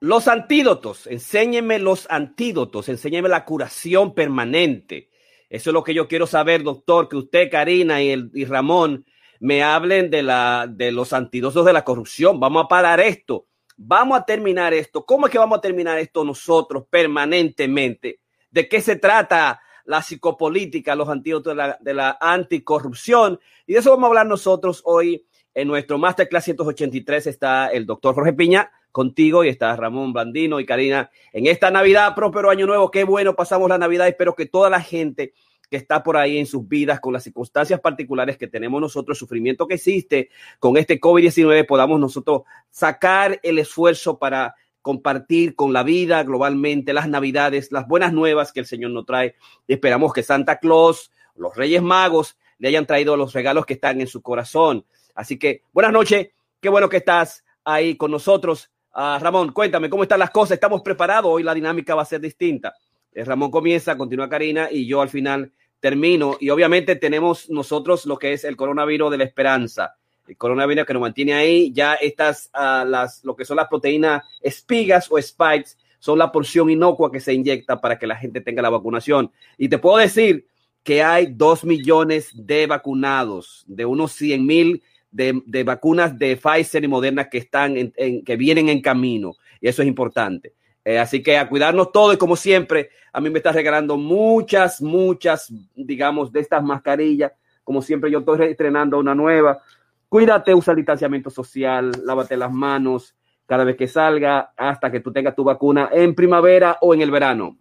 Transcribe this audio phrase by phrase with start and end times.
[0.00, 5.10] Los antídotos, enséñeme los antídotos, enséñeme la curación permanente.
[5.50, 9.04] Eso es lo que yo quiero saber, doctor, que usted, Karina y, el, y Ramón
[9.40, 12.38] me hablen de, la, de los antídotos de la corrupción.
[12.38, 13.46] Vamos a parar esto.
[13.76, 15.04] Vamos a terminar esto.
[15.04, 18.20] ¿Cómo es que vamos a terminar esto nosotros permanentemente?
[18.52, 23.40] ¿De qué se trata la psicopolítica, los antídotos de la, de la anticorrupción?
[23.66, 27.26] Y de eso vamos a hablar nosotros hoy en nuestro Masterclass 183.
[27.26, 32.14] Está el doctor Jorge Piña contigo y está Ramón Blandino y Karina en esta Navidad,
[32.14, 32.90] próspero año nuevo.
[32.90, 34.08] Qué bueno pasamos la Navidad.
[34.08, 35.32] Espero que toda la gente
[35.70, 39.20] que está por ahí en sus vidas, con las circunstancias particulares que tenemos nosotros, el
[39.20, 45.82] sufrimiento que existe con este COVID-19, podamos nosotros sacar el esfuerzo para compartir con la
[45.82, 49.34] vida globalmente las navidades, las buenas nuevas que el Señor nos trae.
[49.66, 54.06] Esperamos que Santa Claus, los Reyes Magos, le hayan traído los regalos que están en
[54.06, 54.86] su corazón.
[55.14, 56.28] Así que buenas noches,
[56.60, 58.70] qué bueno que estás ahí con nosotros.
[58.98, 60.56] Uh, Ramón, cuéntame cómo están las cosas.
[60.56, 61.30] Estamos preparados.
[61.32, 62.74] Hoy la dinámica va a ser distinta.
[63.12, 66.36] Eh, Ramón comienza, continúa Karina y yo al final termino.
[66.40, 69.94] Y obviamente tenemos nosotros lo que es el coronavirus de la esperanza.
[70.26, 71.72] El coronavirus que nos mantiene ahí.
[71.72, 76.68] Ya estas, uh, las, lo que son las proteínas espigas o spikes, son la porción
[76.68, 79.30] inocua que se inyecta para que la gente tenga la vacunación.
[79.56, 80.48] Y te puedo decir
[80.82, 86.84] que hay dos millones de vacunados, de unos 100 mil de, de, vacunas de Pfizer
[86.84, 90.54] y Moderna que están en, que vienen en camino y eso es importante.
[90.84, 94.80] Eh, así que a cuidarnos todo y como siempre, a mí me está regalando muchas,
[94.80, 97.32] muchas, digamos, de estas mascarillas.
[97.62, 99.60] Como siempre, yo estoy estrenando una nueva.
[100.08, 103.14] Cuídate, usa el distanciamiento social, lávate las manos
[103.44, 107.10] cada vez que salga hasta que tú tengas tu vacuna en primavera o en el
[107.10, 107.56] verano.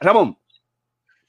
[0.00, 0.36] Ramón.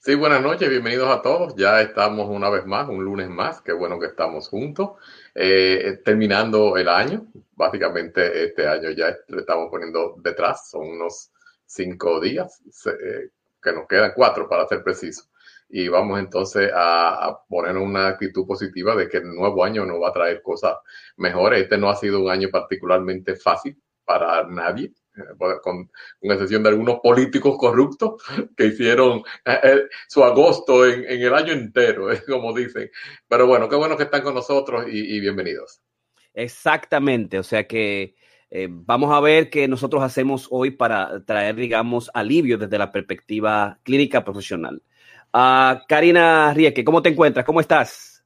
[0.04, 1.54] Sí, buenas noches, bienvenidos a todos.
[1.56, 3.62] Ya estamos una vez más, un lunes más.
[3.62, 4.90] Qué bueno que estamos juntos.
[5.34, 11.30] Eh, terminando el año, básicamente este año ya le estamos poniendo detrás, son unos
[11.64, 13.30] cinco días eh,
[13.62, 15.30] que nos quedan, cuatro para ser precisos.
[15.70, 20.02] Y vamos entonces a, a, poner una actitud positiva de que el nuevo año nos
[20.02, 20.74] va a traer cosas
[21.16, 21.62] mejores.
[21.62, 24.92] Este no ha sido un año particularmente fácil para nadie
[25.38, 25.90] con, con,
[26.22, 28.22] excepción de algunos políticos corruptos
[28.56, 32.90] que hicieron eh, eh, su agosto en, en, el año entero, eh, como dicen.
[33.28, 35.80] Pero bueno, qué bueno que están con nosotros y, y bienvenidos.
[36.34, 38.16] Exactamente, o sea que
[38.56, 43.80] eh, vamos a ver qué nosotros hacemos hoy para traer, digamos, alivio desde la perspectiva
[43.82, 44.80] clínica profesional.
[45.32, 47.44] Uh, Karina Rieke, ¿cómo te encuentras?
[47.44, 48.24] ¿Cómo estás?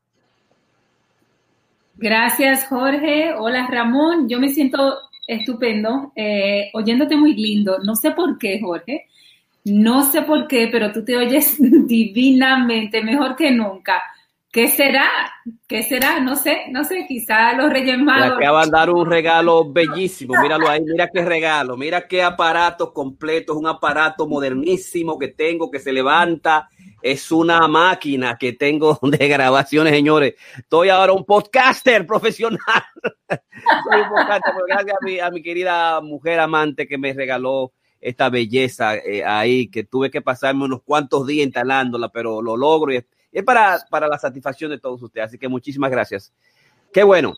[1.94, 3.32] Gracias, Jorge.
[3.38, 4.28] Hola, Ramón.
[4.28, 7.78] Yo me siento estupendo, eh, oyéndote muy lindo.
[7.84, 9.06] No sé por qué, Jorge.
[9.64, 11.56] No sé por qué, pero tú te oyes
[11.86, 14.02] divinamente, mejor que nunca.
[14.50, 15.06] ¿Qué será?
[15.66, 16.20] ¿Qué será?
[16.20, 18.38] No sé, no sé, quizá los Reyes Magos.
[18.38, 22.94] Te van a dar un regalo bellísimo, míralo ahí, mira qué regalo, mira qué aparato
[22.94, 26.70] completo, es un aparato modernísimo que tengo que se levanta,
[27.02, 30.34] es una máquina que tengo de grabaciones, señores.
[30.56, 32.60] Estoy ahora un podcaster profesional.
[33.28, 38.30] Soy un podcaster, gracias a mi, a mi, querida mujer amante que me regaló esta
[38.30, 43.04] belleza eh, ahí, que tuve que pasarme unos cuantos días instalándola, pero lo logro y
[43.32, 45.28] es para, para la satisfacción de todos ustedes.
[45.28, 46.32] Así que muchísimas gracias.
[46.92, 47.34] Qué bueno.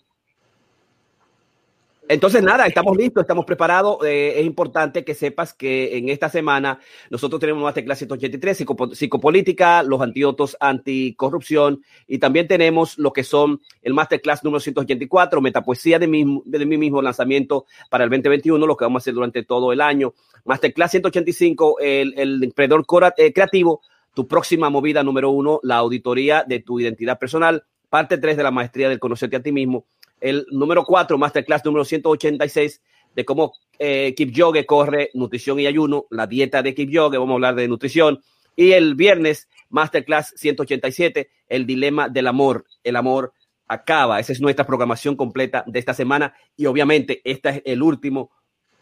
[2.10, 3.98] Entonces, nada, estamos listos, estamos preparados.
[4.04, 9.84] Eh, es importante que sepas que en esta semana nosotros tenemos Masterclass 183, psico, psicopolítica,
[9.84, 16.08] los antídotos anticorrupción y también tenemos lo que son el Masterclass número 184, metapoesía de
[16.08, 19.72] mi, de mi mismo lanzamiento para el 2021, lo que vamos a hacer durante todo
[19.72, 20.12] el año.
[20.44, 22.84] Masterclass 185, el, el emprendedor
[23.18, 23.82] eh, creativo,
[24.14, 28.50] tu próxima movida número uno, la auditoría de tu identidad personal, parte 3 de la
[28.50, 29.86] maestría del conocerte a ti mismo
[30.20, 32.82] el número 4, Masterclass número 186,
[33.14, 37.54] de cómo eh, Kipchoge corre nutrición y ayuno, la dieta de Kipchoge, vamos a hablar
[37.54, 38.20] de nutrición.
[38.56, 42.66] Y el viernes, Masterclass 187, el dilema del amor.
[42.84, 43.32] El amor
[43.66, 44.20] acaba.
[44.20, 46.34] Esa es nuestra programación completa de esta semana.
[46.56, 48.30] Y obviamente, este es el último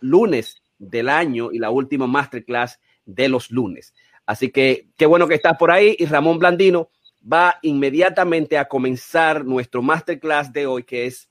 [0.00, 3.94] lunes del año y la última Masterclass de los lunes.
[4.26, 5.94] Así que qué bueno que estás por ahí.
[5.98, 6.90] Y Ramón Blandino
[7.30, 11.27] va inmediatamente a comenzar nuestro Masterclass de hoy, que es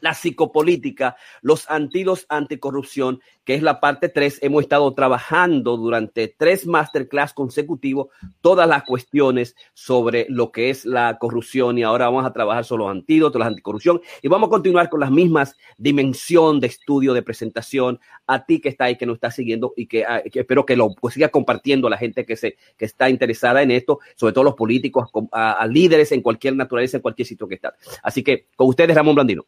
[0.00, 4.40] la psicopolítica, los antídotos anticorrupción, que es la parte 3.
[4.42, 8.08] Hemos estado trabajando durante tres masterclass consecutivos
[8.40, 12.84] todas las cuestiones sobre lo que es la corrupción y ahora vamos a trabajar sobre
[12.84, 17.22] los antídotos, la anticorrupción y vamos a continuar con las mismas dimensión de estudio, de
[17.22, 20.76] presentación a ti que está ahí, que nos está siguiendo y que, ah, espero que
[20.76, 24.32] lo pues, siga compartiendo a la gente que, se, que está interesada en esto, sobre
[24.32, 27.74] todo los políticos, a, líderes en cualquier naturaleza, en cualquier sitio que está.
[28.02, 29.46] Así que con ustedes, Ramón Blandino.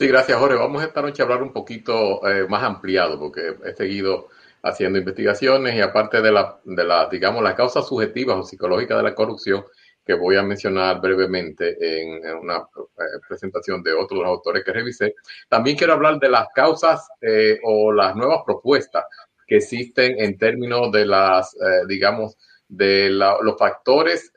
[0.00, 0.56] Sí, gracias, Jorge.
[0.56, 4.28] Vamos esta noche a hablar un poquito eh, más ampliado, porque he seguido
[4.62, 9.02] haciendo investigaciones y aparte de la, de la, digamos, las causas subjetivas o psicológicas de
[9.02, 9.62] la corrupción,
[10.02, 15.16] que voy a mencionar brevemente en, una eh, presentación de otros autores que revisé.
[15.50, 19.04] También quiero hablar de las causas eh, o las nuevas propuestas
[19.46, 21.54] que existen en términos de las,
[21.86, 22.38] digamos,
[22.68, 24.32] de los factores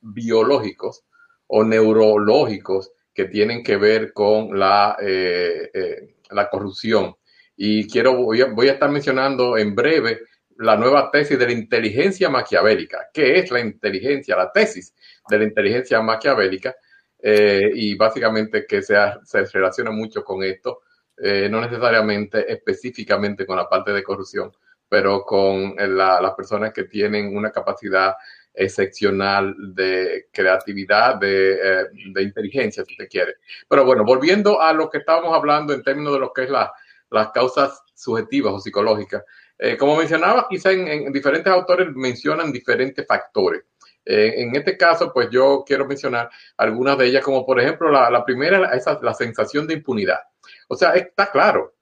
[0.00, 1.04] biológicos
[1.46, 7.16] o neurológicos que tienen que ver con la, eh, eh, la corrupción.
[7.56, 10.20] Y quiero, voy a, estar mencionando en breve
[10.58, 13.08] la nueva tesis de la inteligencia maquiavélica.
[13.14, 14.36] ¿Qué es la inteligencia?
[14.36, 14.94] La tesis
[15.30, 16.76] de la inteligencia maquiavélica.
[17.18, 20.82] Eh, y básicamente que se, se, relaciona mucho con esto,
[21.18, 24.52] no necesariamente específicamente con la parte de corrupción,
[24.86, 28.14] pero con las personas que tienen una capacidad
[28.56, 33.34] excepcional de creatividad, eh, de, inteligencia, si te quiere.
[33.68, 36.72] Pero bueno, volviendo a lo que estábamos hablando en términos de lo que es la,
[37.10, 39.22] las causas subjetivas o psicológicas.
[39.58, 43.62] Eh, como mencionaba, quizá en, diferentes autores mencionan diferentes factores.
[44.04, 48.10] Eh, en este caso, pues yo quiero mencionar algunas de ellas, como por ejemplo la,
[48.10, 50.20] la primera, esa, la sensación de impunidad.
[50.68, 51.74] O sea, está claro.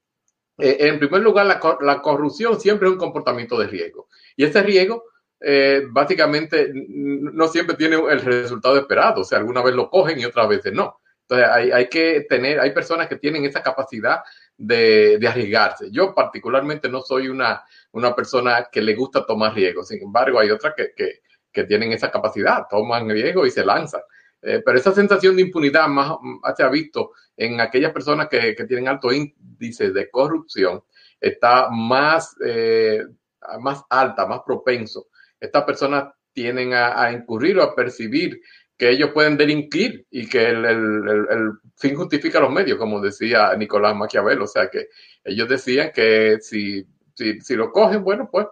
[0.59, 4.09] en primer lugar, la, la corrupción siempre es un comportamiento de riesgo.
[4.37, 5.05] Y ese riesgo
[5.47, 9.21] eh, básicamente no siempre tiene el resultado esperado.
[9.21, 11.01] O sea, alguna vez lo cogen y otras veces no.
[11.23, 14.21] Entonces hay, hay que tener, hay personas que tienen esa capacidad
[14.57, 15.91] de, de, arriesgarse.
[15.91, 17.63] Yo particularmente no soy una,
[17.93, 19.89] una persona que le gusta tomar riesgos.
[19.89, 21.21] Sin embargo, hay otras que, que,
[21.53, 24.03] que tienen esa capacidad, toman riesgo y se lanzan.
[24.41, 26.17] Eh, pero esa sensación de impunidad más
[26.57, 30.83] se ha visto en aquellas personas que, que tienen alto índice de corrupción,
[31.21, 33.03] está más, eh,
[33.61, 35.09] más alta, más propenso
[35.45, 38.41] estas personas tienen a, incurrir o a percibir
[38.77, 44.45] que ellos pueden delinquir y que el, fin justifica los medios, como decía Nicolás Maquiavelo.
[44.45, 44.89] O sea que
[45.23, 48.47] ellos decían que si, si, lo cogen, bueno, pues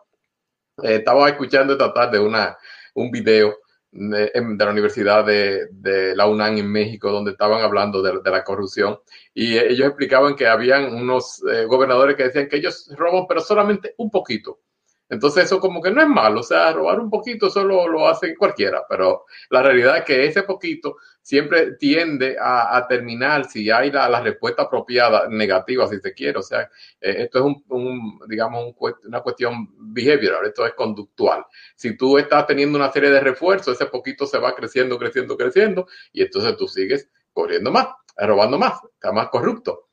[0.83, 2.57] eh, estaba escuchando esta tarde una,
[2.95, 3.59] un video
[3.91, 8.99] de, la Universidad de, la UNAM en México, donde estaban hablando de, la corrupción,
[9.35, 13.95] y ellos explicaban que habían unos eh, gobernadores que decían que ellos roban, pero solamente
[13.99, 14.61] un poquito
[15.13, 18.35] entonces eso como que no es malo, o sea, robar un poquito solo lo hace
[18.35, 24.23] cualquiera, pero la realidad es que ese poquito siempre tiende a, terminar si hay la,
[24.23, 26.63] respuesta apropiada, negativa si se quiere, o sea,
[26.99, 28.75] eh, esto es un, digamos,
[29.05, 31.45] una cuestión behavioral, esto es conductual.
[31.77, 35.89] Si tú estás teniendo una serie de refuerzos, ese poquito se va creciendo, creciendo, creciendo,
[36.15, 39.91] y entonces tú sigues corriendo más, robando más, está más corrupto.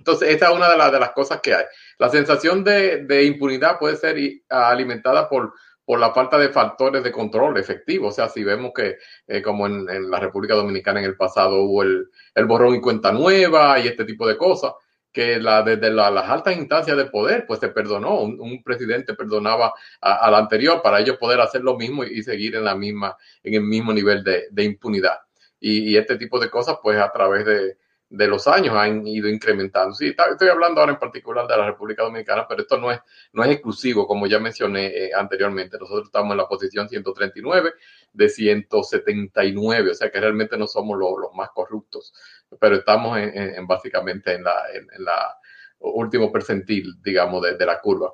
[0.00, 1.64] Entonces, esa es una de, de las cosas que hay.
[2.00, 4.16] La sensación de, impunidad puede ser
[4.48, 5.52] alimentada por,
[5.86, 8.08] la falta de factores de control efectivo.
[8.08, 11.82] O sea, si vemos que, eh, como en, la República Dominicana en el pasado hubo
[11.82, 12.08] el,
[12.46, 14.72] borrón y cuenta nueva y este tipo de cosas,
[15.12, 18.22] que la, desde las altas instancias de poder, pues se perdonó.
[18.22, 22.74] Un, presidente perdonaba al anterior para ellos poder hacer lo mismo y, seguir en la
[22.74, 25.18] misma, en el mismo nivel de, impunidad.
[25.60, 27.76] y, este tipo de cosas, pues a través de,
[28.10, 29.94] de los años han ido incrementando.
[29.94, 33.00] Sí, estoy hablando ahora en particular de la República Dominicana, pero esto no es,
[33.32, 35.78] no es exclusivo, como ya mencioné eh, anteriormente.
[35.78, 37.72] Nosotros estamos en la posición 139
[38.12, 42.12] de 179, o sea que realmente no somos los más corruptos,
[42.58, 45.38] pero estamos en, básicamente en la, en, la
[45.78, 48.12] último percentil, digamos, de la curva.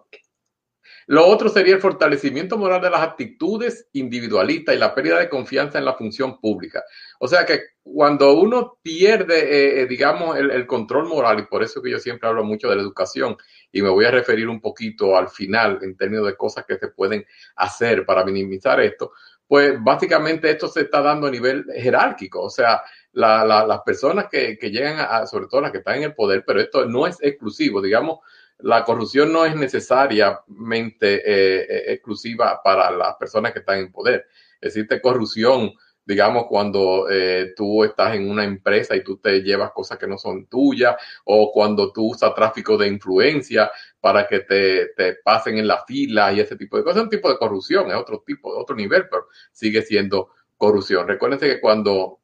[1.09, 5.79] Lo otro sería el fortalecimiento moral de las actitudes individualistas y la pérdida de confianza
[5.79, 6.83] en la función pública.
[7.21, 11.81] O sea que cuando uno pierde, eh, eh, digamos, el, control moral, y por eso
[11.81, 13.37] que yo siempre hablo mucho de la educación,
[13.71, 16.89] y me voy a referir un poquito al final en términos de cosas que se
[16.89, 19.13] pueden hacer para minimizar esto,
[19.47, 22.83] pues básicamente esto se está dando a nivel jerárquico, o sea,
[23.13, 26.85] las personas que, llegan a, sobre todo las que están en el poder, pero esto
[26.87, 28.19] no es exclusivo, digamos,
[28.59, 34.27] la corrupción no es necesariamente eh, eh, exclusiva para las personas que están en poder.
[34.61, 35.73] Existe corrupción,
[36.05, 40.17] digamos, cuando eh, tú estás en una empresa y tú te llevas cosas que no
[40.17, 43.71] son tuyas, o cuando tú usas tráfico de influencia
[44.01, 46.99] para que te, te pasen en la fila y ese tipo de cosas.
[46.99, 51.07] Es un tipo de corrupción, es otro tipo, otro nivel, pero sigue siendo corrupción.
[51.07, 52.21] Recuérdense que cuando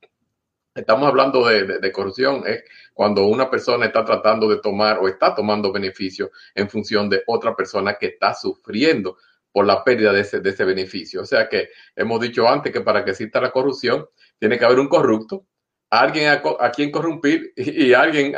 [0.75, 2.65] estamos hablando de, corrupción, es
[2.95, 7.55] cuando una persona está tratando de tomar o está tomando beneficio en función de otra
[7.55, 9.19] persona que está sufriendo
[9.51, 11.23] por la pérdida de ese, de ese beneficio.
[11.23, 14.07] O sea que hemos dicho antes que para que exista la corrupción
[14.39, 15.47] tiene que haber un corrupto,
[15.91, 18.35] alguien a, quien corrompir y, alguien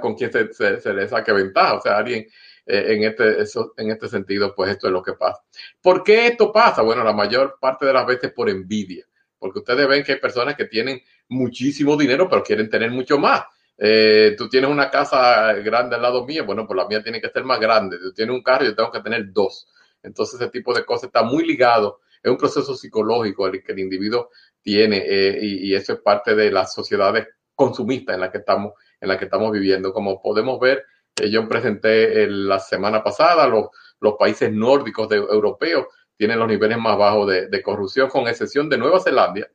[0.00, 1.74] con quien se, se, le saque ventaja.
[1.74, 2.26] O sea, alguien
[2.66, 5.42] eh, en, este, eso, en este sentido, pues esto es lo que pasa.
[5.80, 6.82] ¿Por qué esto pasa?
[6.82, 9.06] Bueno, la mayor parte de las veces por envidia,
[9.38, 11.00] porque ustedes ven que hay personas que tienen
[11.32, 13.42] muchísimo dinero, pero quieren tener mucho más.
[13.78, 17.30] Eh, tú tienes una casa grande al lado mío, bueno, pues la mía tiene que
[17.30, 17.98] ser más grande.
[17.98, 19.66] Tú tienes un carro, yo tengo que tener dos.
[20.02, 22.00] Entonces, ese tipo de cosas está muy ligado.
[22.22, 24.30] Es un proceso psicológico el que el individuo
[24.62, 29.08] tiene eh, y, eso es parte de las sociedades consumistas en la que estamos, en
[29.08, 29.92] la que estamos viviendo.
[29.92, 30.84] Como podemos ver,
[31.20, 33.66] eh, yo presenté la semana pasada los,
[34.00, 35.86] los países nórdicos de, europeos
[36.16, 39.48] tienen los niveles más bajos de, de corrupción, con excepción de Nueva Zelanda,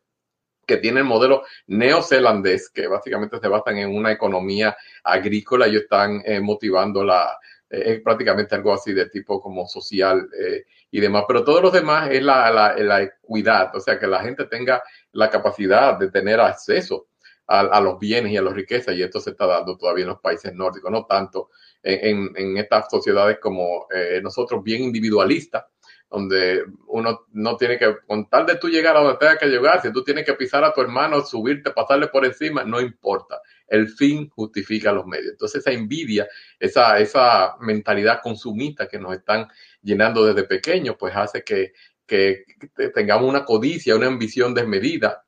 [0.68, 6.22] que tiene el modelo neozelandés, que básicamente se basan en una economía agrícola y están
[6.26, 11.24] eh, motivando la, eh, es prácticamente algo así de tipo como social eh, y demás,
[11.28, 14.84] pero todos los demás es la, la, la, equidad, o sea, que la gente tenga
[15.14, 17.08] la capacidad de tener acceso
[17.50, 20.20] a, los bienes y a las riquezas, y esto se está dando todavía en los
[20.20, 21.50] países nórdicos, no tanto
[21.82, 23.88] en, en, en estas sociedades como
[24.22, 25.64] nosotros, bien individualistas,
[26.10, 29.82] donde uno no tiene que, con tal de tú llegar a donde tenga que llegar,
[29.82, 33.42] si tú tienes que pisar a tu hermano, subirte, pasarle por encima, no importa.
[33.68, 35.32] El fin justifica los medios.
[35.32, 36.28] Entonces esa envidia,
[36.60, 39.48] esa, esa mentalidad consumista que nos están
[39.82, 41.74] llenando desde pequeños, pues hace que,
[42.06, 42.46] que
[42.94, 45.26] tengamos una codicia, una ambición desmedida.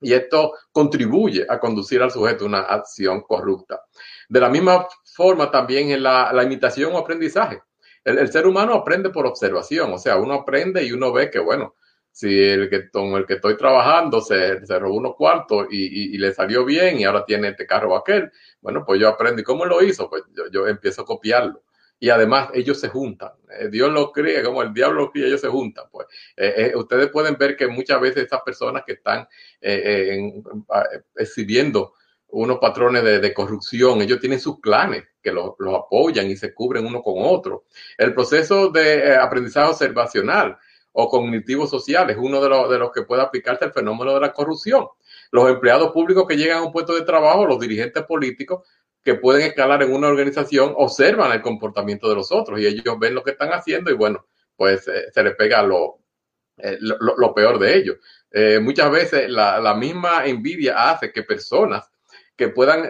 [0.00, 3.82] Y esto contribuye a conducir al sujeto a una acción corrupta.
[4.28, 7.60] De la misma forma también en la, la imitación o aprendizaje
[8.08, 11.74] el, ser humano aprende por observación, o sea, uno aprende y uno ve que, bueno,
[12.10, 16.18] si el que con el que estoy trabajando se, se robó unos cuartos y, y,
[16.18, 19.40] le salió bien y ahora tiene este carro aquel, bueno, pues yo aprendo.
[19.40, 20.10] ¿Y cómo lo hizo?
[20.10, 21.62] Pues yo, yo empiezo a copiarlo.
[22.00, 23.32] Y además ellos se juntan.
[23.58, 25.86] Eh, Dios los cría, como el diablo los cría, ellos se juntan.
[25.90, 29.26] Pues eh, eh, ustedes pueden ver que muchas veces esas personas que están
[29.60, 30.44] en,
[31.16, 31.94] exhibiendo
[32.28, 37.02] unos patrones de, corrupción, ellos tienen sus clanes los lo apoyan y se cubren uno
[37.02, 37.64] con otro.
[37.96, 40.58] El proceso de eh, aprendizaje observacional
[40.92, 44.20] o cognitivo social es uno de, los, de los que puede aplicarse al fenómeno de
[44.20, 44.88] la corrupción.
[45.30, 48.66] Los empleados públicos que llegan a un puesto de trabajo, los dirigentes políticos
[49.02, 53.14] que pueden escalar en una organización, observan el comportamiento de los otros y ellos ven
[53.14, 56.00] lo que están haciendo y bueno, pues eh, se les pega lo,
[56.56, 57.96] eh, lo, lo, peor de ellos.
[58.60, 61.90] Muchas veces la misma envidia hace que personas
[62.38, 62.88] que puedan,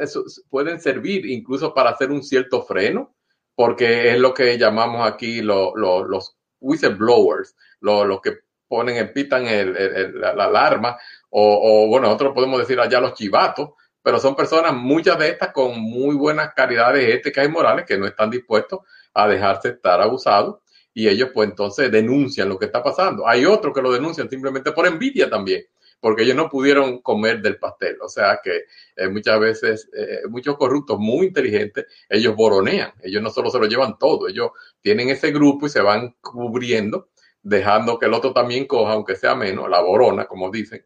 [0.50, 3.16] pueden servir incluso para hacer un cierto freno,
[3.54, 9.46] porque es lo que llamamos aquí lo, lo, los whistleblowers, los lo que ponen, pitan
[9.46, 10.98] el, el, la, alarma,
[11.30, 13.70] o, o, bueno, nosotros podemos decir allá los chivatos,
[14.02, 18.06] pero son personas, muchas de estas con muy buenas calidades éticas y morales, que no
[18.06, 18.80] están dispuestos
[19.14, 20.58] a dejarse estar abusados,
[20.92, 23.26] y ellos pues entonces denuncian lo que está pasando.
[23.26, 25.64] Hay otros que lo denuncian simplemente por envidia también
[26.00, 27.96] porque ellos no pudieron comer del pastel.
[28.02, 28.64] O sea que
[28.96, 33.66] eh, muchas veces, eh, muchos corruptos muy inteligentes, ellos boronean, ellos no solo se lo
[33.66, 34.50] llevan todo, ellos
[34.80, 37.10] tienen ese grupo y se van cubriendo,
[37.42, 40.84] dejando que el otro también coja, aunque sea menos, la borona, como dicen,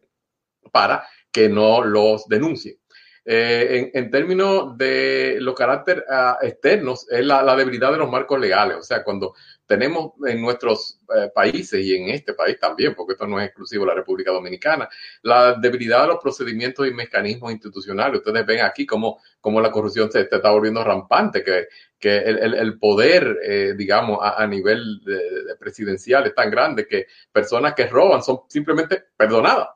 [0.71, 2.79] para que no los denuncie.
[3.25, 8.77] Eh, en, términos de los caracteres uh, externos, es la, debilidad de los marcos legales.
[8.77, 9.33] O sea, cuando
[9.65, 13.83] tenemos en nuestros eh, países y en este país también, porque esto no es exclusivo
[13.83, 14.89] de la República Dominicana,
[15.21, 18.19] la debilidad de los procedimientos y mecanismos institucionales.
[18.19, 21.67] Ustedes ven aquí cómo, cómo la corrupción se, está volviendo rampante, que,
[21.97, 27.73] que el, el, poder, eh, digamos, a, nivel de presidencial es tan grande que personas
[27.73, 29.69] que roban son simplemente perdonadas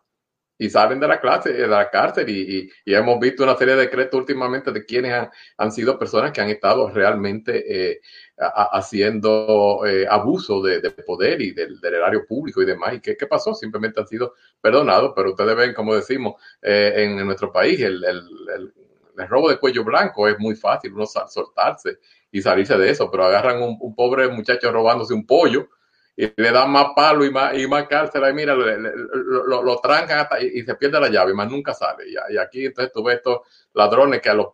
[0.58, 3.82] y salen de la clase, de la cárcel y, y, hemos visto una serie de
[3.82, 8.02] decretos últimamente de quienes han, han sido personas que han estado realmente eh,
[8.38, 12.96] haciendo eh, abuso de, de, poder y del, del, erario público y demás.
[12.96, 13.54] ¿Y qué, qué, pasó?
[13.54, 18.04] Simplemente han sido perdonados, pero ustedes ven, como decimos, eh, en, en, nuestro país el,
[18.04, 18.24] el,
[18.56, 21.98] el, robo de cuello blanco es muy fácil, uno soltarse
[22.32, 25.70] y salirse de eso, pero agarran un pobre muchacho robándose un pollo
[26.19, 29.77] y le dan más palo y más, y más cárcel, y mira, le, lo, lo,
[29.77, 32.05] trancan hasta, y, y, se pierde la llave, y más nunca sale.
[32.09, 33.41] Y, y, aquí entonces tú ves estos
[33.74, 34.47] ladrones que a los,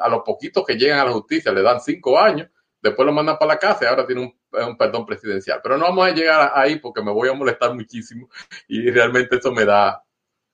[0.00, 2.48] a los poquitos que llegan a la justicia le dan cinco años,
[2.82, 4.34] después lo mandan para la casa y ahora tiene un,
[4.66, 5.60] un perdón presidencial.
[5.62, 8.28] Pero no vamos a llegar ahí porque me voy a molestar muchísimo
[8.66, 10.02] y realmente eso me da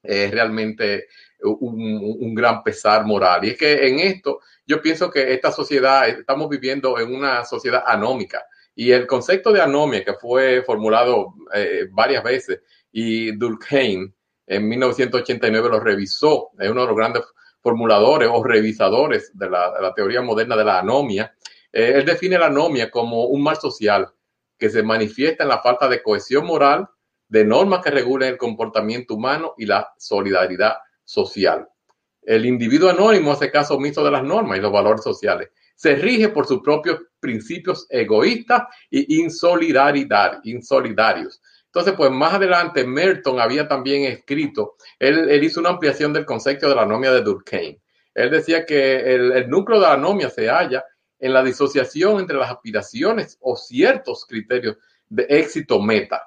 [0.03, 1.09] eh, realmente
[1.43, 3.47] un, un, gran pesar moral.
[3.47, 7.83] Y es que en esto yo pienso que esta sociedad, estamos viviendo en una sociedad
[7.87, 8.45] anómica
[8.81, 14.11] y el concepto de anomia, que fue formulado eh, varias veces, y Durkheim,
[14.47, 17.25] en 1989 lo revisó, es uno de los grandes
[17.61, 21.35] formuladores o revisadores de la, teoría moderna de la anomia.
[21.71, 24.09] Eh, él define la anomia como un mal social
[24.57, 26.89] que se manifiesta en la falta de cohesión moral,
[27.29, 31.69] de normas que regulen el comportamiento humano y la solidaridad social.
[32.23, 35.51] El individuo anónimo hace caso omiso de las normas y los valores sociales.
[35.81, 41.41] Se rige por sus propios principios egoístas y insolidaridad, insolidarios.
[41.65, 46.75] Entonces, pues más adelante, Merton había también escrito, él, hizo una ampliación del concepto de
[46.75, 47.79] la anomia de Durkheim.
[48.13, 50.85] Él decía que el, el núcleo de la anomia se halla
[51.19, 54.77] en la disociación entre las aspiraciones o ciertos criterios
[55.09, 56.23] de éxito meta.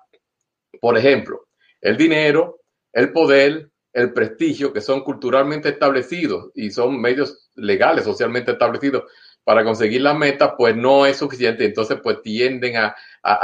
[0.82, 1.46] Por ejemplo,
[1.80, 8.54] el dinero, el poder, el prestigio, que son culturalmente establecidos y son medios legales, socialmente
[8.54, 9.04] establecidos
[9.44, 11.66] para conseguir la meta, pues no es suficiente.
[11.66, 12.96] Entonces, pues tienden a,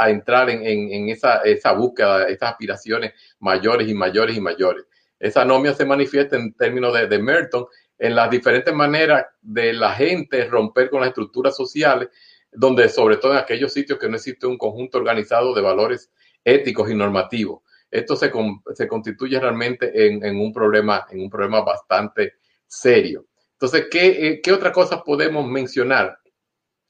[0.08, 4.84] entrar en, esa, esa, búsqueda, esas aspiraciones mayores y mayores y mayores.
[5.18, 7.66] Esa anomia se manifiesta en términos de, de Merton
[7.98, 12.08] en las diferentes maneras de la gente romper con las estructuras sociales,
[12.50, 16.10] donde sobre todo en aquellos sitios que no existe un conjunto organizado de valores
[16.42, 17.60] éticos y normativos.
[17.90, 18.32] Esto se,
[18.74, 22.34] se constituye realmente en, un problema, en un problema bastante
[22.66, 23.26] serio.
[23.60, 26.18] Entonces, ¿qué, eh, qué otras cosas podemos mencionar?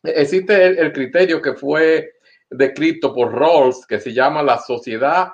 [0.04, 2.12] Existe el, criterio que fue
[2.48, 5.32] descrito por Rawls, que se llama la sociedad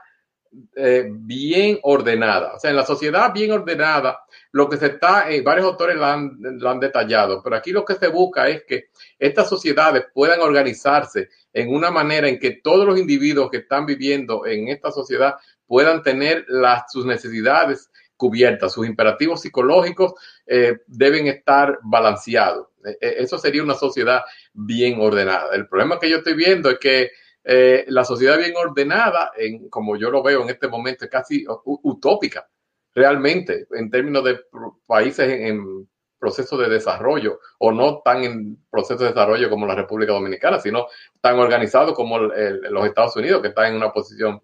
[0.74, 2.54] eh, bien ordenada.
[2.54, 4.18] O sea, en la sociedad bien ordenada,
[4.52, 8.08] lo que se está, eh, varios autores lo han, detallado, pero aquí lo que se
[8.08, 8.86] busca es que
[9.18, 14.46] estas sociedades puedan organizarse en una manera en que todos los individuos que están viviendo
[14.46, 15.34] en esta sociedad
[15.66, 16.46] puedan tener
[16.88, 20.14] sus necesidades cubiertas, sus imperativos psicológicos
[20.46, 22.68] eh, deben estar balanceados.
[22.84, 25.54] E, e, eso sería una sociedad bien ordenada.
[25.54, 27.10] El problema que yo estoy viendo es que
[27.44, 31.44] eh, la sociedad bien ordenada, en, como yo lo veo en este momento, es casi
[31.64, 32.48] utópica,
[32.94, 34.40] realmente, en términos de
[34.86, 35.86] países en,
[36.18, 40.86] proceso de desarrollo, o no tan en proceso de desarrollo como la República Dominicana, sino
[41.20, 44.42] tan organizado como los Estados Unidos, que están en una posición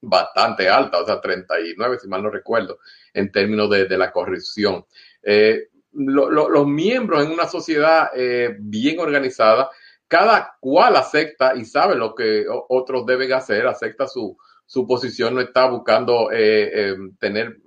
[0.00, 2.78] bastante alta, o sea, 39, si mal no recuerdo,
[3.12, 4.84] en términos de, la corrupción.
[5.22, 9.70] Eh, los miembros en una sociedad eh, bien organizada,
[10.06, 15.40] cada cual acepta y sabe lo que otros deben hacer, acepta su, su posición, no
[15.40, 17.58] está buscando eh, tener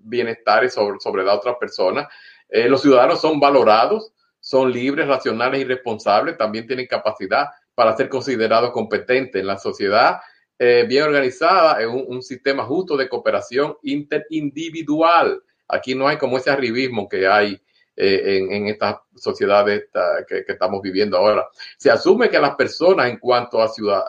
[0.00, 2.08] bienestar sobre, sobre la otra persona.
[2.48, 8.70] los ciudadanos son valorados, son libres, racionales y responsables, también tienen capacidad para ser considerados
[8.70, 10.20] competentes en la sociedad
[10.58, 15.42] eh, bien organizada, en un, sistema justo de cooperación interindividual.
[15.68, 17.60] Aquí no hay como ese arribismo que hay
[17.94, 19.88] eh, en, estas sociedades
[20.26, 21.46] que, estamos viviendo ahora.
[21.76, 24.02] Se asume que las personas en cuanto a ciudad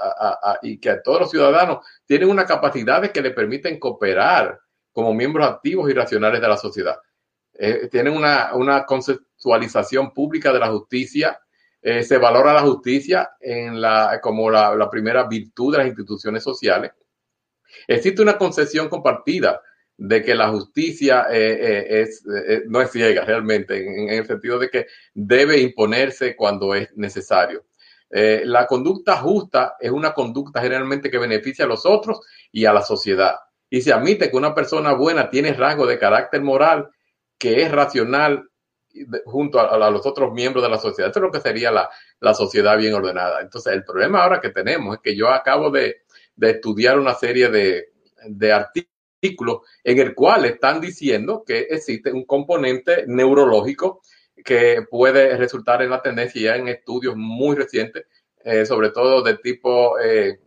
[0.61, 4.59] y que todos los ciudadanos tienen una capacidad que le permiten cooperar
[4.93, 6.97] como miembros activos y racionales de la sociedad.
[7.53, 11.39] Eh, tienen una, una conceptualización pública de la justicia
[11.89, 13.29] eh, se valora la justicia
[14.21, 16.91] como la, primera virtud de las instituciones sociales.
[17.87, 19.61] Existe una concesión compartida
[19.95, 24.87] de que la justicia eh, eh, no es ciega realmente, en, el sentido de que
[25.13, 27.63] debe imponerse cuando es necesario.
[28.09, 32.19] la conducta justa es una conducta generalmente que beneficia a los otros
[32.51, 33.35] y a la sociedad.
[33.69, 36.89] Y se admite que una persona buena tiene rasgo de carácter moral
[37.37, 38.49] que es racional
[39.25, 41.09] junto a, los otros miembros de la sociedad.
[41.09, 43.41] Esto es lo que sería la, sociedad bien ordenada.
[43.41, 46.03] Entonces, el problema ahora que tenemos es que yo acabo de,
[46.39, 54.01] estudiar una serie de, artículos en el cual están diciendo que existe un componente neurológico
[54.45, 58.05] que puede resultar en la tendencia ya en estudios muy recientes,
[58.43, 60.39] eh, sobre todo de tipo eh,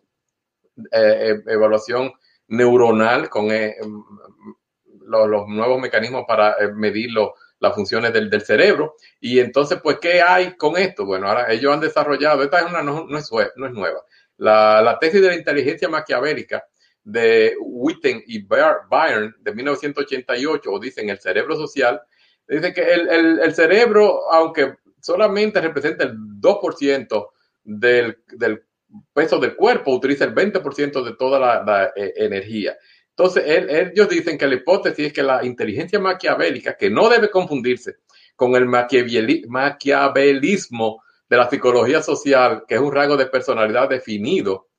[0.93, 2.13] eh, evaluación
[2.49, 8.97] neuronal con los, los, nuevos mecanismos para medirlo las funciones del, del, cerebro.
[9.21, 11.05] Y entonces, pues, ¿qué hay con esto?
[11.05, 14.03] Bueno, ahora ellos han desarrollado, esta es una, no, no, es, no es nueva,
[14.39, 16.65] la, la, tesis de la inteligencia maquiavélica
[17.05, 22.01] de Witten y Byrne de 1988, o dicen el cerebro social,
[22.49, 27.29] dice que el, el, el cerebro, aunque solamente representa el 2%
[27.65, 28.65] del, del
[29.13, 32.77] peso del cuerpo, utiliza el 20% de toda la, eh, energía.
[33.17, 37.97] Entonces, ellos dicen que la hipótesis es que la inteligencia maquiavélica, que no debe confundirse
[38.35, 44.71] con el maquiavelismo de la psicología social, que es un rango de personalidad definido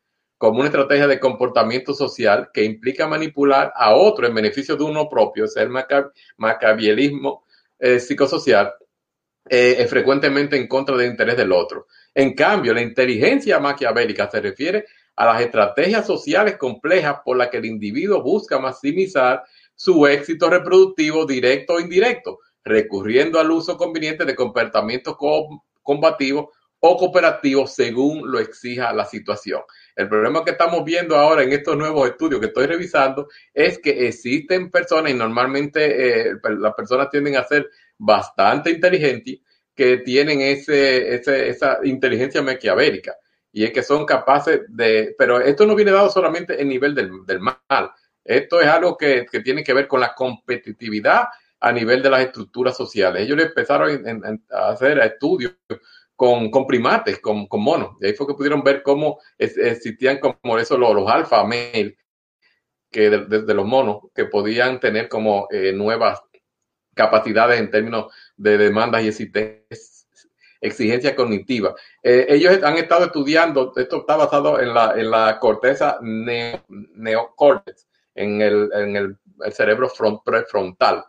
[0.42, 5.08] como una estrategia de comportamiento social que implica manipular a otro en beneficio de uno
[5.08, 5.70] propio, es el
[6.38, 7.46] maquiavelismo
[7.78, 8.74] eh, psicosocial,
[9.48, 11.86] eh, es frecuentemente en contra del interés del otro.
[12.16, 14.86] En cambio, la inteligencia maquiavélica se refiere
[15.22, 19.44] a las estrategias sociales complejas por las que el individuo busca maximizar
[19.76, 25.16] su éxito reproductivo directo o indirecto, recurriendo al uso conveniente de comportamientos
[25.84, 26.48] combativos
[26.80, 29.62] o cooperativos según lo exija la situación.
[29.96, 34.08] El problema que estamos viendo ahora en estos nuevos estudios que estoy revisando es que
[34.08, 39.38] existen personas y normalmente eh, las personas tienden a ser bastante inteligentes
[39.76, 43.16] que tienen ese, esa inteligencia maquiavélica
[43.52, 47.40] y es que son capaces de, pero esto no viene dado solamente en nivel del,
[47.40, 47.92] mal,
[48.24, 51.26] esto es algo que, que, tiene que ver con la competitividad
[51.60, 53.22] a nivel de las estructuras sociales.
[53.22, 54.04] Ellos empezaron
[54.52, 55.54] a hacer estudios
[56.16, 57.98] con, con primates, con, con, monos.
[58.00, 61.98] Y ahí fue que pudieron ver cómo existían como eso los, los alfa male,
[62.92, 66.22] que desde de, los monos, que podían tener como eh, nuevas
[66.94, 69.08] capacidades en términos de demandas y
[70.62, 71.76] exigencia cognitiva.
[72.04, 77.88] Eh, ellos han estado estudiando, esto está basado en la, en la corteza neo, neocórtex,
[78.16, 79.18] en el, en el,
[79.52, 81.04] cerebro front, prefrontal.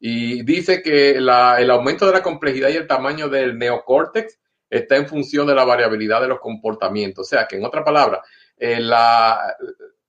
[0.00, 4.38] Y dice que la, el aumento de la complejidad y el tamaño del neocórtex
[4.68, 7.26] está en función de la variabilidad de los comportamientos.
[7.26, 8.22] O sea que, en otra palabra,
[8.58, 9.56] eh, la,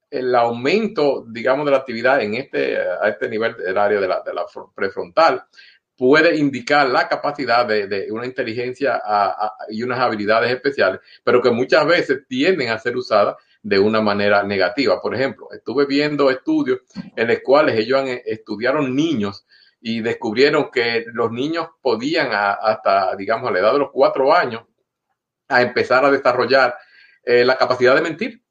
[0.10, 4.22] el aumento, digamos, de la actividad en este, a este nivel del área de la,
[4.26, 5.44] de la prefrontal
[5.98, 9.02] puede indicar la capacidad de, una inteligencia
[9.70, 14.44] y unas habilidades especiales, pero que muchas veces tienden a ser usadas de una manera
[14.44, 15.02] negativa.
[15.02, 16.82] Por ejemplo, estuve viendo estudios
[17.16, 19.46] en los cuales ellos han, estudiaron niños
[19.82, 24.64] y descubrieron que los niños podían hasta, digamos, a la edad de los cuatro años,
[25.48, 26.76] a empezar a desarrollar
[27.24, 28.44] eh, la capacidad de mentir.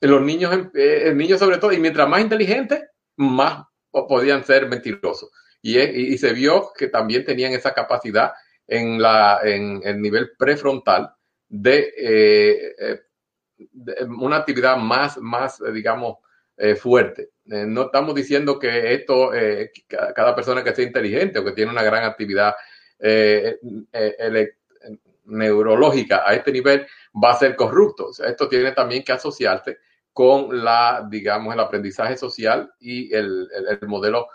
[0.00, 2.84] Los niños, eh, el niño sobre todo, y mientras más inteligentes,
[3.16, 5.30] más podían ser mentirosos.
[5.60, 8.32] Y, se vio que también tenían esa capacidad
[8.66, 11.10] en, la, en el nivel prefrontal
[11.48, 13.00] de, eh,
[13.56, 16.18] de una actividad más, más digamos,
[16.56, 17.30] eh, fuerte.
[17.46, 21.70] Eh, no estamos diciendo que esto, eh, cada persona que sea inteligente o que tiene
[21.70, 22.54] una gran actividad
[22.98, 23.58] eh,
[23.92, 24.52] eh,
[25.24, 28.10] neurológica a este nivel va a ser corrupto.
[28.26, 29.78] Esto tiene también que asociarse
[30.12, 34.26] con la, digamos, el aprendizaje social y el, el, el modelo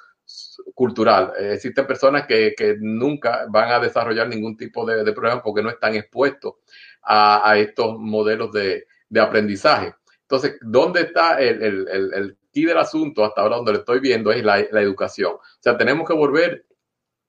[0.73, 1.33] cultural.
[1.37, 5.69] existen personas que, que, nunca van a desarrollar ningún tipo de, de problema porque no
[5.69, 6.55] están expuestos
[7.03, 9.93] a, estos modelos de, de aprendizaje.
[10.21, 14.31] Entonces, ¿dónde está el, el, el, el del asunto hasta ahora donde lo estoy viendo
[14.31, 15.33] es la, la educación?
[15.33, 16.65] O sea, tenemos que volver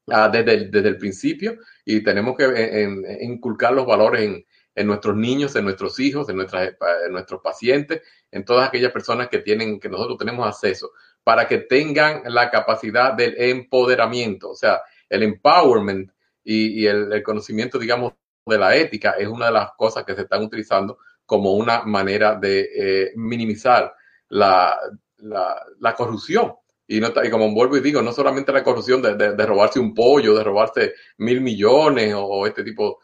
[0.08, 4.86] a, desde, el, desde el principio y tenemos que en, inculcar los valores en, en,
[4.86, 6.74] nuestros niños, en nuestros hijos, en, nuestras,
[7.06, 10.92] en nuestros pacientes, en todas aquellas personas que tienen, que nosotros tenemos acceso,
[11.24, 16.10] para que tengan la capacidad del empoderamiento, o sea, el empowerment
[16.44, 18.12] y, el, conocimiento, digamos,
[18.46, 22.34] de la ética es una de las cosas que se están utilizando como una manera
[22.34, 23.94] de eh, minimizar
[24.28, 24.78] la,
[25.16, 26.52] la, corrupción.
[26.86, 29.80] Y, no, y como vuelvo y digo, no solamente la corrupción de, de, de robarse
[29.80, 32.94] un pollo, de robarse mil millones o, o, este tipo de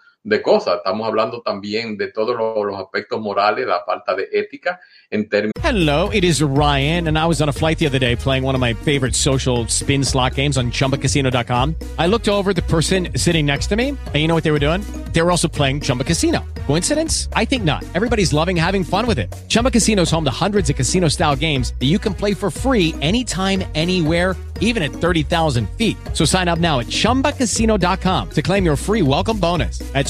[0.42, 0.76] cosas.
[0.76, 4.80] Estamos hablando también de todos los, los aspectos morales, la falta de ética
[5.10, 5.52] en términos.
[5.62, 8.54] Hello, it is Ryan, and I was on a flight the other day playing one
[8.54, 11.76] of my favorite social spin slot games on chumbacasino.com.
[11.98, 14.58] I looked over the person sitting next to me, and you know what they were
[14.58, 14.82] doing?
[15.12, 16.44] They were also playing Chumba Casino.
[16.66, 17.28] Coincidence?
[17.32, 17.84] I think not.
[17.94, 19.34] Everybody's loving having fun with it.
[19.48, 22.50] Chumba Casino is home to hundreds of casino style games that you can play for
[22.50, 25.96] free anytime, anywhere, even at 30,000 feet.
[26.12, 29.78] So sign up now at chumbacasino.com to claim your free welcome bonus.
[29.92, 30.09] That's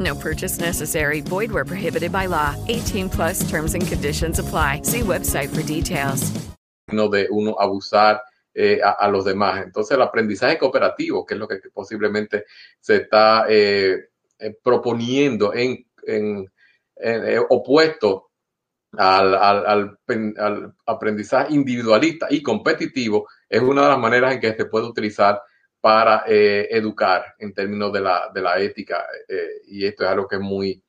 [0.00, 1.20] No purchase necessary.
[1.20, 2.56] Void where prohibited by law.
[2.68, 4.80] 18 plus terms and conditions apply.
[4.82, 6.32] See website for details.
[6.90, 8.20] No de uno abusar
[8.54, 9.62] eh, a, a, los demás.
[9.62, 12.46] Entonces, el aprendizaje cooperativo, que es lo que posiblemente
[12.80, 14.08] se está eh,
[14.38, 16.50] eh, proponiendo en, en,
[16.96, 18.30] en eh, opuesto
[18.96, 19.98] al, al, al,
[20.38, 25.40] al, aprendizaje individualista y competitivo, es una de las maneras en que se puede utilizar
[25.80, 29.06] para eh, educar en términos de la, de la ética.
[29.28, 30.82] Eh, y esto es algo que es muy...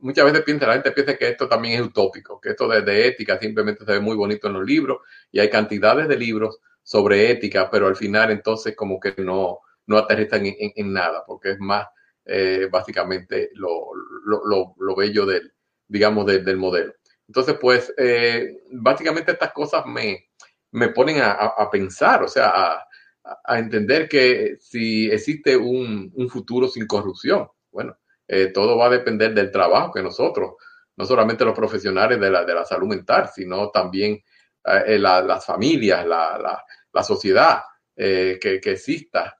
[0.00, 3.38] muchas veces piensa, la gente piensa que esto también es utópico, que esto de, ética
[3.38, 4.98] simplemente se ve muy bonito en los libros
[5.30, 9.98] y hay cantidades de libros sobre ética, pero al final entonces como que no, no
[9.98, 11.86] aterrizan en, en, nada, porque es más
[12.24, 13.90] eh, básicamente lo,
[14.24, 15.52] lo, lo, lo, bello del,
[15.88, 16.94] digamos, de, del modelo.
[17.26, 20.28] Entonces, pues, eh, básicamente estas cosas me,
[20.72, 22.86] me ponen a, a pensar, o sea, a,
[23.24, 28.90] a, entender que si existe un, un futuro sin corrupción, bueno, eh, todo va a
[28.90, 30.54] depender del trabajo que nosotros,
[30.96, 34.22] no solamente los profesionales de la, de la salud mental, sino también
[34.64, 37.60] eh, la, las familias, la, la, sociedad,
[37.96, 39.38] eh, que, que, exista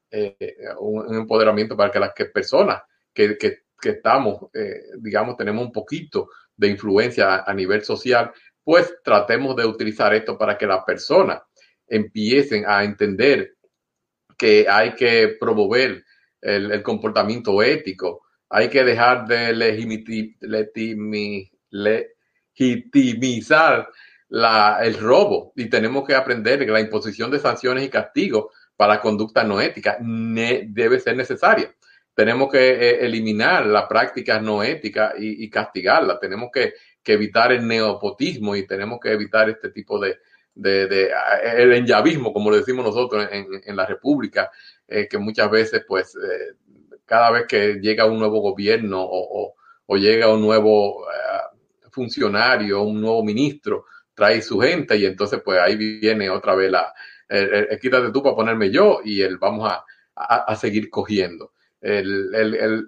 [0.80, 4.50] un, empoderamiento para que las personas que, que, que estamos,
[4.98, 10.56] digamos, tenemos un poquito de influencia a nivel social, pues tratemos de utilizar esto para
[10.56, 11.42] que las personas
[11.86, 13.54] empiecen a entender
[14.44, 16.04] que hay que promover
[16.42, 19.54] el, comportamiento ético, hay que dejar de
[21.70, 23.88] legitimizar
[24.82, 29.44] el robo y tenemos que aprender que la imposición de sanciones y castigos para conducta
[29.44, 31.74] no ética debe ser necesaria.
[32.14, 36.20] Tenemos que eh, eliminar las prácticas no éticas y, y castigarlas.
[36.20, 40.18] Tenemos que, que, evitar el neopotismo y tenemos que evitar este tipo de,
[40.54, 41.10] de, de
[41.56, 44.50] el enyavismo, como lo decimos nosotros en, en la República,
[44.86, 46.54] eh, que muchas veces, pues, eh,
[47.04, 49.54] cada vez que llega un nuevo gobierno o,
[49.86, 55.58] o, llega un nuevo uh, funcionario, un nuevo ministro, trae su gente y entonces, pues,
[55.58, 56.94] ahí viene otra vez la,
[57.28, 59.84] el, el, quítate tú para ponerme yo y el vamos a,
[60.16, 61.52] a, seguir cogiendo.
[61.80, 62.86] El, el,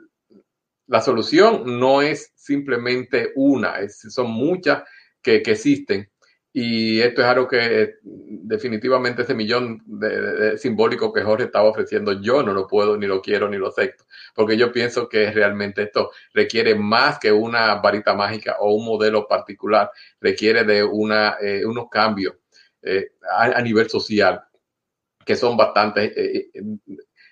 [0.86, 4.84] la solución no es simplemente una, son muchas
[5.20, 6.08] que, que existen
[6.58, 12.42] y esto es algo que definitivamente ese millón de, simbólico que Jorge estaba ofreciendo, yo
[12.42, 16.12] no lo puedo, ni lo quiero, ni lo acepto, porque yo pienso que realmente esto
[16.32, 21.90] requiere más que una varita mágica o un modelo particular, requiere de una, eh, unos
[21.90, 22.36] cambios
[22.80, 24.42] eh, a, nivel social
[25.26, 26.62] que son bastante, eh, eh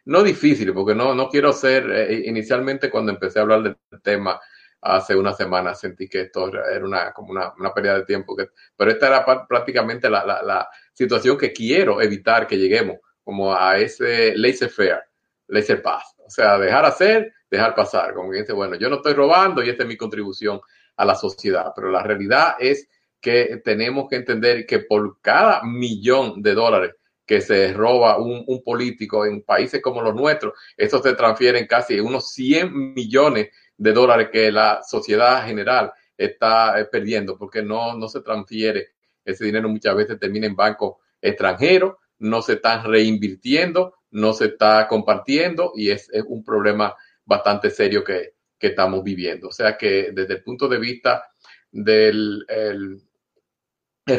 [0.04, 4.38] no difíciles, porque no, no quiero ser, eh, inicialmente cuando empecé a hablar del tema,
[4.84, 8.36] hace una semana sentí que esto era una, como una, una pérdida de tiempo.
[8.76, 14.36] Pero esta era prácticamente la, la, situación que quiero evitar que lleguemos, como a ese
[14.36, 15.02] laissez-faire,
[15.48, 16.14] laissez-passe.
[16.24, 18.14] O sea, dejar hacer, dejar pasar.
[18.14, 20.60] Como que dice, bueno, yo no estoy robando y esta es mi contribución
[20.96, 21.72] a la sociedad.
[21.74, 22.88] Pero la realidad es
[23.20, 26.94] que tenemos que entender que por cada millón de dólares
[27.26, 31.66] que se roba un, un político en países como los nuestros, eso se transfiere en
[31.66, 37.96] casi unos 100 millones de dólares que la sociedad general está eh, perdiendo porque no,
[37.96, 38.94] no se transfiere.
[39.24, 44.87] Ese dinero muchas veces termina en bancos extranjeros, no se están reinvirtiendo, no se está
[44.87, 49.48] compartiendo y es, es un problema bastante serio que, que, estamos viviendo.
[49.48, 51.26] O sea que desde el punto de vista
[51.72, 53.00] del el,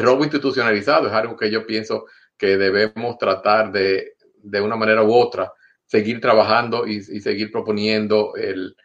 [0.02, 5.14] robo institucionalizado es algo que yo pienso que debemos tratar de, de una manera u
[5.14, 5.52] otra,
[5.86, 8.76] seguir trabajando y seguir proponiendo el,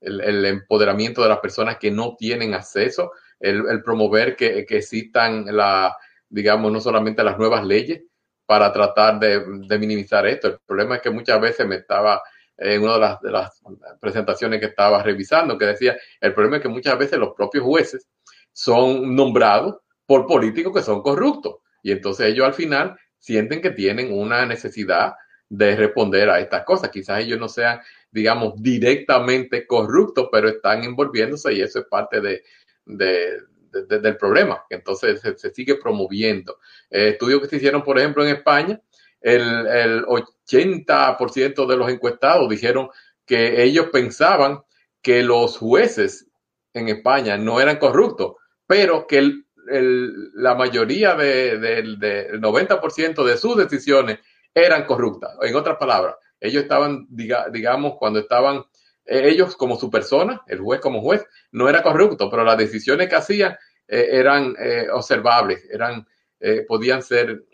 [0.00, 5.96] el, empoderamiento de las personas que no tienen acceso, el, promover que, que, existan la,
[6.28, 8.02] digamos, no solamente las nuevas leyes
[8.46, 10.48] para tratar de, de, minimizar esto.
[10.48, 12.22] El problema es que muchas veces me estaba
[12.56, 13.62] en una de las, de las
[14.00, 18.08] presentaciones que estaba revisando que decía, el problema es que muchas veces los propios jueces
[18.52, 24.12] son nombrados por políticos que son corruptos y entonces ellos al final sienten que tienen
[24.12, 25.14] una necesidad
[25.48, 26.90] de responder a estas cosas.
[26.90, 32.42] Quizás ellos no sean digamos, directamente corruptos, pero están envolviéndose y eso es parte de,
[32.86, 34.64] de, de, del problema.
[34.70, 36.58] Entonces se, se sigue promoviendo.
[36.90, 38.80] Eh, estudios que se hicieron, por ejemplo, en España,
[39.20, 42.88] el, el 80% de los encuestados dijeron
[43.26, 44.60] que ellos pensaban
[45.02, 46.26] que los jueces
[46.72, 53.24] en España no eran corruptos, pero que el, el, la mayoría del de, de, 90%
[53.24, 54.18] de sus decisiones
[54.54, 55.32] eran corruptas.
[55.42, 58.64] En otras palabras, ellos estaban, diga, digamos, cuando estaban
[59.04, 63.08] eh, ellos como su persona, el juez como juez, no era corrupto, pero las decisiones
[63.08, 63.56] que hacían
[63.88, 66.06] eh, eran eh, observables, eran,
[66.38, 67.44] eh, podían ser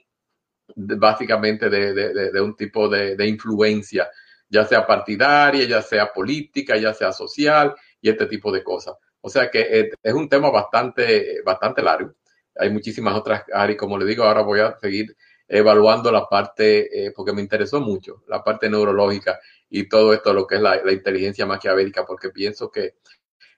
[0.75, 4.11] básicamente de, de, de un tipo de, de, influencia,
[4.49, 8.97] ya sea partidaria, ya sea política, ya sea social y este tipo de cosas.
[9.21, 12.15] O sea que es un tema bastante, bastante largo.
[12.57, 15.17] Hay muchísimas otras áreas, como le digo, ahora voy a seguir
[15.49, 20.47] evaluando la parte, eh, porque me interesó mucho, la parte neurológica y todo esto, lo
[20.47, 22.95] que es la, inteligencia maquiavélica, porque pienso que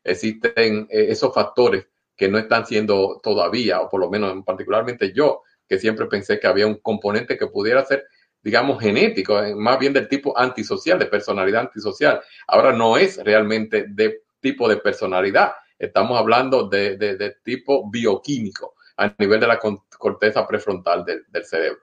[0.03, 5.43] existen eh, esos factores que no están siendo todavía, o por lo menos particularmente yo,
[5.69, 8.07] que siempre pensé que había un componente que pudiera ser,
[8.43, 12.21] digamos, genético, eh, más bien del tipo antisocial, de personalidad antisocial.
[12.47, 19.15] Ahora no es realmente de tipo de personalidad, estamos hablando de, de tipo bioquímico a
[19.19, 21.81] nivel de la corteza prefrontal del, cerebro.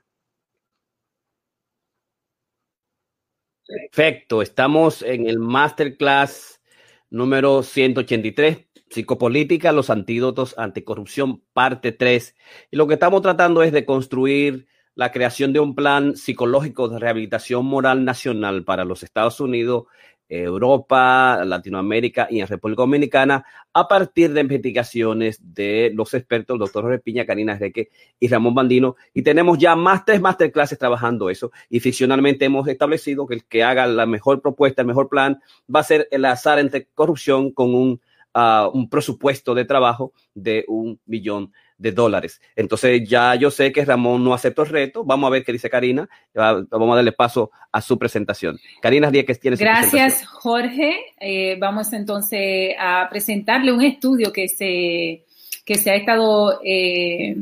[3.65, 6.61] Perfecto, estamos en el masterclass
[7.09, 12.35] número 183 Psicopolítica, los antídotos anticorrupción, parte 3.
[12.69, 16.99] Y lo que estamos tratando es de construir la creación de un plan psicológico de
[16.99, 19.85] rehabilitación moral nacional para los Estados Unidos,
[20.29, 26.99] Europa, Latinoamérica y en República Dominicana a partir de investigaciones de los expertos, doctor Jorge
[26.99, 28.95] Piña, Karina Reque y Ramón Bandino.
[29.13, 31.51] Y tenemos ya más tres masterclasses trabajando eso.
[31.69, 35.39] Y ficcionalmente hemos establecido que el que haga la mejor propuesta, el mejor plan,
[35.73, 38.01] va a ser el azar entre corrupción con un
[38.33, 42.41] uh, un presupuesto de trabajo de un millón de dólares.
[42.55, 45.03] Entonces ya yo sé que Ramón no aceptó el reto.
[45.03, 46.07] Vamos a ver qué dice Karina.
[46.33, 48.59] Vamos a darle paso a su presentación.
[48.81, 50.95] Karina Díaz, tiene Gracias, Jorge.
[51.19, 55.25] Eh, vamos entonces a presentarle un estudio que se,
[55.65, 57.35] que se ha estado eh,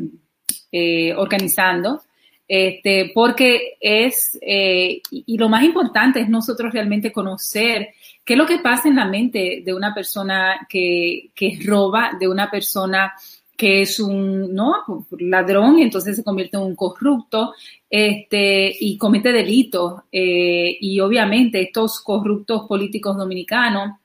[0.71, 2.01] eh, organizando.
[2.47, 8.45] Este, porque es, y, y lo más importante es nosotros realmente conocer ¿Qué es lo
[8.45, 13.13] que pasa en la mente de una persona que, que roba, de una persona
[13.61, 14.73] que es un ¿no?
[15.19, 17.53] ladrón y entonces se convierte en un corrupto
[17.87, 20.01] este, y comete delitos?
[20.11, 23.99] Eh, y obviamente estos corruptos políticos dominicanos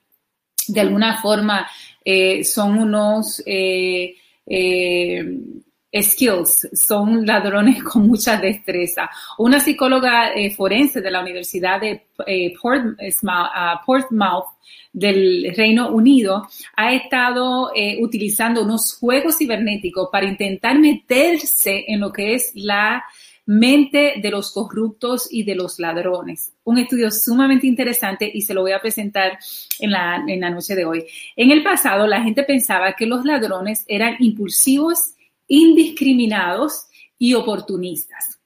[0.68, 1.66] de alguna forma
[2.04, 4.14] eh, son unos eh,
[5.92, 9.08] skills, son ladrones con mucha destreza.
[9.38, 12.52] Una psicóloga eh, forense de la Universidad de eh,
[13.86, 14.46] Portsmouth,
[14.92, 22.10] del Reino Unido ha estado eh, utilizando unos juegos cibernéticos para intentar meterse en lo
[22.10, 23.04] que es la
[23.44, 26.54] mente de los corruptos y de los ladrones.
[26.64, 29.38] Un estudio sumamente interesante y se lo voy a presentar
[29.78, 31.04] en la, en la noche de hoy.
[31.36, 35.15] En el pasado, la gente pensaba que los ladrones eran impulsivos
[35.48, 36.86] indiscriminados
[37.18, 38.38] y oportunistas.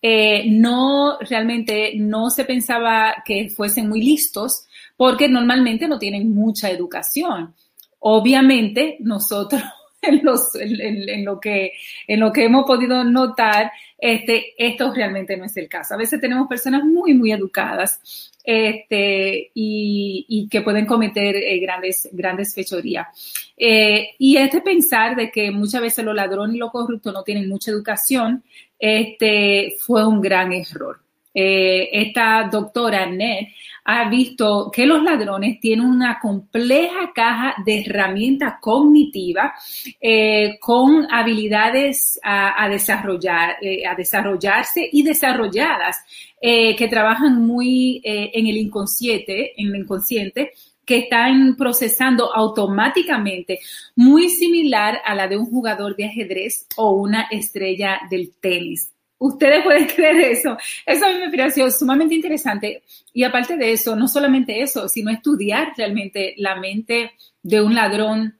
[0.00, 6.70] Eh, no, realmente no se pensaba que fuesen muy listos porque normalmente no tienen mucha
[6.70, 7.54] educación.
[8.00, 9.62] Obviamente nosotros
[10.02, 11.72] en, lo, que,
[12.06, 15.94] en lo que hemos podido notar, este, esto realmente no es el caso.
[15.94, 22.54] A veces tenemos personas muy, muy educadas este, y, que pueden cometer eh, grandes, grandes
[22.54, 23.08] fechorías.
[23.56, 27.48] Eh, y este pensar de que muchas veces los ladrones y los corruptos no tienen
[27.48, 28.44] mucha educación,
[28.78, 31.03] este, fue un gran error.
[31.34, 33.48] Eh, esta doctora Ned
[33.86, 39.52] ha visto que los ladrones tienen una compleja caja de herramientas cognitivas
[40.00, 45.98] eh, con habilidades a, desarrollar, a desarrollarse y desarrolladas
[46.40, 50.52] que trabajan muy en el inconsciente, en el inconsciente
[50.84, 53.60] que están procesando automáticamente,
[53.96, 58.93] muy similar a la de un jugador de ajedrez o una estrella del tenis.
[59.24, 60.56] Ustedes pueden creer eso.
[60.84, 62.82] Eso a mí me pareció sumamente interesante.
[63.14, 68.38] Y aparte de eso, no solamente eso, sino estudiar realmente la mente de un ladrón,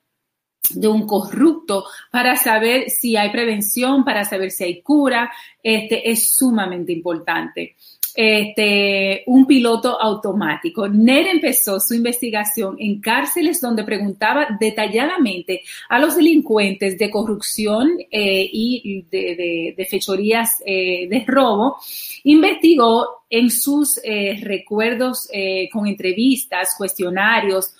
[0.70, 6.34] de un corrupto, para saber si hay prevención, para saber si hay cura, este, es
[6.34, 7.76] sumamente importante
[8.14, 10.88] este, un piloto automático.
[10.88, 18.48] NER empezó su investigación en cárceles donde preguntaba detalladamente a los delincuentes de corrupción eh,
[18.52, 21.78] y de, fechorías eh, de robo.
[22.22, 25.28] Investigó en sus eh, recuerdos
[25.72, 27.74] con entrevistas, cuestionarios,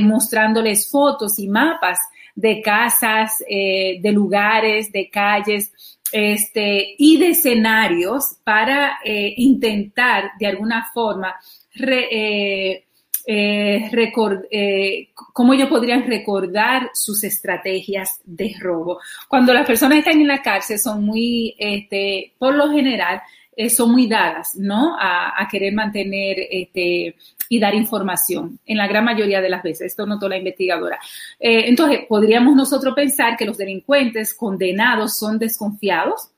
[0.00, 1.98] mostrándoles fotos y mapas
[2.34, 5.72] de casas, de lugares, de calles,
[6.12, 11.34] este, y de escenarios para eh, intentar de alguna forma
[11.78, 12.84] eh,
[13.26, 18.98] eh, cómo ellos podrían recordar sus estrategias de robo.
[19.28, 23.22] Cuando las personas están en la cárcel son muy, este, por lo general,
[23.68, 24.96] son muy dadas, ¿no?
[24.98, 27.16] A, querer mantener este,
[27.48, 29.88] y dar información, en la gran mayoría de las veces.
[29.88, 30.98] Esto notó la investigadora.
[31.38, 36.30] Eh, entonces, podríamos nosotros pensar que los delincuentes condenados son desconfiados,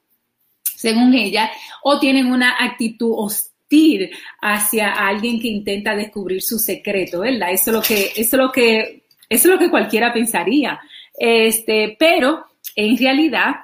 [0.64, 1.50] según ella,
[1.82, 7.52] o tienen una actitud hostil hacia alguien que intenta descubrir su secreto, ¿verdad?
[7.52, 10.80] Eso es lo que, eso es lo que, eso es lo que cualquiera pensaría.
[11.14, 13.54] Este, pero en realidad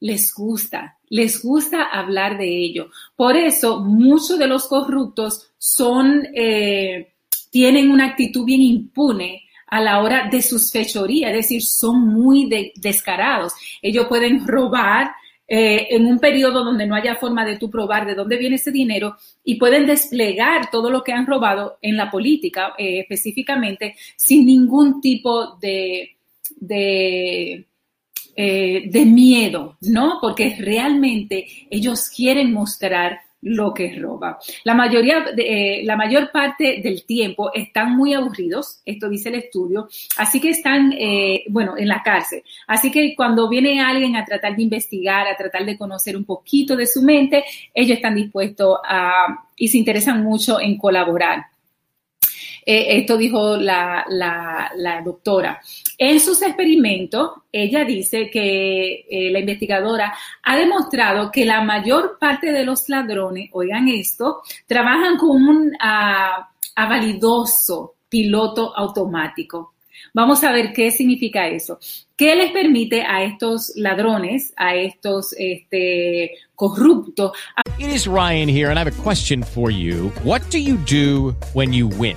[0.00, 2.90] les gusta, les gusta hablar de ello.
[3.14, 7.12] Por eso muchos de los corruptos son, eh,
[7.50, 12.48] tienen una actitud bien impune a la hora de sus fechorías, es decir, son muy
[12.76, 13.52] descarados.
[13.82, 15.10] Ellos pueden robar
[15.48, 18.72] eh, en un periodo donde no haya forma de tú probar de dónde viene ese
[18.72, 24.44] dinero y pueden desplegar todo lo que han robado en la política eh, específicamente sin
[24.44, 26.16] ningún tipo de,
[26.56, 27.64] de
[28.36, 30.18] eh, de miedo, ¿no?
[30.20, 34.38] Porque realmente ellos quieren mostrar lo que roba.
[34.64, 39.88] La mayoría, eh, la mayor parte del tiempo están muy aburridos, esto dice el estudio,
[40.16, 42.42] así que están, eh, bueno, en la cárcel.
[42.66, 46.76] Así que cuando viene alguien a tratar de investigar, a tratar de conocer un poquito
[46.76, 51.46] de su mente, ellos están dispuestos a y se interesan mucho en colaborar.
[52.68, 55.62] Eh, esto dijo la, la, doctora.
[55.96, 60.12] En sus experimentos, ella dice que eh, la investigadora
[60.42, 66.44] ha demostrado que la mayor parte de los ladrones, oigan esto, trabajan con un uh,
[66.74, 69.74] avalidoso piloto automático.
[70.12, 71.78] Vamos a ver qué significa eso.
[72.16, 77.32] ¿Qué les permite a estos ladrones, a estos este, corruptos?
[78.06, 80.10] Ryan and I have a question for you.
[80.24, 82.16] What do you do when you win?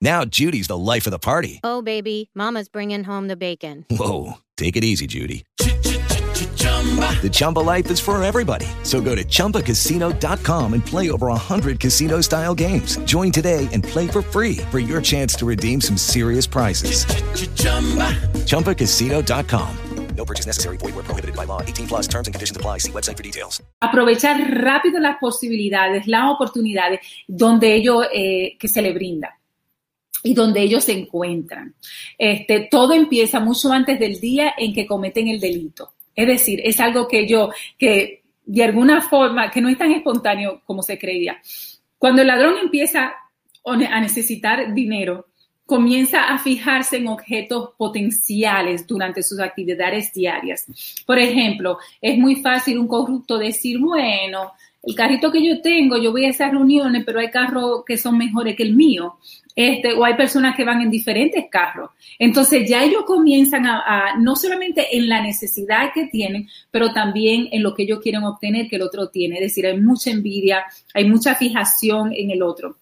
[0.00, 1.60] Now Judy's the life of the party.
[1.64, 3.84] Oh, baby, Mama's bringing home the bacon.
[3.90, 5.44] Whoa, take it easy, Judy.
[5.56, 8.66] The Chumba life is for everybody.
[8.82, 12.98] So go to ChumbaCasino.com and play over 100 casino style games.
[12.98, 17.04] Join today and play for free for your chance to redeem some serious prizes.
[18.46, 19.76] ChumbaCasino.com.
[20.16, 20.78] No purchase necessary.
[20.78, 21.60] Void where prohibited by law.
[21.60, 22.78] 18 plus terms and conditions apply.
[22.78, 23.62] See website for details.
[23.82, 29.36] Aprovechar rápido las posibilidades, las oportunidades donde ellos, eh, que se le brinda
[30.26, 31.74] y donde ellos se encuentran.
[32.18, 35.92] Este, todo empieza mucho antes del día en que cometen el delito.
[36.16, 40.62] Es decir, es algo que yo, que de alguna forma, que no es tan espontáneo
[40.64, 41.40] como se creía.
[41.96, 43.14] Cuando el ladrón empieza
[43.64, 45.26] a necesitar dinero,
[45.64, 50.66] comienza a fijarse en objetos potenciales durante sus actividades diarias.
[51.06, 54.52] Por ejemplo, es muy fácil un corrupto decir, bueno,
[54.82, 58.18] el carrito que yo tengo, yo voy a esas reuniones, pero hay carros que son
[58.18, 59.18] mejores que el mío.
[59.56, 61.90] Este, o hay personas que van en diferentes carros.
[62.18, 67.62] Entonces ya ellos comienzan a, no solamente en la necesidad que tienen, pero también en
[67.62, 69.36] lo que ellos quieren obtener que el otro tiene.
[69.36, 72.76] Es decir, hay mucha envidia, hay mucha fijación en el otro.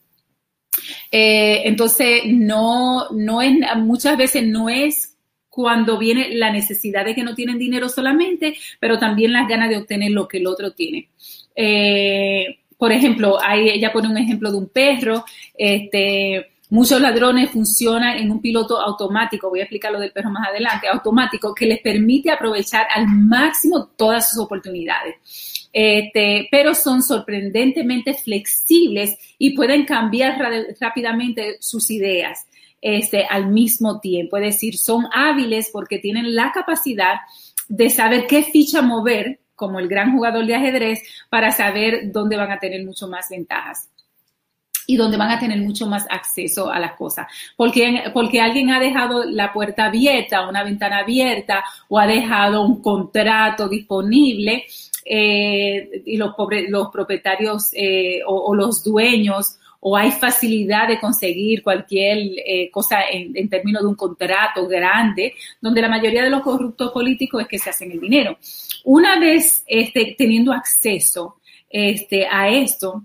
[1.12, 5.16] Eh, entonces, no, no es, muchas veces no es
[5.48, 9.76] cuando viene la necesidad de que no tienen dinero solamente, pero también las ganas de
[9.76, 11.10] obtener lo que el otro tiene.
[11.54, 15.24] Eh, por ejemplo, ahí ella pone un ejemplo de un perro,
[15.56, 20.48] este, Muchos ladrones funcionan en un piloto automático, voy a explicar lo del perro más
[20.48, 25.68] adelante, automático, que les permite aprovechar al máximo todas sus oportunidades.
[25.72, 30.36] Este, pero son sorprendentemente flexibles y pueden cambiar
[30.80, 32.44] rápidamente sus ideas
[32.80, 34.36] este, al mismo tiempo.
[34.38, 37.20] Es decir, son hábiles porque tienen la capacidad
[37.68, 42.50] de saber qué ficha mover, como el gran jugador de ajedrez, para saber dónde van
[42.50, 43.90] a tener mucho más ventajas
[44.87, 47.26] y donde van a tener mucho más acceso a las cosas.
[47.57, 52.82] Porque, porque alguien ha dejado la puerta abierta, una ventana abierta o ha dejado un
[52.82, 54.64] contrato disponible
[55.05, 56.35] eh, y los,
[56.68, 62.16] los propietarios eh, o, los dueños o hay facilidad de conseguir cualquier
[62.47, 67.43] eh, cosa en, términos de un contrato grande, donde la mayoría de los corruptos políticos
[67.43, 68.39] es que se hacen el dinero.
[68.85, 71.37] Una vez este, teniendo acceso
[71.68, 73.05] este, a esto,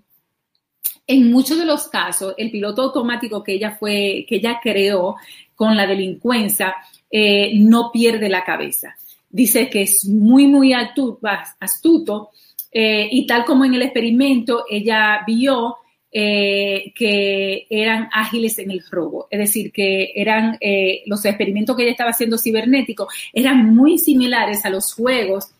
[1.09, 5.15] en muchos de los casos, el piloto automático que ella fue, que ella creó
[5.55, 6.75] con la delincuencia,
[7.09, 8.95] eh, no pierde la cabeza.
[9.27, 12.29] Dice que es muy, muy astuto,
[12.71, 15.77] eh, y tal como en el experimento, ella vio
[16.11, 20.59] eh, que eran ágiles en el robo, es decir, que eran
[21.07, 25.53] los experimentos que ella estaba haciendo cibernéticos eran muy similares a los juegos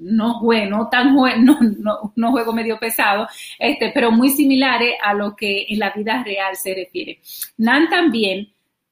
[0.00, 3.28] no juego, no tan no, no, juego medio pesado,
[3.58, 7.20] este, pero muy similares a lo que en la vida real se refiere.
[7.58, 8.48] Nan también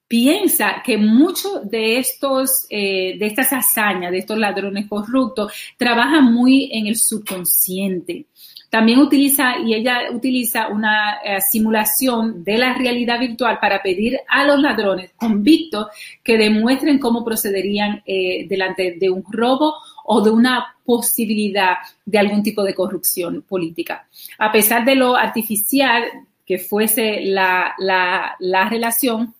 [0.08, 6.70] piensa que muchos de estos, eh, de estas hazañas, de estos ladrones corruptos, trabajan muy
[6.72, 8.26] en el subconsciente.
[8.70, 14.44] También utiliza, y ella utiliza una eh, simulación de la realidad virtual para pedir a
[14.44, 15.86] los ladrones convictos
[16.22, 19.74] que demuestren cómo procederían eh, delante de un robo
[20.10, 24.08] o de una posibilidad de algún tipo de corrupción política.
[24.38, 26.02] A pesar de lo artificial
[26.46, 29.34] que fuese la, la, la relación,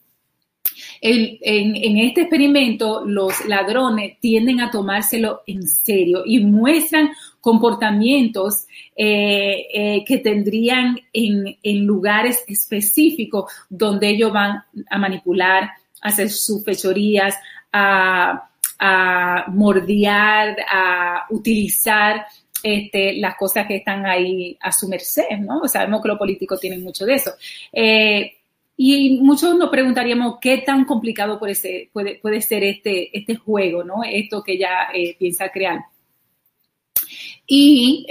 [1.01, 7.11] El, en, en, este experimento, los ladrones tienden a tomárselo en serio y muestran
[7.41, 15.63] comportamientos eh, eh, que tendrían en, en, lugares específicos donde ellos van a manipular,
[16.03, 17.35] a hacer sus fechorías,
[17.73, 18.48] a,
[18.79, 22.27] a mordiar, a utilizar
[22.63, 25.67] este, las cosas que están ahí a su merced, ¿no?
[25.69, 27.33] Sabemos que los políticos tienen mucho de eso.
[27.73, 28.33] Eh,
[28.77, 34.05] y muchos nos preguntaríamos qué tan complicado puede ser, puede, ser este, este juego, ¿no?
[34.05, 35.81] Esto que ella eh, piensa crear.
[37.47, 38.07] Y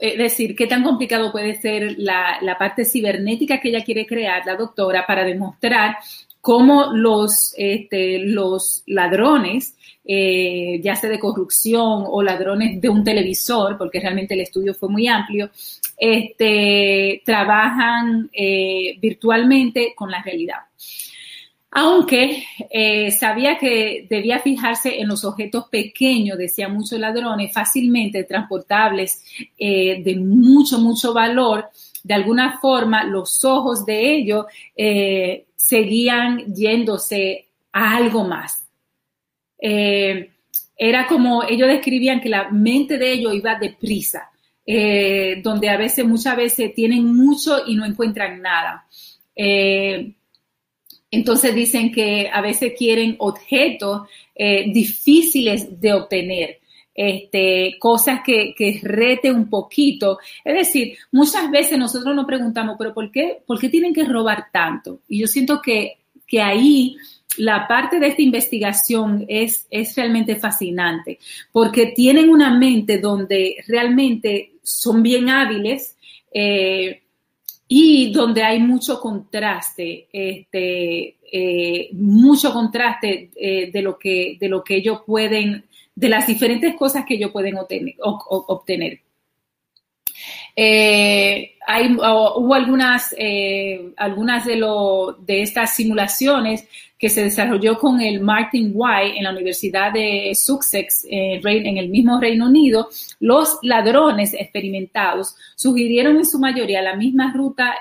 [0.00, 4.46] es decir, qué tan complicado puede ser la, la, parte cibernética que ella quiere crear,
[4.46, 5.98] la doctora, para demostrar
[6.48, 13.76] cómo los, este, los ladrones eh, ya sea de corrupción o ladrones de un televisor,
[13.76, 15.50] porque realmente el estudio fue muy amplio,
[15.98, 20.60] este, trabajan eh, virtualmente con la realidad.
[21.72, 29.22] Aunque eh, sabía que debía fijarse en los objetos pequeños, decían muchos ladrones, fácilmente transportables,
[29.58, 31.68] de mucho, mucho valor,
[32.02, 34.46] de alguna forma los ojos de ellos
[35.68, 38.66] seguían yéndose a algo más.
[39.60, 40.30] Eh,
[40.76, 44.30] era como ellos describían que la mente de ellos iba deprisa,
[44.64, 48.86] eh, donde a veces, muchas veces tienen mucho y no encuentran nada.
[49.36, 50.14] Eh,
[51.10, 56.60] entonces dicen que a veces quieren objetos eh, difíciles de obtener.
[57.00, 60.18] Este, cosas que, que rete un poquito.
[60.44, 64.46] Es decir, muchas veces nosotros nos preguntamos, pero ¿por qué, por qué tienen que robar
[64.52, 65.02] tanto?
[65.06, 66.96] Y yo siento que, que ahí
[67.36, 71.20] la parte de esta investigación es, es realmente fascinante
[71.52, 75.96] porque tienen una mente donde realmente son bien hábiles
[76.32, 77.00] eh,
[77.68, 84.64] y donde hay mucho contraste, este, eh, mucho contraste eh, de, lo que, de lo
[84.64, 85.64] que ellos pueden,
[85.98, 89.00] de las diferentes cosas que ellos pueden obtener.
[90.54, 98.00] Eh, hay, hubo algunas, eh, algunas de, lo, de estas simulaciones que se desarrolló con
[98.00, 102.88] el Martin White en la Universidad de Sussex, eh, en el mismo Reino Unido.
[103.18, 107.74] Los ladrones experimentados sugirieron en su mayoría la misma ruta,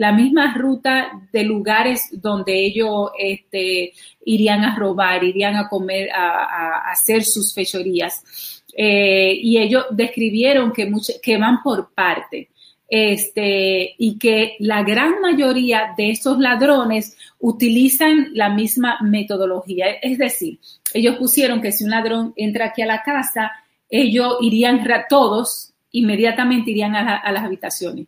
[0.00, 3.92] la misma ruta de lugares donde ellos este,
[4.24, 8.62] irían a robar, irían a comer, a, hacer sus fechorías.
[8.74, 10.90] Eh, y ellos describieron que,
[11.22, 12.48] que van por parte.
[12.88, 19.84] Este, y que la gran mayoría de estos ladrones utilizan la misma metodología.
[20.00, 20.60] Es decir,
[20.94, 23.52] ellos pusieron que si un ladrón entra aquí a la casa,
[23.90, 28.06] ellos irían todos, inmediatamente irían a las habitaciones.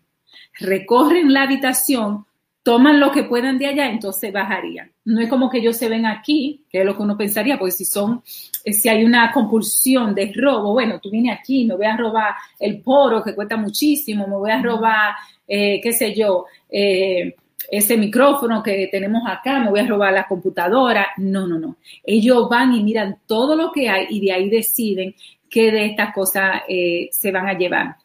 [0.59, 2.27] Recorren la habitación,
[2.63, 4.93] toman lo que puedan de allá, entonces bajarían.
[5.05, 7.73] No es como que ellos se ven aquí, que es lo que uno pensaría, porque
[7.73, 8.23] si son,
[8.65, 12.35] eh, si hay una compulsión de robo, bueno, tú vienes aquí, me voy a robar
[12.59, 15.15] el poro que cuesta muchísimo, me voy a robar,
[15.49, 17.35] eh, qué sé yo, eh,
[17.71, 21.09] ese micrófono que tenemos acá, me voy a robar la computadora.
[21.17, 21.77] No, no, no.
[22.05, 25.15] Ellos van y miran todo lo que hay y de ahí deciden
[25.49, 27.97] qué de estas cosas se van a llevar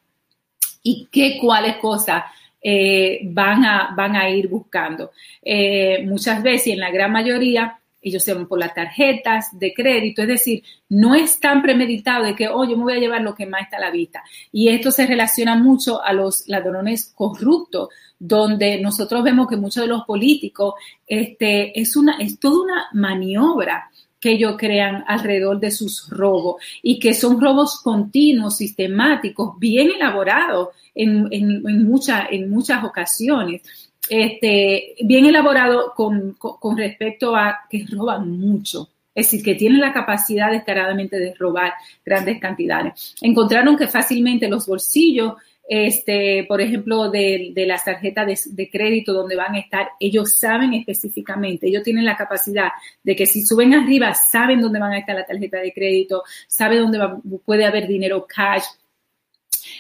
[0.88, 2.24] y qué cuáles cosas
[2.62, 5.12] eh, van, a, van a ir buscando.
[5.42, 9.74] Eh, muchas veces, y en la gran mayoría, ellos se van por las tarjetas de
[9.74, 13.22] crédito, es decir, no es tan premeditado de que, oh, yo me voy a llevar
[13.22, 14.24] lo que más está a la vista.
[14.54, 19.90] Y esto se relaciona mucho a los ladrones corruptos, donde nosotros vemos que muchos de
[19.90, 20.76] los políticos,
[21.06, 23.90] este, es una, es toda una maniobra
[24.28, 30.70] que ellos crean alrededor de sus robos y que son robos continuos, sistemáticos, bien elaborados
[30.94, 33.62] en, en, en, en muchas ocasiones.
[34.10, 38.90] Este, bien elaborado con, con, respecto a que roban mucho.
[39.16, 41.74] Es decir, que tienen la capacidad descaradamente de robar
[42.06, 43.16] grandes cantidades.
[43.22, 45.36] Encontraron que fácilmente los bolsillos
[45.68, 50.74] este, por ejemplo, de, de las tarjetas de, crédito donde van a estar, ellos saben
[50.74, 52.70] específicamente, ellos tienen la capacidad
[53.04, 56.80] de que si suben arriba, saben dónde van a estar la tarjeta de crédito, saben
[56.80, 57.00] dónde
[57.44, 58.64] puede haber dinero cash,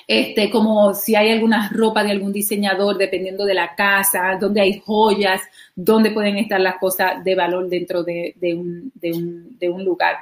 [0.05, 4.81] este, como si hay alguna ropa de algún diseñador, dependiendo de la casa, donde hay
[4.85, 5.41] joyas,
[5.73, 9.85] dónde pueden estar las cosas de valor dentro de, de, un, de, un, de un
[9.85, 10.17] lugar.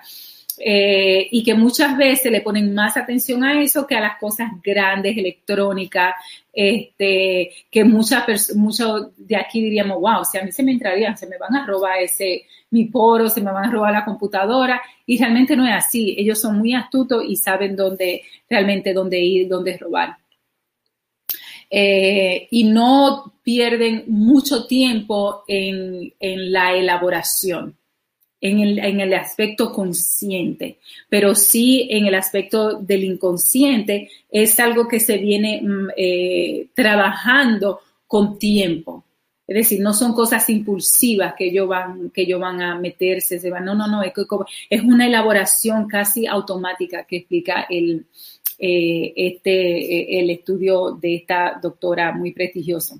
[0.58, 4.52] Eh, y que muchas veces le ponen más atención a eso que a las cosas
[4.64, 6.16] grandes, electrónicas,
[6.54, 11.28] este, que muchas muchos de aquí diríamos, wow, si a mí se me entrarían, se
[11.28, 15.18] me van a robar ese, mi poro, se me van a robar la computadora, y
[15.18, 19.78] realmente no es así, ellos son muy astutos y saben dónde, realmente dónde ir, dónde
[19.78, 20.18] robar.
[21.70, 27.78] eh, y no pierden mucho tiempo en, en la elaboración.
[28.48, 30.78] En el, en el, aspecto consciente,
[31.10, 37.80] pero sí en el aspecto del inconsciente es algo que se viene mm, eh, trabajando
[38.06, 39.04] con tiempo.
[39.48, 43.50] Es decir, no son cosas impulsivas que ellos van, que ellos van a meterse, se
[43.50, 48.06] van, no, no, no, es, una elaboración casi automática que explica el,
[48.58, 52.96] eh, este, eh, el estudio de esta doctora muy prestigiosa.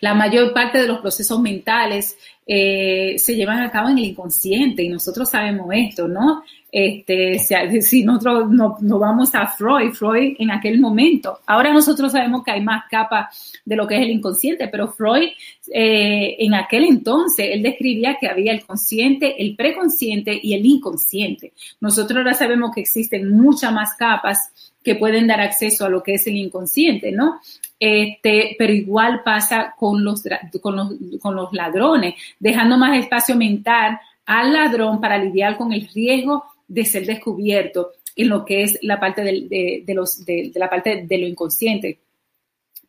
[0.00, 2.16] La mayor parte de los procesos mentales
[2.48, 6.44] eh, se llevan a cabo en el inconsciente y nosotros sabemos esto, ¿no?
[6.70, 7.38] Este,
[7.80, 11.40] si nosotros no, vamos a Freud, Freud en aquel momento.
[11.46, 15.28] Ahora nosotros sabemos que hay más capas de lo que es el inconsciente, pero Freud
[15.72, 21.52] eh, en aquel entonces, él describía que había el consciente, el preconsciente y el inconsciente.
[21.80, 26.14] Nosotros ahora sabemos que existen muchas más capas que pueden dar acceso a lo que
[26.14, 27.40] es el inconsciente, ¿no?
[27.80, 30.22] Este, pero igual pasa con los,
[30.62, 35.88] con los, con los ladrones, dejando más espacio mental al ladrón para lidiar con el
[35.92, 41.04] riesgo de ser descubierto en lo que es la parte de, los, de, la parte
[41.04, 41.98] de lo inconsciente.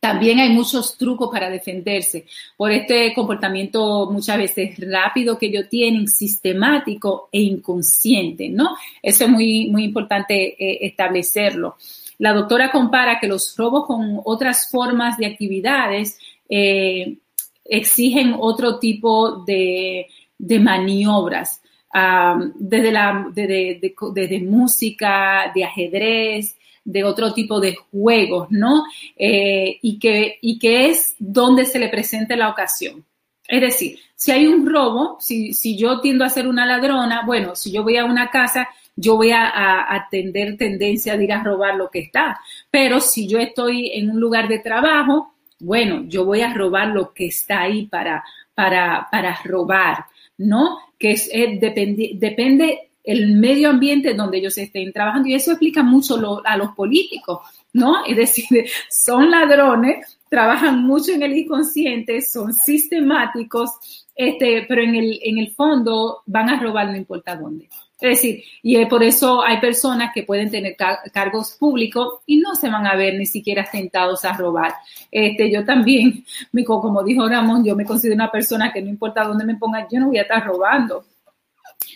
[0.00, 2.26] También hay muchos trucos para defenderse
[2.56, 8.76] por este comportamiento muchas veces rápido que ellos tienen, sistemático e inconsciente, ¿no?
[9.02, 11.76] Eso es muy, muy importante eh, establecerlo.
[12.18, 16.18] La doctora compara que los robos con otras formas de actividades
[16.48, 17.16] eh,
[17.64, 20.06] exigen otro tipo de,
[20.38, 21.60] de maniobras
[22.56, 26.57] desde, la, de, música, de ajedrez,
[26.88, 28.84] de otro tipo de juegos, ¿no?
[29.14, 33.04] Eh, y, que, y que es donde se le presente la ocasión.
[33.46, 37.54] Es decir, si hay un robo, si, si yo tiendo a ser una ladrona, bueno,
[37.54, 41.42] si yo voy a una casa, yo voy a, a, tener tendencia de ir a
[41.42, 42.40] robar lo que está.
[42.70, 47.12] Pero si yo estoy en un lugar de trabajo, bueno, yo voy a robar lo
[47.12, 48.24] que está ahí para,
[48.54, 50.06] para, para robar,
[50.38, 50.78] ¿no?
[50.98, 51.30] que es,
[51.60, 56.72] depende, depende el medio ambiente donde ellos estén trabajando y eso explica mucho a los
[56.72, 57.40] políticos,
[57.72, 58.04] ¿no?
[58.04, 63.70] Es decir, son ladrones, trabajan mucho en el inconsciente, son sistemáticos,
[64.14, 67.70] este, pero en el, en el fondo van a robar no importa dónde.
[67.98, 70.76] Es decir, y por eso hay personas que pueden tener
[71.12, 74.74] cargos públicos y no se van a ver ni siquiera tentados a robar.
[75.10, 76.24] Este, yo también,
[76.66, 79.98] como dijo Ramón, yo me considero una persona que no importa dónde me pongan, yo
[79.98, 81.04] no voy a estar robando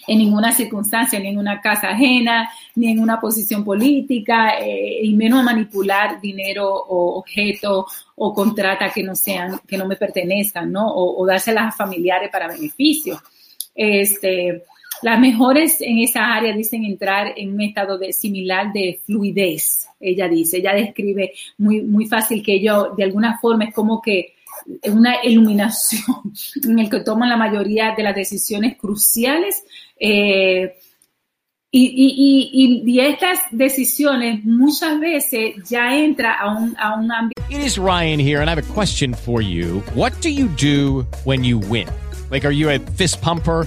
[0.06, 5.14] en ninguna circunstancia, ni en una casa ajena, ni en una posición política, eh, y
[5.14, 7.84] menos manipular dinero o objetos
[8.16, 10.86] o contrata que no sean, que no me pertenezcan, ¿no?
[10.88, 13.20] O, o dárselas a familiares para beneficio.
[13.74, 14.64] Este,
[15.02, 20.58] las mejores en esa área dicen entrar en un estado similar de fluidez, ella dice,
[20.58, 24.34] ella describe muy, muy fácil que yo, de alguna forma, es como que
[24.90, 26.32] una iluminación
[26.64, 29.64] en el que toman la mayoría de las decisiones cruciales.
[30.04, 30.74] Eh,
[31.70, 37.30] y, y, y, estas decisiones muchas veces ya entra a un, a un.
[37.48, 39.80] It is Ryan here and I have a question for you.
[39.94, 41.88] What do you do when you win?
[42.30, 43.66] Like, are you a fist pumper?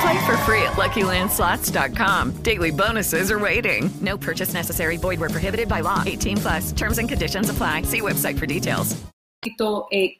[0.00, 2.42] Play for free at LuckyLandSlots.com.
[2.42, 3.90] Daily bonuses are waiting.
[4.00, 4.96] No purchase necessary.
[4.96, 6.02] Void where prohibited by law.
[6.04, 6.72] 18 plus.
[6.72, 7.82] Terms and conditions apply.
[7.82, 8.96] See website for details.
[9.90, 10.16] Eh.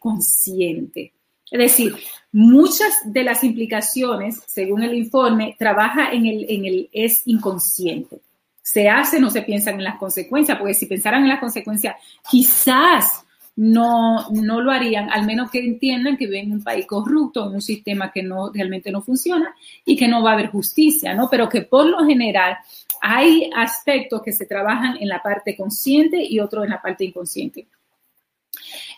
[1.50, 1.96] Es decir,
[2.32, 8.20] muchas de las implicaciones, según el informe, trabaja en el, en el es inconsciente.
[8.62, 11.96] Se hace, no se piensan en las consecuencias, porque si pensaran en las consecuencias,
[12.28, 13.25] quizás
[13.56, 17.54] no, no lo harían, al menos que entiendan que viven en un país corrupto, en
[17.54, 19.54] un sistema que no realmente no funciona
[19.84, 21.28] y que no va a haber justicia, ¿no?
[21.30, 22.58] Pero que por lo general
[23.00, 27.66] hay aspectos que se trabajan en la parte consciente y otros en la parte inconsciente.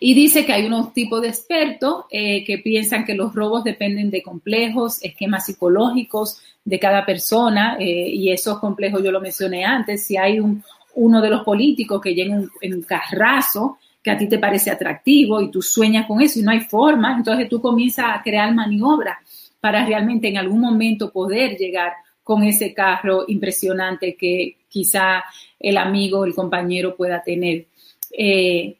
[0.00, 4.10] Y dice que hay unos tipos de expertos eh, que piensan que los robos dependen
[4.10, 10.04] de complejos, esquemas psicológicos de cada persona, eh, y esos complejos yo lo mencioné antes,
[10.04, 10.62] si hay un,
[10.94, 13.78] uno de los políticos que llega en un carrazo,
[14.08, 17.14] que a ti te parece atractivo y tú sueñas con eso y no hay forma,
[17.14, 19.18] entonces tú comienzas a crear maniobras
[19.60, 21.92] para realmente en algún momento poder llegar
[22.22, 25.22] con ese carro impresionante que quizá
[25.60, 27.66] el amigo, el compañero pueda tener.
[28.10, 28.77] Eh,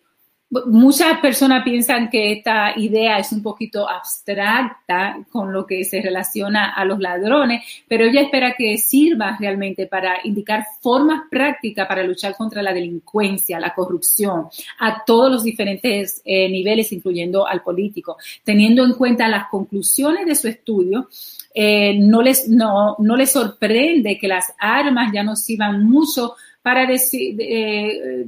[0.51, 6.71] Muchas personas piensan que esta idea es un poquito abstracta con lo que se relaciona
[6.71, 12.35] a los ladrones, pero ella espera que sirva realmente para indicar formas prácticas para luchar
[12.35, 14.47] contra la delincuencia, la corrupción,
[14.79, 18.17] a todos los diferentes eh, niveles, incluyendo al político.
[18.43, 21.11] Teniendo en cuenta las conclusiones de su estudio,
[21.53, 26.87] eh, no, les, no, no les sorprende que las armas ya no sirvan mucho para
[26.87, 28.25] decir, eh,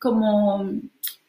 [0.00, 0.68] como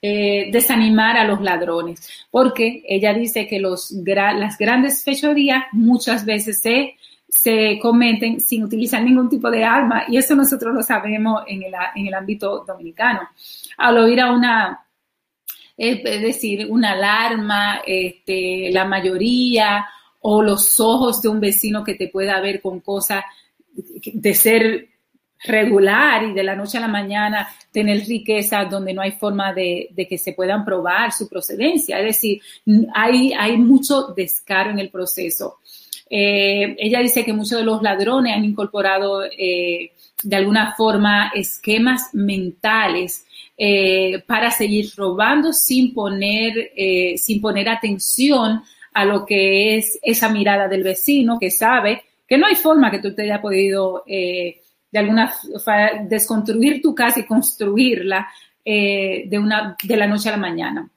[0.06, 6.60] eh, desanimar a los ladrones, porque ella dice que los, las grandes fechorías muchas veces
[6.60, 6.98] se,
[7.30, 11.74] se cometen sin utilizar ningún tipo de arma y eso nosotros lo sabemos en el,
[11.96, 13.22] en el ámbito dominicano.
[13.78, 14.86] Al oír a una,
[15.78, 19.88] es decir, una alarma, este, la mayoría
[20.20, 23.24] o los ojos de un vecino que te pueda ver con cosas
[23.72, 24.90] de ser
[25.44, 29.90] regular y de la noche a la mañana tener riqueza donde no hay forma de,
[30.08, 32.00] que se puedan probar su procedencia.
[32.00, 32.42] Es decir,
[32.94, 35.60] hay, hay mucho descaro en el proceso.
[36.10, 39.92] Eh, ella dice que muchos de los ladrones han incorporado eh,
[40.22, 43.26] de alguna forma esquemas mentales
[43.58, 46.72] eh, para seguir robando sin poner,
[47.18, 48.62] sin poner atención
[48.94, 53.00] a lo que es esa mirada del vecino que sabe que no hay forma que
[53.00, 54.04] tú te haya podido
[54.94, 55.34] de alguna
[56.08, 58.28] desconstruir tu casa y construirla
[58.64, 60.88] eh, de, una, de la noche a la mañana.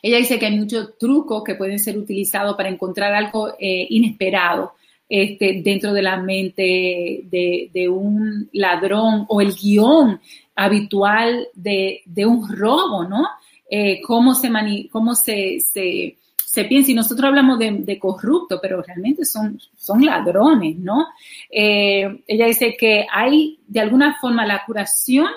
[0.00, 4.72] Ella dice que hay muchos trucos que pueden ser utilizados para encontrar algo eh, inesperado
[5.06, 10.18] este, dentro de la mente de, un ladrón o el guion
[10.54, 13.28] habitual de, un robo, ¿no?
[13.70, 14.50] Eh, cómo se,
[14.90, 16.16] cómo se
[16.50, 21.08] se piensa, y nosotros hablamos de, corrupto, pero realmente son, son ladrones, ¿no?
[21.50, 25.28] Eh, ella dice que hay, de alguna forma, la curación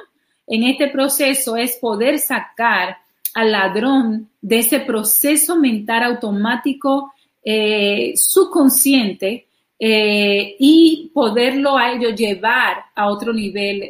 [0.48, 2.98] en este proceso es poder sacar
[3.34, 7.12] al ladrón de ese proceso mental automático
[7.44, 9.48] eh, subconsciente
[9.78, 13.82] eh, y poderlo a ellos llevar a otro nivel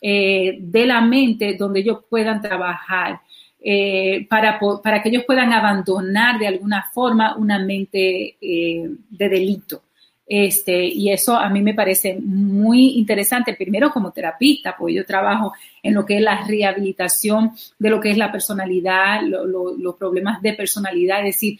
[0.00, 3.20] de la mente donde ellos puedan trabajar.
[3.64, 9.82] Eh, para, para, que ellos puedan abandonar de alguna forma una mente eh, de delito.
[10.26, 15.52] Este, y eso a mí me parece muy interesante, primero como terapista, porque yo trabajo
[15.82, 20.54] en lo que es la rehabilitación de lo que es la personalidad, los problemas de
[20.54, 21.58] personalidad, es decir,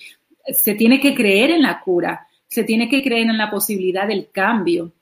[0.48, 4.28] se tiene que creer en la cura, se tiene que creer en la posibilidad del
[4.32, 4.92] cambio.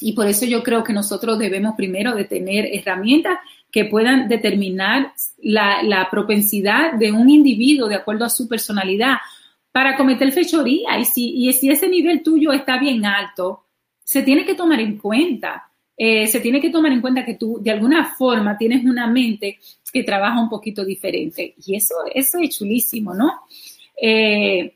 [0.00, 3.38] Y por eso yo creo que nosotros debemos primero de tener herramientas
[3.74, 9.16] que puedan determinar la, propensidad de un individuo de acuerdo a su personalidad
[9.72, 10.96] para cometer fechoría.
[11.00, 13.64] Y si, y si ese nivel tuyo está bien alto,
[14.04, 15.68] se tiene que tomar en cuenta.
[15.96, 19.58] Eh, se tiene que tomar en cuenta que tú de alguna forma tienes una mente
[19.92, 21.56] que trabaja un poquito diferente.
[21.66, 23.40] Y eso, eso es chulísimo, ¿no?
[24.00, 24.72] Eh,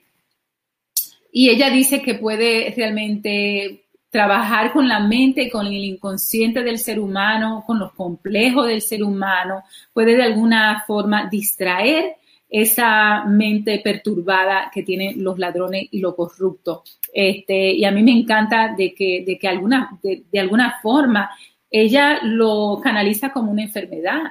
[1.30, 6.98] y ella dice que puede realmente trabajar con la mente, con el inconsciente del ser
[6.98, 12.16] humano, con los complejos del ser humano, puede de alguna forma distraer
[12.48, 16.98] esa mente perturbada que tienen los ladrones y los corruptos.
[17.12, 21.30] Este, y a mí me encanta de que, de que alguna, de, de alguna forma
[21.70, 24.22] ella lo canaliza como una enfermedad,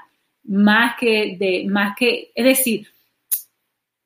[0.46, 2.88] más que de, más que, es decir,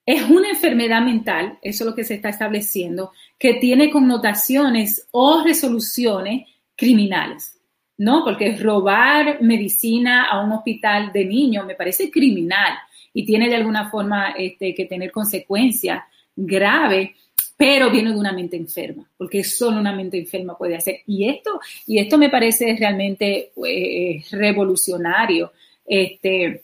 [0.06, 5.43] es una enfermedad mental, eso es lo que se está estableciendo, que tiene connotaciones o
[5.43, 7.60] resoluciones criminales,
[7.97, 8.24] ¿no?
[8.24, 12.74] Porque robar medicina a un hospital de niños me parece criminal
[13.14, 16.04] y tiene de alguna forma este, que tener consecuencias
[16.36, 17.12] graves,
[17.56, 21.02] pero viene de una mente enferma, porque solo una mente enferma puede hacer.
[21.06, 25.52] Y esto, y esto me parece realmente eh, revolucionario.
[25.86, 26.64] Este,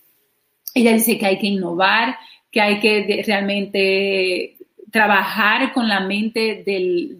[0.73, 2.17] ella dice que hay que innovar,
[2.57, 4.57] que hay que realmente
[4.89, 7.19] trabajar con la mente del,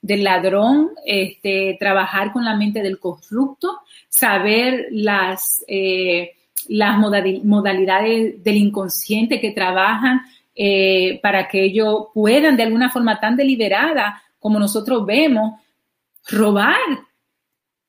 [0.00, 6.34] del, ladrón, este, trabajar con la mente del corrupto, saber las, eh,
[6.68, 10.20] las modalidades del inconsciente que trabajan
[10.54, 15.60] eh, para que ellos puedan de alguna forma tan deliberada como nosotros vemos,
[16.28, 16.76] robar,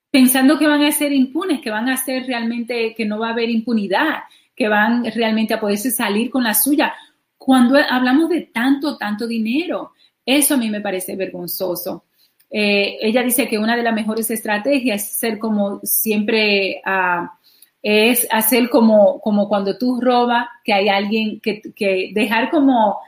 [0.10, 3.34] pensando que van a ser impunes, que van a ser realmente, que no va a
[3.34, 4.24] haber impunidad,
[4.62, 6.94] que van realmente a poderse salir con la suya
[7.36, 9.94] cuando hablamos de tanto, tanto dinero,
[10.24, 12.06] eso a mí me parece vergonzoso.
[12.48, 17.34] Eh, ella dice que una de las mejores estrategias es ser como siempre ah,
[17.82, 23.00] es hacer como, como cuando tú robas, que hay alguien que, que dejar como,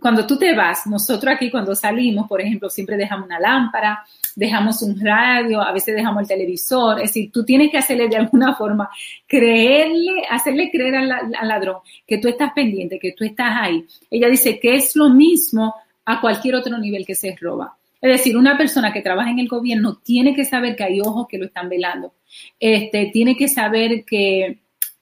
[0.00, 4.04] cuando tú te vas, nosotros aquí cuando salimos, por ejemplo, siempre dejamos una lámpara,
[4.36, 8.16] dejamos un radio, a veces dejamos el televisor, es decir, tú tienes que hacerle de
[8.16, 8.88] alguna forma,
[9.26, 11.08] creerle, hacerle creer al,
[11.48, 13.84] ladrón que tú estás pendiente, que tú estás ahí.
[14.10, 17.76] Ella dice que es lo mismo a cualquier otro nivel que se roba.
[18.00, 21.26] Es decir, una persona que trabaja en el gobierno tiene que saber que hay ojos
[21.26, 22.12] que lo están velando.
[22.60, 24.58] Este, tiene que saber que,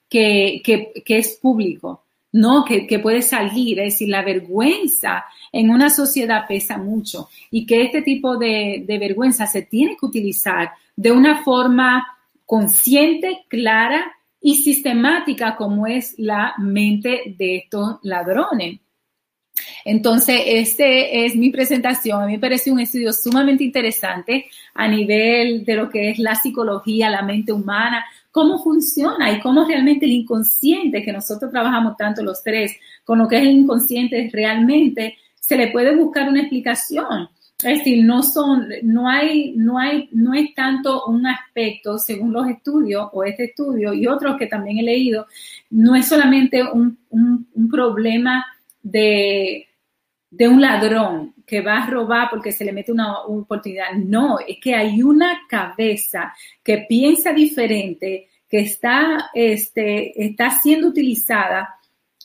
[0.08, 2.01] que, es público,
[2.32, 2.64] ¿no?
[2.64, 3.78] Que, que, puede salir.
[3.78, 8.98] Es decir, la vergüenza en una sociedad pesa mucho y que este tipo de, de
[8.98, 12.06] vergüenza se tiene que utilizar de una forma
[12.44, 18.80] consciente, clara y sistemática como es la mente de estos ladrones.
[19.84, 22.22] Entonces, este es mi presentación.
[22.22, 26.34] A mí me parece un estudio sumamente interesante a nivel de lo que es la
[26.34, 32.22] psicología, la mente humana, cómo funciona y cómo realmente el inconsciente, que nosotros trabajamos tanto
[32.22, 32.74] los tres,
[33.04, 37.28] con lo que es el inconsciente realmente se le puede buscar una explicación.
[37.62, 42.48] Es decir, no son, no hay, no hay, no es tanto un aspecto, según los
[42.48, 45.26] estudios, o este estudio y otros que también he leído,
[45.70, 48.44] no es solamente un, un, problema
[48.82, 49.68] de,
[50.32, 53.92] de un ladrón que va a robar porque se le mete una oportunidad.
[53.92, 56.32] No, es que hay una cabeza
[56.64, 61.76] que piensa diferente, que está, este, está siendo utilizada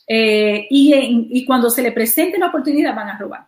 [0.08, 3.46] eh, y, y, cuando se le presente la oportunidad van a robar.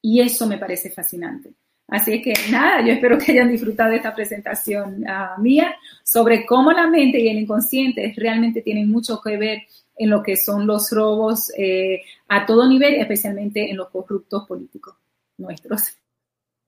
[0.00, 1.50] Y eso me parece fascinante.
[1.88, 5.74] Así que nada, yo espero que hayan disfrutado de esta presentación uh, mía
[6.04, 9.62] sobre cómo la mente y el inconsciente realmente tienen mucho que ver
[10.00, 14.96] en lo que son los robos eh, a todo nivel, especialmente en los corruptos políticos
[15.36, 15.82] nuestros.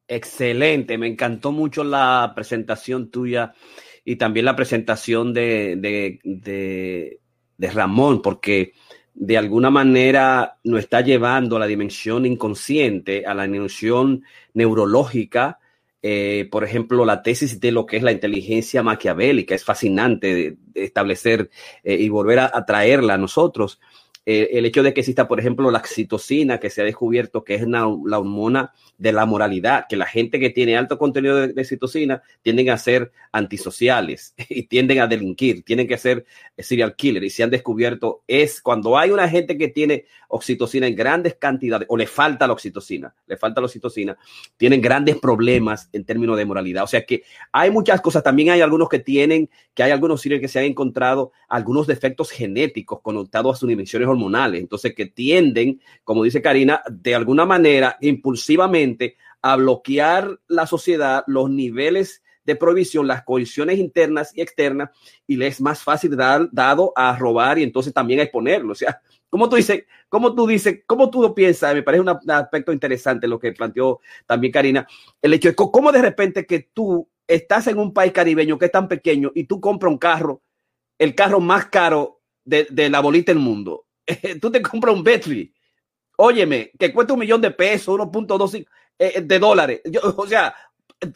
[0.06, 3.54] Excelente, me encantó mucho la presentación tuya
[4.04, 7.20] y también la presentación de, de, de,
[7.56, 8.74] de Ramón, porque
[9.14, 15.58] de alguna manera nos está llevando a la dimensión inconsciente, a la dimensión neurológica
[16.02, 19.54] eh, por ejemplo, la tesis de lo que es la inteligencia maquiavélica.
[19.54, 21.50] Es fascinante de, establecer
[21.84, 23.80] eh, y volver a, traerla a nosotros.
[24.24, 27.54] Eh, el hecho de que exista, por ejemplo, la oxitocina, que se ha descubierto que
[27.56, 32.22] es la hormona de la moralidad, que la gente que tiene alto contenido de, citocina
[32.40, 36.24] tienden a ser antisociales y tienden a delinquir, tienen que ser
[36.56, 40.94] serial killer y se han descubierto es cuando hay una gente que tiene oxitocina en
[40.94, 44.16] grandes cantidades o le falta la oxitocina, le falta la oxitocina,
[44.56, 46.84] tienen grandes problemas en términos de moralidad.
[46.84, 50.48] O sea que hay muchas cosas, también hay algunos que tienen, que hay algunos que
[50.48, 56.24] se han encontrado algunos defectos genéticos conectados a sus dimensiones hormonales, entonces que tienden, como
[56.24, 63.24] dice Karina, de alguna manera impulsivamente a bloquear la sociedad, los niveles de prohibición, las
[63.24, 64.90] coaliciones internas y externas,
[65.26, 68.72] y le es más fácil dar, dado a robar y entonces también a exponerlo.
[68.72, 72.08] O sea, como tú dices, como tú dices, como tú lo piensas, me parece un
[72.08, 74.86] aspecto interesante lo que planteó también Karina,
[75.20, 78.72] el hecho de cómo de repente que tú estás en un país caribeño que es
[78.72, 80.42] tan pequeño y tú compras un carro,
[80.98, 83.86] el carro más caro de la bolita del mundo.
[84.40, 85.52] tú te compras un Bentley,
[86.16, 88.66] óyeme, que cuesta un millón de pesos, 1.2
[88.98, 89.80] eh, de dólares.
[90.16, 90.54] o sea,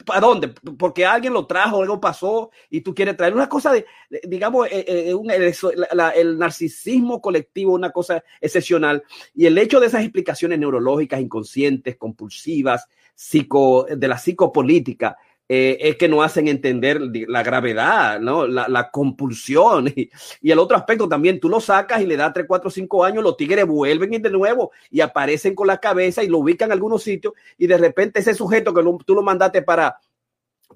[0.05, 0.49] ¿Para dónde?
[0.49, 3.85] Porque alguien lo trajo, algo pasó y tú quieres traer una cosa de,
[4.23, 9.03] digamos, eh, eh, un, el narcisismo colectivo, una cosa excepcional.
[9.33, 15.17] Y el hecho de esas explicaciones neurológicas, inconscientes, compulsivas, psico, de la psicopolítica,
[15.49, 18.45] eh, es que no hacen entender la gravedad, ¿no?
[18.47, 19.93] la, compulsión.
[20.41, 23.23] Y, el otro aspecto también, tú lo sacas y le das 3, 4, 5 años,
[23.23, 26.73] los tigres vuelven y de nuevo y aparecen con la cabeza y lo ubican en
[26.73, 29.97] algunos sitios y de repente ese sujeto que tú lo mandaste para,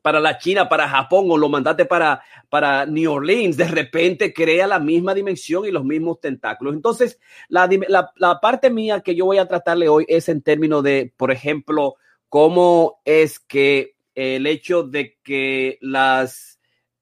[0.02, 4.68] para la China, para Japón o lo mandaste para, para New Orleans, de repente crea
[4.68, 6.74] la misma dimensión y los mismos tentáculos.
[6.76, 7.20] Entonces,
[7.50, 11.14] la, la, la parte mía que yo voy a tratarle hoy es en términos de,
[11.18, 11.96] por ejemplo,
[12.30, 16.60] cómo es que el hecho de que las,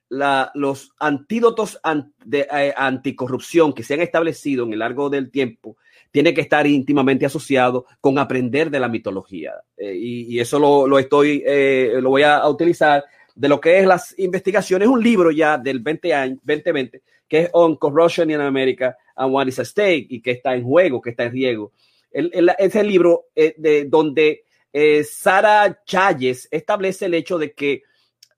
[0.09, 1.79] los antídotos
[2.23, 5.75] de eh, anticorrupción que se han establecido en el largo del tiempo
[6.11, 9.53] tiene que estar íntimamente asociado con aprender de la mitología.
[9.77, 13.03] Eh, y, eso lo, estoy, eh, lo voy a, utilizar
[13.35, 17.49] de lo que es las investigaciones, un libro ya del 20 año, 2020, que es
[17.51, 21.11] On Corruption in America and What is at Stake, y que está en juego, que
[21.11, 21.73] está en riesgo.
[22.11, 25.81] El, el, ese libro de, donde eh, Sara
[26.51, 27.83] establece el hecho de que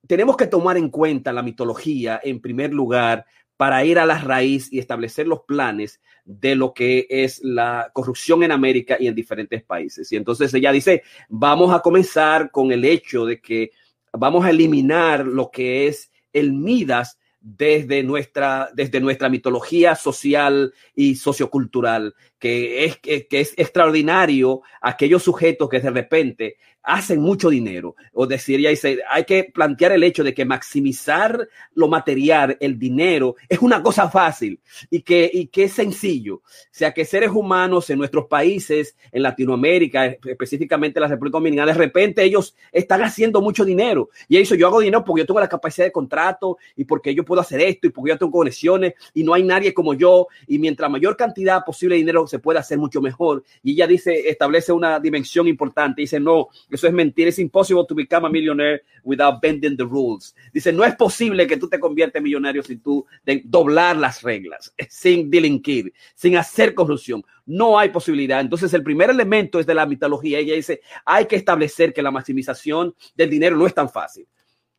[0.08, 3.26] tenemos que tomar en cuenta la mitología en primer lugar
[3.58, 8.42] para ir a la raíz y establecer los planes de lo que es la corrupción
[8.44, 10.12] en América y en diferentes países.
[10.12, 13.72] Y entonces ella dice, vamos a comenzar con el hecho de que
[14.14, 21.16] vamos a eliminar lo que es el Midas desde nuestra, desde nuestra mitología social y
[21.16, 27.96] sociocultural, que es, que, es extraordinario aquellos sujetos que de repente hacen mucho dinero.
[28.14, 33.36] O decir, dice, hay que plantear el hecho de que maximizar lo material, el dinero,
[33.48, 34.60] es una cosa fácil
[34.90, 36.36] y que, y que es sencillo.
[36.36, 41.72] O sea, que seres humanos en nuestros países, en Latinoamérica, específicamente en la República Dominicana,
[41.72, 44.10] de repente ellos están haciendo mucho dinero.
[44.28, 47.24] Y eso yo hago dinero porque yo tengo la capacidad de contrato y porque yo
[47.24, 50.28] puedo hacer esto y porque yo tengo conexiones y no hay nadie como yo.
[50.48, 53.44] Y mientras mayor cantidad posible de dinero se puede hacer mucho mejor.
[53.64, 56.02] Y ella dice, establece una dimensión importante.
[56.02, 57.30] Dice, no, eso es mentira.
[57.30, 60.36] Es imposible to become a millionaire without bending the rules.
[60.53, 64.22] Dice, no es posible que tú te conviertas en millonario sin tú de doblar las
[64.22, 67.24] reglas, sin delinquir, sin hacer corrupción.
[67.45, 68.39] No hay posibilidad.
[68.39, 70.39] Entonces, el primer elemento es de la mitología.
[70.39, 74.28] Ella dice, hay que establecer que la maximización del dinero no es tan fácil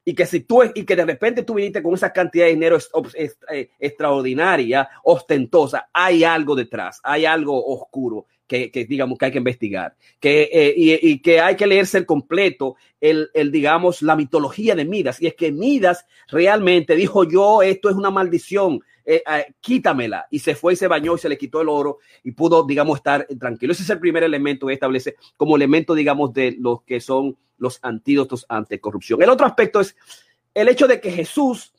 [0.05, 2.79] y que si tú y que de repente tú viniste con esa cantidad de dinero
[3.15, 9.97] eh, extraordinaria, ostentosa, hay algo detrás, hay algo oscuro que, digamos que hay que investigar,
[10.21, 14.75] que eh, y, y, que hay que leerse el completo, el, el, digamos la mitología
[14.75, 19.55] de Midas y es que Midas realmente dijo yo esto es una maldición, eh, eh,
[19.61, 20.27] quítamela.
[20.31, 22.99] Y se fue y se bañó y se le quitó el oro y pudo, digamos,
[22.99, 23.73] estar tranquilo.
[23.73, 27.79] Ese es el primer elemento que establece como elemento, digamos, de los que son los
[27.83, 29.23] antídotos ante corrupción.
[29.23, 29.97] El otro aspecto es
[30.55, 31.73] el hecho de que Jesús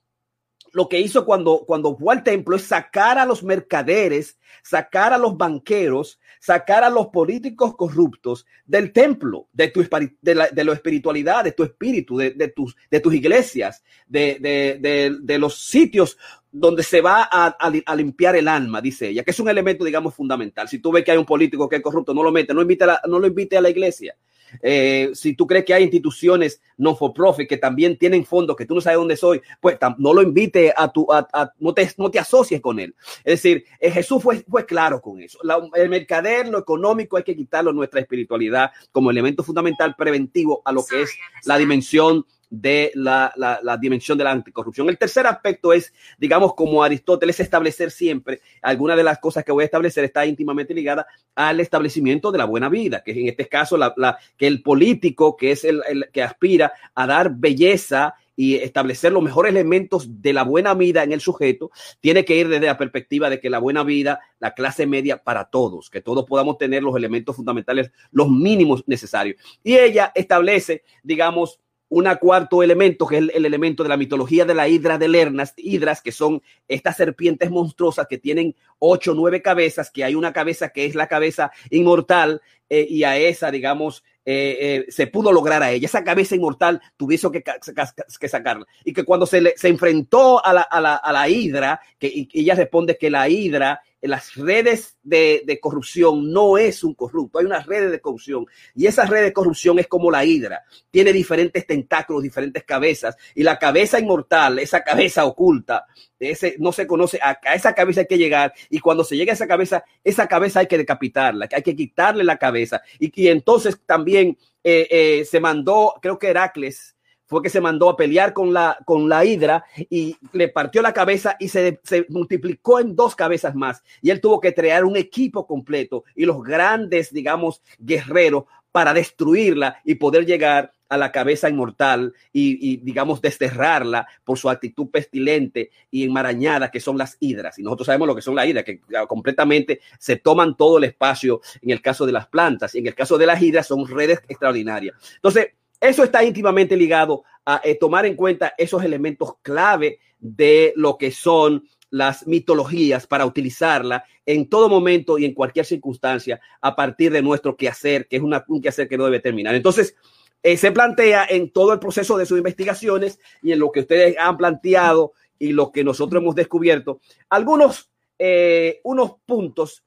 [0.74, 5.20] lo que hizo cuando, cuando fue al templo es sacar a los mercaderes, sacar a
[5.20, 9.82] los banqueros, sacar a los políticos corruptos del templo, de tu
[10.22, 16.18] de la, de espiritualidad, de tu espíritu, de, tus, de tus iglesias, de, los sitios
[16.52, 20.68] donde se va a, limpiar el alma, dice ella, que es un elemento, digamos, fundamental.
[20.68, 22.84] Si tú ves que hay un político que es corrupto, no lo mete, no, invite
[22.84, 24.14] a la, no lo invite a la iglesia.
[24.62, 28.66] Eh, si tú crees que hay instituciones no for profit que también tienen fondos que
[28.66, 31.89] tú no sabes dónde soy, pues no lo invite a tu, a, a, no, te,
[31.97, 32.95] no te asocies con él.
[33.24, 35.39] Es decir, eh, Jesús fue, fue claro con eso.
[35.43, 40.72] La, el mercader, lo económico, hay que quitarlo nuestra espiritualidad como elemento fundamental preventivo a
[40.72, 42.26] lo que es la dimensión
[42.56, 44.88] de la, la, dimensión de la anticorrupción.
[44.88, 49.64] El tercer aspecto es, digamos, como Aristóteles, establecer siempre, alguna de las cosas que voy
[49.64, 53.76] a establecer está íntimamente ligada al establecimiento de la buena vida, que en este caso,
[53.76, 58.56] la, la que el político, que es el, el que aspira a dar belleza y
[58.56, 62.68] establecer los mejores elementos de la buena vida en el sujeto, tiene que ir desde
[62.68, 66.60] la perspectiva de que la buena vida, la clase media para todos, que todos podamos
[66.60, 69.41] tener los elementos fundamentales, los mínimos necesarios.
[69.64, 71.60] Y ella establece, digamos,
[71.90, 75.08] un cuarto elemento, que es el, el, elemento de la mitología de la hidra de
[75.08, 80.34] Lernas, hidras, que son estas serpientes monstruosas que tienen ocho nueve cabezas, que hay una
[80.34, 84.58] cabeza que es la cabeza inmortal, eh, y a esa, digamos, eh,
[84.88, 85.86] eh, se pudo lograr a ella.
[85.86, 88.66] Esa cabeza inmortal tuvieron que, que, sacarla.
[88.84, 92.08] Y que cuando se, le, se enfrentó a la, a la, a la hidra, que
[92.08, 97.39] y, ella responde que la hidra las redes de, de, corrupción no es un corrupto,
[97.39, 98.45] hay una red de corrupción.
[98.76, 103.43] Y esa red de corrupción es como la hidra, tiene diferentes tentáculos, diferentes cabezas y
[103.43, 105.86] la cabeza inmortal, esa cabeza oculta,
[106.20, 109.32] ese no se conoce, a, a esa cabeza hay que llegar y cuando se llega
[109.32, 112.82] a esa cabeza, esa cabeza hay que decapitarla, hay que quitarle la cabeza.
[112.99, 116.93] Y, y entonces también eh, eh, se mandó, creo que Heracles,
[117.34, 120.94] fue que se mandó a pelear con la, con la hidra y le partió la
[120.94, 121.80] cabeza y se,
[122.10, 123.84] multiplicó en dos cabezas más.
[124.02, 129.78] Y él tuvo que crear un equipo completo y los grandes, digamos, guerreros para destruirla
[129.84, 135.72] y poder llegar a la cabeza inmortal y, y, digamos, desterrarla por su actitud pestilente
[135.90, 137.58] y enmarañada que son las hidras.
[137.58, 141.42] Y nosotros sabemos lo que son las hidras, que completamente se toman todo el espacio
[141.62, 144.22] en el caso de las plantas y en el caso de las hidras son redes
[144.28, 144.96] extraordinarias.
[145.16, 145.54] Entonces,
[145.84, 151.12] eso está íntimamente ligado a eh, tomar en cuenta esos elementos clave de lo que
[151.12, 157.22] son las mitologías para utilizarla en todo momento y en cualquier circunstancia a partir de
[157.22, 159.54] nuestro quehacer, que es un quehacer que no debe terminar.
[159.54, 159.96] Entonces,
[160.42, 164.18] eh, se plantea en todo el proceso de sus investigaciones y en lo que ustedes
[164.18, 169.84] han planteado y lo que nosotros hemos descubierto, algunos eh, unos puntos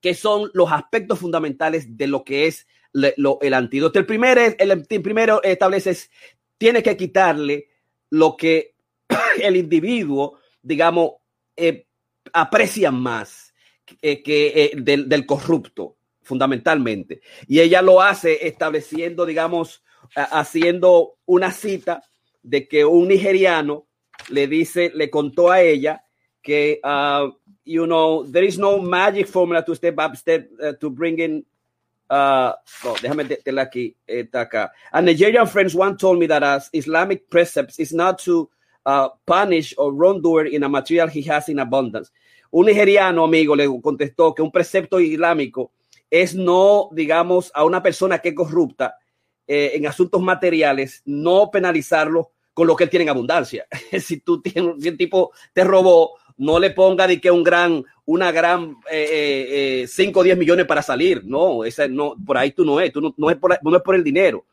[0.00, 3.98] que son los aspectos fundamentales de lo que es lo, el antídoto.
[3.98, 4.06] El,
[4.58, 6.10] el, primero establece es,
[6.58, 7.68] tiene que quitarle
[8.10, 8.74] lo que
[9.42, 11.12] el individuo, digamos,
[11.56, 11.86] eh,
[12.32, 13.54] aprecia más
[14.00, 17.20] eh, que eh, del, del, corrupto, fundamentalmente.
[17.46, 19.82] Y ella lo hace estableciendo, digamos,
[20.14, 22.02] haciendo una cita
[22.42, 23.86] de que un nigeriano
[24.28, 26.04] le dice, le contó a ella
[26.42, 27.32] que, uh,
[27.64, 31.46] you know, there is no magic formula to step up, step, uh, to bring in
[32.12, 32.52] Uh,
[32.84, 34.70] no, déjame tenerla aquí, está acá.
[34.90, 38.50] A Nigerian friends once told me that as Islamic precepts is not to
[38.84, 42.12] uh, punish or wrongdoer in a material he has in abundance.
[42.50, 45.72] Un nigeriano amigo le contestó que un precepto islámico
[46.10, 48.94] es no, digamos, a una persona que es corrupta
[49.46, 53.66] eh, en asuntos materiales, no penalizarlo con lo que él tiene en abundancia.
[53.98, 57.84] si tú tienes, si el tipo te robó, no le ponga de que un gran,
[58.04, 61.22] una gran 5 eh, eh, o 10 millones para salir.
[61.24, 63.82] No, esa no, por ahí tú no es, tú no, no, es por, no es
[63.82, 64.44] por el dinero.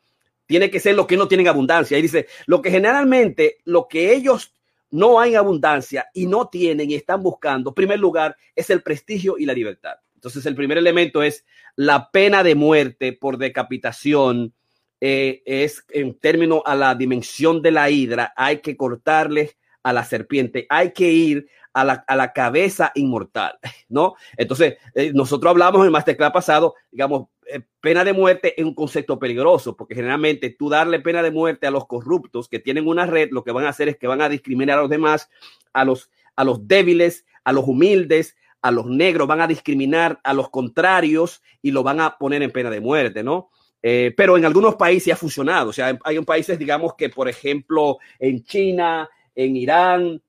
[0.46, 1.98] Tiene que ser lo que no tienen abundancia.
[1.98, 4.54] Y dice, lo que generalmente, lo que ellos
[4.92, 9.36] no hay abundancia y no tienen y están buscando, en primer lugar, es el prestigio
[9.36, 9.96] y la libertad.
[10.14, 14.54] Entonces, el primer elemento es la pena de muerte por decapitación.
[15.00, 20.04] Eh, es en términos a la dimensión de la hidra, hay que cortarle a la
[20.04, 23.58] serpiente, hay que ir a la, a la cabeza inmortal,
[23.88, 24.14] ¿no?
[24.36, 28.74] Entonces, eh, nosotros hablamos en el Masterclass pasado, digamos, eh, pena de muerte es un
[28.74, 33.06] concepto peligroso, porque generalmente tú darle pena de muerte a los corruptos que tienen una
[33.06, 35.28] red, lo que van a hacer es que van a discriminar a los demás,
[35.72, 40.34] a los, a los débiles, a los humildes, a los negros, van a discriminar a
[40.34, 43.50] los contrarios y lo van a poner en pena de muerte, ¿no?
[43.82, 45.70] Eh, pero en algunos países ha funcionado.
[45.70, 50.22] O sea, hay países, digamos, que por ejemplo en China, en Irán,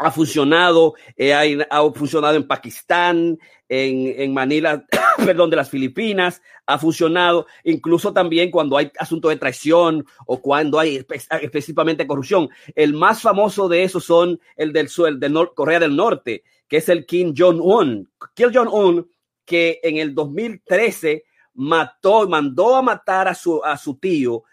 [0.00, 3.38] ha funcionado, eh, ha, funcionado en Pakistán,
[3.68, 4.82] en, en, Manila,
[5.26, 10.78] perdón, de las Filipinas, ha funcionado, incluso también cuando hay asuntos de traición o cuando
[10.78, 12.48] hay específicamente corrupción.
[12.74, 16.88] El más famoso de esos son el del, el del Corea del Norte, que es
[16.88, 18.10] el Kim Jong-un.
[18.34, 19.06] Kim Jong-un,
[19.44, 21.24] que en el 2013
[21.54, 24.44] mató, mandó a matar a su, a su tío,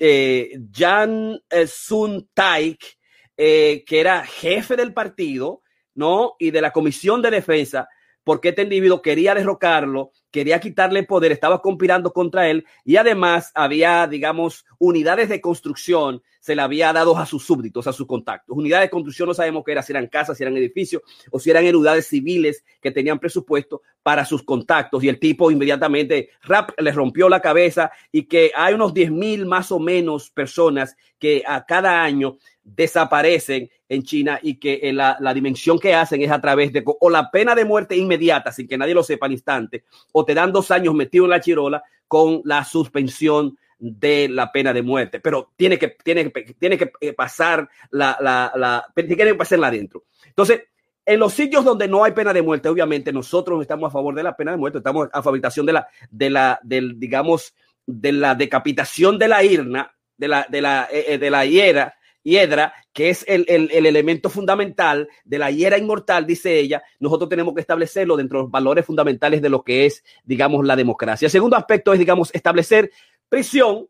[0.00, 2.96] eh, Jan Sun Taik,
[3.36, 5.62] eh, que era jefe del partido,
[5.94, 6.34] ¿no?
[6.38, 7.88] Y de la Comisión de Defensa,
[8.26, 14.06] porque este individuo quería derrocarlo, quería quitarle poder, estaba conspirando contra él y además había,
[14.08, 18.56] digamos, unidades de construcción, se le había dado a sus súbditos, a sus contactos.
[18.56, 21.50] Unidades de construcción no sabemos qué era, si eran casas, si eran edificios o si
[21.50, 26.92] eran unidades civiles que tenían presupuesto para sus contactos y el tipo inmediatamente rap le
[26.92, 31.64] rompió la cabeza y que hay unos 10 mil más o menos personas que a
[31.64, 36.72] cada año desaparecen en China y que la, la, dimensión que hacen es a través
[36.72, 40.24] de o la pena de muerte inmediata sin que nadie lo sepa al instante o
[40.24, 44.82] te dan dos años metido en la chirola con la suspensión de la pena de
[44.82, 49.68] muerte, pero tiene que, tiene, tiene que eh, pasar la, la, la, tiene que pasarla
[49.68, 50.04] adentro.
[50.24, 50.62] Entonces,
[51.04, 54.22] en los sitios donde no hay pena de muerte, obviamente nosotros estamos a favor de
[54.22, 57.54] la pena de muerte, estamos a favor de la, de la, del, digamos,
[57.86, 61.94] de la decapitación de la irna, de la, de la, eh, eh, de la hiera,
[62.26, 67.30] hiedra, que es el, el, el, elemento fundamental de la hiera inmortal, dice ella, nosotros
[67.30, 71.26] tenemos que establecerlo dentro de los valores fundamentales de lo que es, digamos, la democracia.
[71.26, 72.90] El segundo aspecto es, digamos, establecer
[73.28, 73.88] prisión,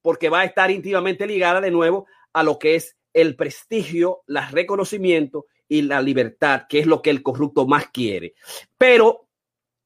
[0.00, 4.48] porque va a estar íntimamente ligada de nuevo a lo que es el prestigio, el
[4.50, 8.34] reconocimiento y la libertad, que es lo que el corrupto más quiere.
[8.78, 9.28] Pero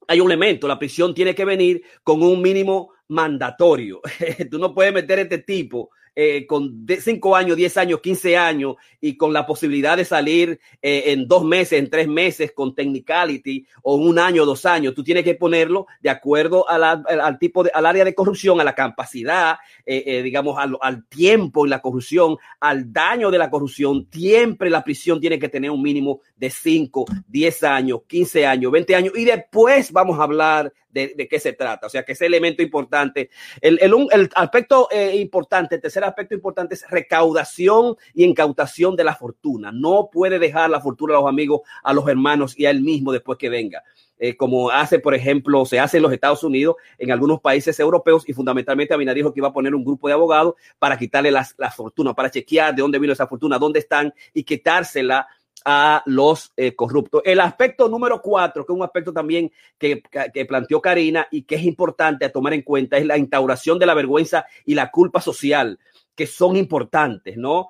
[0.06, 4.00] hay un elemento, la prisión tiene que venir con un mínimo mandatorio.
[4.50, 5.90] Tú no puedes meter este tipo
[6.20, 11.04] eh, con 5 años, 10 años, 15 años y con la posibilidad de salir eh,
[11.12, 14.96] en dos meses, en tres meses con technicality o un año, dos años.
[14.96, 18.74] Tú tienes que ponerlo de acuerdo al tipo de, al área de corrupción, a la
[18.74, 24.08] capacidad, eh, digamos, al, al, tiempo y la corrupción, al daño de la corrupción.
[24.10, 28.96] Siempre la prisión tiene que tener un mínimo de 5, 10 años, 15 años, 20
[28.96, 31.86] años y después vamos a hablar de, qué se trata.
[31.86, 33.30] O sea, que ese elemento importante.
[33.60, 39.14] El, el, aspecto eh, importante, el tercer aspecto importante es recaudación y incautación de la
[39.14, 39.70] fortuna.
[39.72, 43.12] No puede dejar la fortuna a los amigos, a los hermanos y a él mismo
[43.12, 43.82] después que venga.
[44.20, 48.28] Eh, como hace, por ejemplo, se hace en los Estados Unidos, en algunos países europeos,
[48.28, 51.54] y fundamentalmente Abinader dijo que iba a poner un grupo de abogados para quitarle las,
[51.56, 55.28] la fortuna, para chequear de dónde vino esa fortuna, dónde están y quitársela
[55.70, 57.20] a los eh, corruptos.
[57.26, 61.56] El aspecto número cuatro, que es un aspecto también que, que, planteó Karina y que
[61.56, 65.20] es importante a tomar en cuenta, es la instauración de la vergüenza y la culpa
[65.20, 65.78] social,
[66.14, 67.68] que son importantes, ¿no?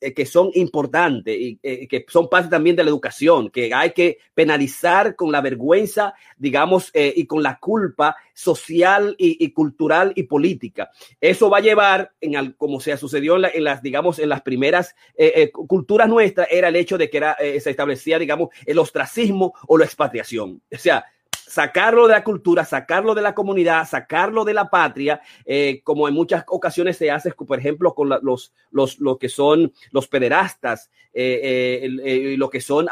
[0.00, 3.92] Eh, que, son importantes y eh, que son parte también de la educación, que hay
[3.92, 10.24] que penalizar con la vergüenza, digamos, eh, y con la culpa social y, cultural y
[10.24, 10.90] política.
[11.20, 14.94] Eso va a llevar, en como se sucedió en, las, digamos, en las primeras
[15.52, 19.84] culturas nuestras, era el hecho de que era, se establecía, digamos, el ostracismo o la
[19.84, 20.62] expatriación.
[20.72, 21.04] O sea,
[21.48, 26.14] sacarlo de la cultura, sacarlo de la comunidad, sacarlo de la patria, eh, como en
[26.14, 31.88] muchas ocasiones se hace, por ejemplo, con los, los, lo que son los pederastas, eh,
[32.04, 32.86] eh, lo que son,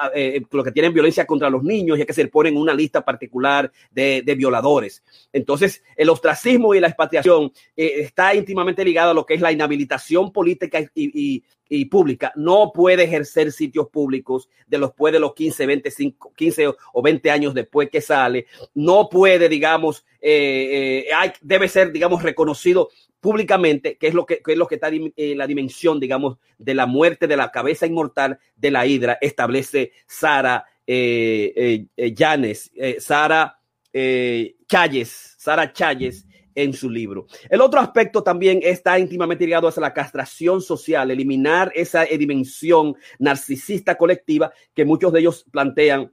[0.51, 4.23] lo que tienen violencia contra los niños, ya que se ponen una lista particular de,
[4.25, 5.05] de violadores.
[5.33, 10.33] Entonces, el ostracismo y la expatriación está íntimamente ligado a lo que es la inhabilitación
[10.33, 12.33] política y, y, y pública.
[12.37, 17.31] No puede ejercer sitios públicos de los después de los 15, 25, 15 o 20
[17.31, 22.89] años después que sale, no puede, digamos, eh, eh, hay, debe ser, digamos, reconocido
[23.21, 26.75] públicamente, que es lo que, que es lo que está eh, la dimensión, digamos, de
[26.75, 32.71] la muerte de la cabeza inmortal de la hidra, establece Sara Llanes,
[33.01, 33.59] Sara
[33.93, 36.27] Chayes, Sara Chayes
[36.57, 37.27] en su libro.
[37.49, 43.97] El otro aspecto también está íntimamente ligado a la castración social, eliminar esa dimensión narcisista
[43.97, 46.13] colectiva que muchos de ellos plantean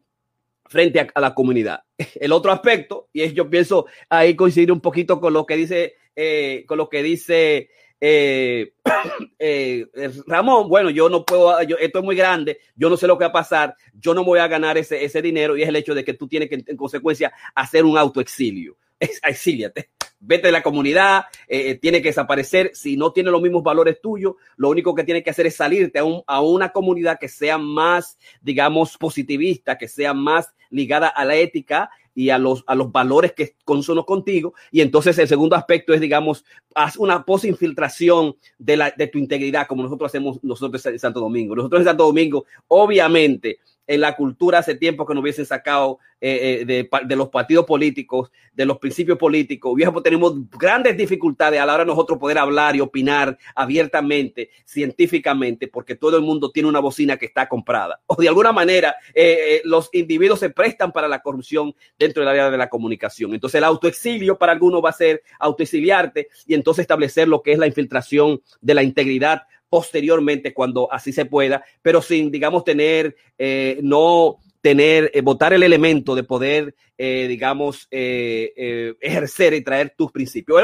[0.66, 1.84] frente a, la comunidad.
[2.20, 5.96] El otro aspecto, y es yo pienso ahí coincidir un poquito con lo que dice,
[6.16, 7.70] eh, con lo que dice
[8.06, 8.74] eh,
[9.40, 9.86] eh,
[10.28, 13.24] Ramón, bueno, yo no puedo, yo, esto es muy grande, yo no sé lo que
[13.24, 15.96] va a pasar, yo no voy a ganar ese, ese dinero y es el hecho
[15.96, 18.78] de que tú tienes que en consecuencia hacer un autoexilio.
[19.24, 19.90] Exíliate
[20.24, 22.72] vete de la comunidad, eh, eh, tiene que desaparecer.
[22.74, 26.00] Si no tiene los mismos valores tuyos, lo único que tiene que hacer es salirte
[26.00, 31.36] a, a una comunidad que sea más, digamos, positivista, que sea más ligada a la
[31.36, 34.54] ética y a los, a los valores que consono contigo.
[34.72, 39.68] Y entonces el segundo aspecto es, digamos, haz una posinfiltración de, la, de tu integridad,
[39.68, 41.56] como nosotros hacemos nosotros en Santo Domingo.
[41.56, 46.66] Nosotros en Santo Domingo, obviamente, en la cultura hace tiempo que nos hubiesen sacado eh,
[46.70, 49.78] eh, de, los partidos políticos, de los principios políticos.
[50.02, 55.96] Tenemos grandes dificultades a la hora de nosotros poder hablar y opinar abiertamente, científicamente, porque
[55.96, 58.00] todo el mundo tiene una bocina que está comprada.
[58.06, 62.50] O de alguna manera, eh, los individuos se prestan para la corrupción dentro del área
[62.50, 63.34] de la comunicación.
[63.34, 67.60] Entonces, el autoexilio para algunos va a ser autoexiliarte y entonces establecer lo que es
[67.60, 69.44] la infiltración de la integridad
[69.74, 75.64] posteriormente cuando así se pueda, pero sin, digamos, tener, eh, no tener, eh, votar el
[75.64, 80.64] elemento de poder, eh, digamos, eh, eh, ejercer y traer tus principios.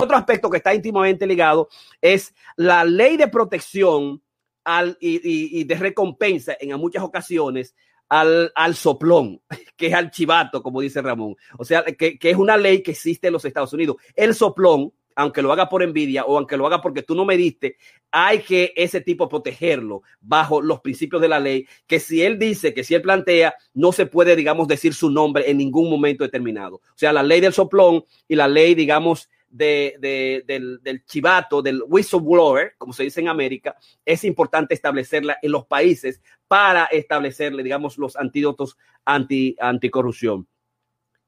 [0.00, 1.68] Otro aspecto que está íntimamente ligado
[2.00, 4.22] es la ley de protección
[4.62, 7.74] al, y, de recompensa en muchas ocasiones
[8.08, 9.40] al, al, soplón,
[9.76, 11.34] que es al chivato, como dice Ramón.
[11.58, 13.96] O sea, que, que, es una ley que existe en los Estados Unidos.
[14.14, 17.36] El soplón, aunque lo haga por envidia o aunque lo haga porque tú no me
[17.36, 17.76] diste,
[18.12, 22.72] hay que ese tipo protegerlo bajo los principios de la ley, que si él dice,
[22.72, 26.76] que si él plantea, no se puede, digamos, decir su nombre en ningún momento determinado.
[26.76, 31.62] O sea, la ley del soplón y la ley, digamos, de, de, del, del, chivato,
[31.62, 37.62] del whistleblower, como se dice en América, es importante establecerla en los países para establecerle,
[37.62, 40.46] digamos, los antídotos anti, anticorrupción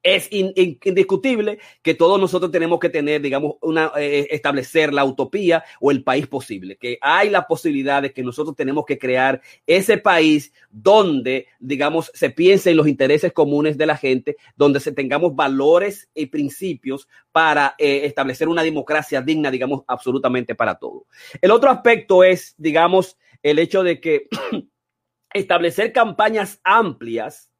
[0.02, 5.90] es indiscutible que todos nosotros tenemos que tener, digamos, una, eh, establecer la utopía o
[5.90, 10.52] el país posible, que hay la posibilidad de que nosotros tenemos que crear ese país
[10.70, 16.09] donde, digamos, se piense en los intereses comunes de la gente, donde se tengamos valores
[16.14, 21.06] y principios para eh, establecer una democracia digna, digamos, absolutamente para todo.
[21.40, 24.28] El otro aspecto es, digamos, el hecho de que
[25.35, 27.51] establecer campañas amplias,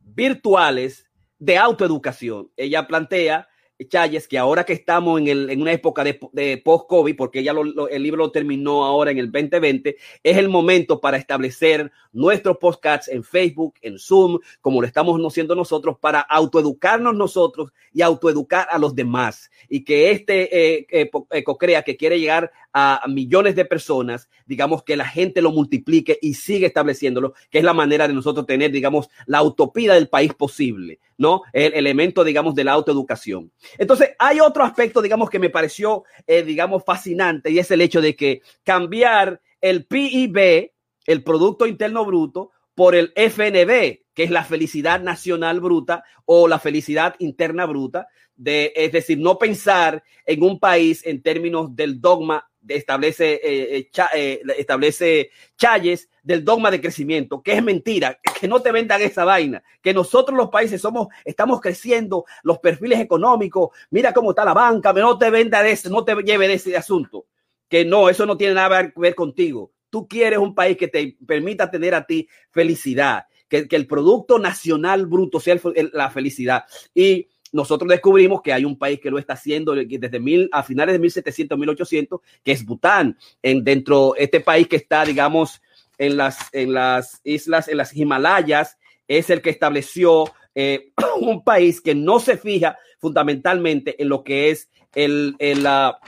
[0.00, 1.03] virtuales,
[1.38, 2.50] de autoeducación.
[2.56, 3.48] Ella plantea,
[3.88, 7.52] Chayes, que ahora que estamos en, el, en una época de, de post-COVID, porque ella
[7.52, 12.58] lo, el libro lo terminó ahora en el 2020, es el momento para establecer nuestros
[12.58, 18.68] podcasts en Facebook, en Zoom, como lo estamos haciendo nosotros, para autoeducarnos nosotros y autoeducar
[18.70, 19.50] a los demás.
[19.68, 24.96] Y que este eh, eh, Ecocrea, que quiere llegar a millones de personas, digamos que
[24.96, 29.08] la gente lo multiplique y sigue estableciéndolo, que es la manera de nosotros tener, digamos,
[29.26, 31.42] la utopía del país posible, ¿no?
[31.52, 33.52] El elemento, digamos, de la autoeducación.
[33.78, 38.00] Entonces, hay otro aspecto, digamos, que me pareció, eh, digamos, fascinante y es el hecho
[38.00, 40.72] de que cambiar el PIB,
[41.06, 46.58] el Producto Interno Bruto, por el FNB, que es la felicidad nacional bruta o la
[46.58, 52.48] felicidad interna bruta, de, es decir, no pensar en un país en términos del dogma
[52.68, 58.60] establece, eh, eh, eh, establece Chayes del dogma de crecimiento, que es mentira, que no
[58.60, 64.12] te vendan esa vaina, que nosotros los países somos, estamos creciendo, los perfiles económicos, mira
[64.14, 67.26] cómo está la banca, no te venda de ese, no te lleve de ese asunto,
[67.68, 69.73] que no, eso no tiene nada que ver contigo.
[69.94, 75.06] Tú quieres un país que te permita tener a ti felicidad, que, el producto nacional
[75.06, 75.56] bruto sea
[75.92, 76.64] la felicidad.
[76.92, 80.94] Y nosotros descubrimos que hay un país que lo está haciendo desde mil, a finales
[80.94, 85.62] de 1700, 1800, que es Bután, en dentro este país que está, digamos,
[85.96, 88.76] en las, en las islas, en las Himalayas,
[89.06, 90.24] es el que estableció
[90.56, 90.90] eh,
[91.20, 96.00] un país que no se fija fundamentalmente en lo que es el, el la,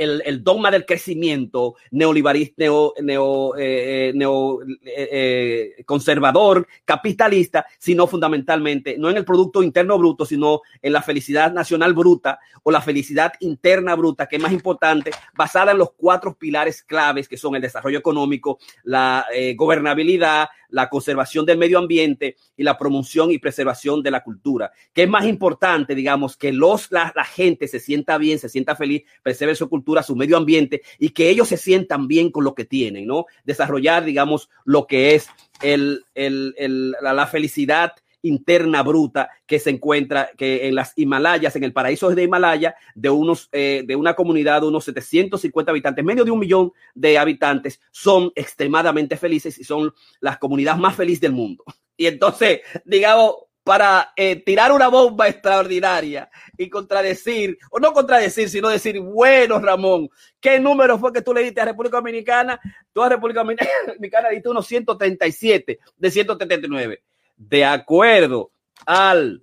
[0.00, 9.10] el, dogma del crecimiento neoliberista, neo, neo, eh, eh, eh, conservador, capitalista, sino fundamentalmente, no
[9.10, 13.94] en el Producto Interno Bruto, sino en la felicidad nacional bruta o la felicidad interna
[13.94, 17.98] bruta, que es más importante, basada en los cuatro pilares claves que son el desarrollo
[17.98, 24.22] económico, la gobernabilidad, la conservación del medio ambiente y la promoción y preservación de la
[24.22, 24.72] cultura.
[24.92, 29.02] que es más importante, digamos, que los, la, gente se sienta bien, se sienta feliz,
[29.22, 32.64] preserve su cultura, su medio ambiente y que ellos se sientan bien con lo que
[32.64, 33.26] tienen, ¿no?
[33.44, 35.28] Desarrollar, digamos, lo que es
[35.62, 37.92] el, el, el, la, la felicidad
[38.22, 43.10] interna bruta que se encuentra que en las Himalayas, en el paraíso de Himalaya, de,
[43.10, 47.80] unos, eh, de una comunidad de unos 750 habitantes, medio de un millón de habitantes,
[47.90, 51.64] son extremadamente felices y son las comunidades más felices del mundo.
[51.96, 58.68] Y entonces, digamos, para eh, tirar una bomba extraordinaria y contradecir, o no contradecir, sino
[58.68, 60.08] decir, bueno, Ramón,
[60.40, 62.58] ¿qué número fue que tú le diste a República Dominicana?
[62.92, 67.02] Tú a República Dominicana diste unos 137 de 179
[67.40, 68.52] de acuerdo
[68.84, 69.42] al,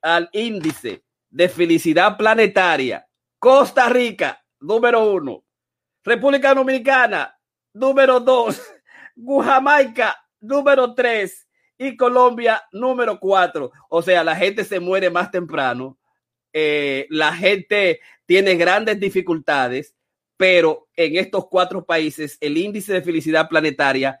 [0.00, 3.06] al índice de felicidad planetaria,
[3.38, 5.44] Costa Rica, número uno,
[6.02, 7.38] República Dominicana,
[7.74, 8.62] número dos,
[9.44, 11.46] Jamaica, número tres,
[11.76, 13.72] y Colombia, número cuatro.
[13.90, 15.98] O sea, la gente se muere más temprano,
[16.52, 19.94] eh, la gente tiene grandes dificultades,
[20.38, 24.18] pero en estos cuatro países el índice de felicidad planetaria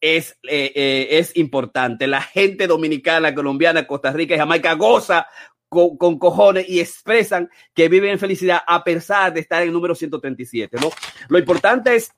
[0.00, 2.06] es, eh, eh, es importante.
[2.06, 5.26] La gente dominicana, colombiana, Costa Rica y Jamaica goza
[5.68, 9.94] con, cojones y expresan que viven en felicidad a pesar de estar en el número
[9.94, 10.90] 137, ¿no?
[11.28, 12.12] Lo importante es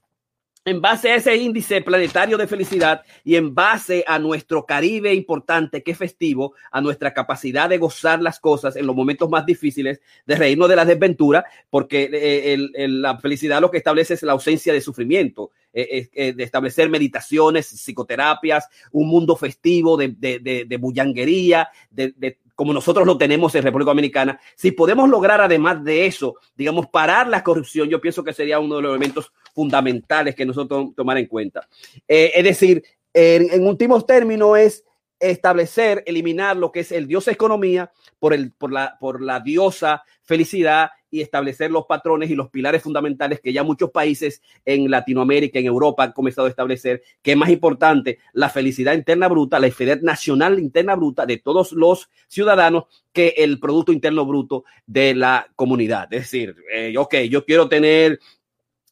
[0.64, 5.82] en base a ese índice planetario de felicidad y en base a nuestro Caribe importante,
[5.82, 10.00] que es festivo, a nuestra capacidad de gozar las cosas en los momentos más difíciles,
[10.26, 14.72] de reírnos de las desventuras, porque eh, la felicidad lo que establece es la ausencia
[14.72, 21.68] de sufrimiento, eh, eh, de establecer meditaciones, psicoterapias, un mundo festivo de, de, de bullanguería,
[21.90, 26.88] de, como nosotros lo tenemos en República Dominicana, si podemos lograr además de eso, digamos,
[26.88, 31.18] parar la corrupción, yo pienso que sería uno de los elementos fundamentales que nosotros tomar
[31.18, 31.68] en cuenta.
[32.08, 32.82] Eh, es decir,
[33.14, 34.84] en, en últimos términos es
[35.20, 40.02] establecer, eliminar lo que es el dios economía por, el, por, la, por la diosa
[40.24, 45.58] felicidad y establecer los patrones y los pilares fundamentales que ya muchos países en Latinoamérica,
[45.58, 49.70] en Europa han comenzado a establecer, que es más importante la felicidad interna bruta, la
[49.70, 55.48] felicidad nacional interna bruta de todos los ciudadanos que el Producto Interno Bruto de la
[55.56, 56.12] comunidad.
[56.12, 58.20] Es decir, eh, yo quiero tener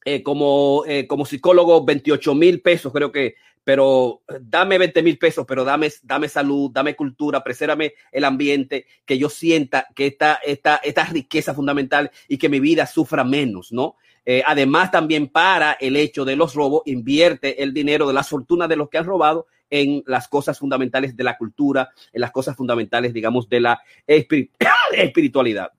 [0.05, 3.35] eh, como, eh, como psicólogo 28 mil pesos, creo que
[3.67, 9.19] pero dame 20 mil pesos, pero dame, dame salud, dame cultura, presérame el ambiente, que
[9.19, 13.97] yo sienta que esta, esta, esta riqueza fundamental y que mi vida sufra menos, ¿no?
[14.25, 18.69] Eh, además, también para el hecho de los robos, invierte el dinero de la fortuna
[18.69, 22.55] de los que han robado en las cosas fundamentales de la cultura, en las cosas
[22.55, 23.83] fundamentales, digamos, de la
[24.93, 25.73] espiritualidad.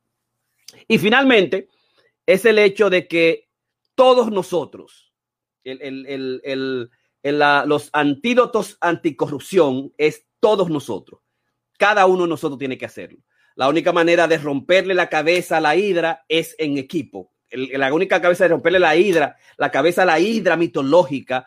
[0.90, 1.70] Y finalmente,
[2.26, 3.48] es el hecho de que
[3.96, 5.14] todos nosotros,
[5.64, 6.92] el, el, el
[7.24, 11.22] los antídotos anticorrupción es todos nosotros.
[11.78, 13.20] Cada uno de nosotros tiene que hacerlo.
[13.56, 17.32] La única manera de romperle la cabeza a la hidra es en equipo.
[17.50, 21.46] la única cabeza de romperle la hidra, la cabeza a la hidra mitológica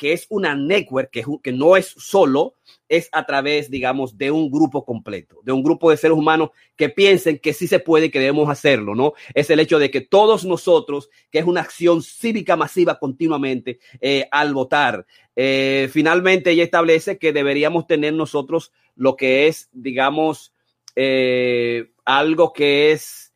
[0.00, 2.54] que es una network, que, no es solo,
[2.88, 6.88] es a través, digamos, de un grupo completo, de un grupo de seres humanos que
[6.88, 9.12] piensen que sí se puede que debemos hacerlo, ¿no?
[9.34, 14.26] Es el hecho de que todos nosotros, que es una acción cívica masiva continuamente eh,
[14.30, 15.04] al votar,
[15.36, 20.54] eh, finalmente ella establece que deberíamos tener nosotros lo que es, digamos,
[20.96, 23.34] eh, algo que es,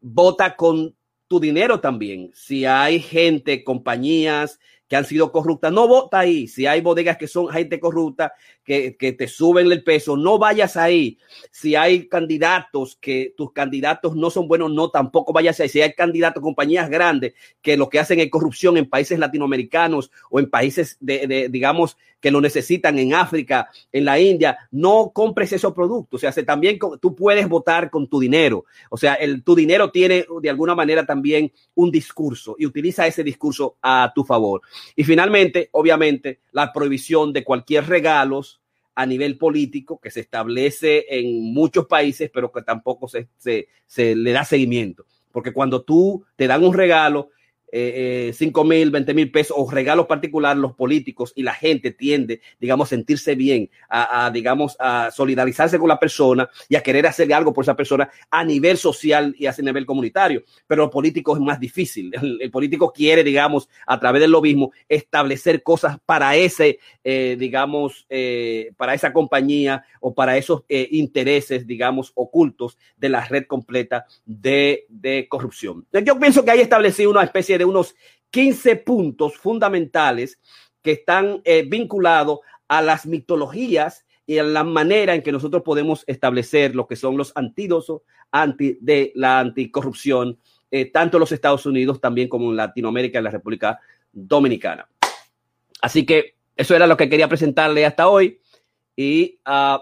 [0.00, 0.96] vota con
[1.28, 2.32] tu dinero también.
[2.34, 4.58] Si hay gente, compañías,
[4.88, 5.72] que han sido corruptas.
[5.72, 6.48] No vota ahí.
[6.48, 8.32] Si hay bodegas que son gente corrupta,
[8.64, 11.18] que, que, te suben el peso, no vayas ahí.
[11.50, 15.68] Si hay candidatos que tus candidatos no son buenos, no tampoco vayas ahí.
[15.68, 20.40] Si hay candidatos, compañías grandes que lo que hacen es corrupción en países latinoamericanos o
[20.40, 25.72] en países de, digamos, que lo necesitan en África, en la India, no compres esos
[25.72, 26.24] productos.
[26.24, 28.64] O sea, también tú puedes votar con tu dinero.
[28.90, 33.22] O sea, el, tu dinero tiene de alguna manera también un discurso y utiliza ese
[33.22, 34.62] discurso a tu favor.
[34.96, 38.60] Y finalmente, obviamente, la prohibición de cualquier regalos
[38.94, 44.16] a nivel político que se establece en muchos países, pero que tampoco se, se, se
[44.16, 45.06] le da seguimiento.
[45.30, 47.30] Porque cuando tú te dan un regalo,
[47.70, 51.90] eh, 5 eh, mil, 20 mil pesos o regalos particulares, los políticos y la gente
[51.90, 57.32] tiende, digamos, sentirse bien, a, digamos, a solidarizarse con la persona y a querer hacer
[57.32, 60.42] algo por esa persona a nivel social y a nivel comunitario.
[60.66, 62.12] Pero los políticos es más difícil.
[62.40, 68.72] El, político quiere, digamos, a través del lobismo, establecer cosas para ese, eh, digamos, eh,
[68.76, 75.26] para esa compañía o para esos intereses, digamos, ocultos de la red completa de, de
[75.28, 75.86] corrupción.
[75.92, 77.94] Yo pienso que hay establecido una especie de unos
[78.30, 80.40] 15 puntos fundamentales
[80.82, 86.04] que están eh, vinculados a las mitologías y a la manera en que nosotros podemos
[86.06, 90.38] establecer lo que son los antídotos anti, de la anticorrupción,
[90.70, 93.80] eh, tanto en los Estados Unidos también como en Latinoamérica, en la República
[94.12, 94.86] Dominicana.
[95.80, 98.40] Así que eso era lo que quería presentarle hasta hoy.
[98.96, 99.78] Y uh,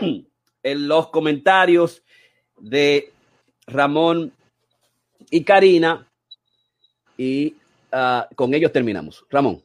[0.62, 2.02] en los comentarios
[2.58, 3.12] de
[3.66, 4.32] Ramón
[5.30, 6.09] y Karina,
[7.20, 7.54] y
[7.92, 9.26] uh, con ellos terminamos.
[9.28, 9.62] Ramón.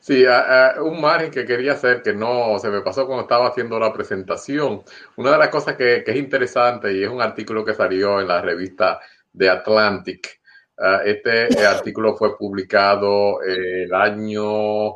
[0.00, 3.78] Sí, uh, un margen que quería hacer que no se me pasó cuando estaba haciendo
[3.78, 4.82] la presentación.
[5.16, 8.28] Una de las cosas que, que es interesante y es un artículo que salió en
[8.28, 9.00] la revista
[9.34, 10.40] de Atlantic.
[10.78, 14.94] Uh, este artículo fue publicado el año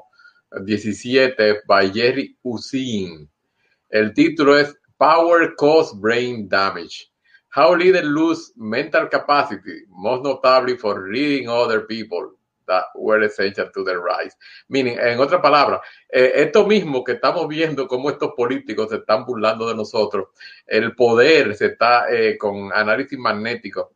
[0.62, 3.30] 17 by Jerry Usin.
[3.90, 7.13] El título es Power Cause Brain Damage.
[7.54, 12.32] How leaders lose mental capacity, most notably for reading other people
[12.66, 14.36] that were essential to their rise.
[14.68, 19.24] Meaning, en otra palabra, eh, esto mismo que estamos viendo, cómo estos políticos se están
[19.24, 20.28] burlando de nosotros,
[20.66, 23.92] el poder se está eh, con análisis magnético,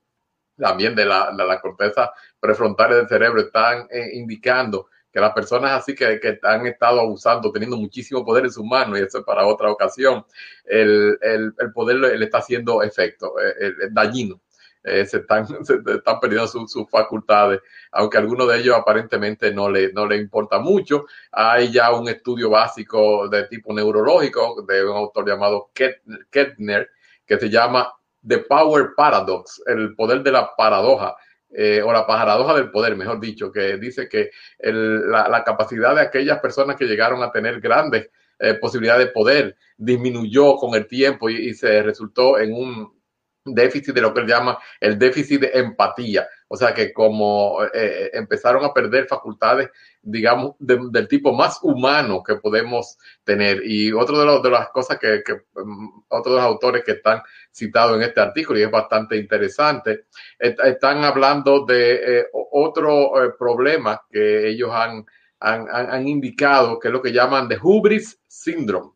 [0.56, 5.94] también de la, la corteza prefrontal del cerebro, están eh, indicando que las personas así
[5.94, 9.46] que, que, han estado abusando, teniendo muchísimo poder en sus manos, y eso es para
[9.46, 10.24] otra ocasión,
[10.64, 14.40] el, el, el poder le, está haciendo efecto, eh, el, dañino.
[14.84, 17.60] Eh, se, están, se están perdiendo sus, facultades,
[17.92, 21.06] aunque a algunos de ellos aparentemente no le, no le importa mucho.
[21.32, 26.90] Hay ya un estudio básico de tipo neurológico de un autor llamado Kettner,
[27.26, 27.92] que se llama
[28.26, 31.16] The Power Paradox, el poder de la paradoja
[31.50, 35.94] eh, o la paradoja del poder, mejor dicho, que dice que el, la, la, capacidad
[35.94, 40.86] de aquellas personas que llegaron a tener grandes eh, posibilidades de poder disminuyó con el
[40.86, 42.98] tiempo y, y, se resultó en un
[43.44, 46.28] déficit de lo que él llama el déficit de empatía.
[46.48, 49.70] O sea que como eh, eh empezaron a perder facultades,
[50.02, 53.60] digamos, de, del tipo más humano que podemos tener.
[53.64, 56.92] Y otro de, los, de las cosas que, que um, otro de los autores que
[56.92, 57.20] están
[57.50, 60.06] citados en este artículo y es bastante interesante,
[60.38, 65.04] est están hablando de eh, otro eh, problema que ellos han,
[65.40, 68.92] han, han indicado, que es lo que llaman de hubris syndrome.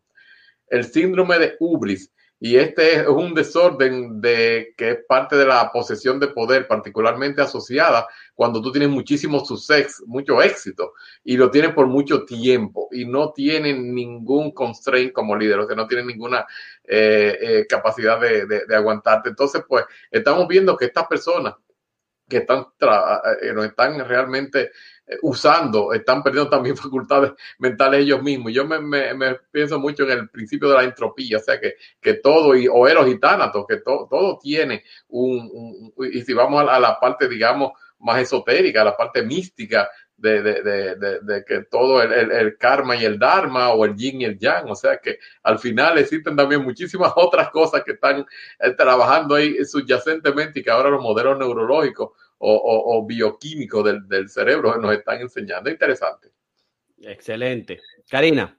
[0.69, 2.12] El síndrome de hubris
[2.45, 7.41] y este es un desorden de que es parte de la posesión de poder, particularmente
[7.41, 10.93] asociada cuando tú tienes muchísimo suceso, mucho éxito,
[11.23, 15.77] y lo tienes por mucho tiempo, y no tienen ningún constraint como líder, o sea,
[15.77, 16.45] no tienen ninguna
[16.83, 19.29] eh, eh, capacidad de, de, de, aguantarte.
[19.29, 21.55] Entonces, pues, estamos viendo que estas personas
[22.29, 22.67] que están,
[23.43, 24.71] eh, no están realmente
[25.21, 28.53] usando, están perdiendo también facultades mentales ellos mismos.
[28.53, 31.75] Yo me, me, me, pienso mucho en el principio de la entropía, o sea, que,
[32.01, 36.67] que todo, y, o eros y tánatos, que to, todo tiene un, y si vamos
[36.67, 37.73] a, a la parte, digamos,
[38.03, 39.89] más esotérica, la parte mística
[40.23, 43.97] de, de, de, de, que todo el, el, el, karma y el dharma o el
[43.97, 47.93] yin y el yang, o sea que al final existen también muchísimas otras cosas que
[47.93, 48.25] están
[48.61, 54.07] eh, trabajando ahí subyacentemente y que ahora los modelos neurológicos o, o, o bioquímicos del,
[54.07, 55.69] del, cerebro nos están enseñando.
[55.69, 56.31] Interesante.
[57.01, 57.81] Excelente.
[58.09, 58.57] Karina.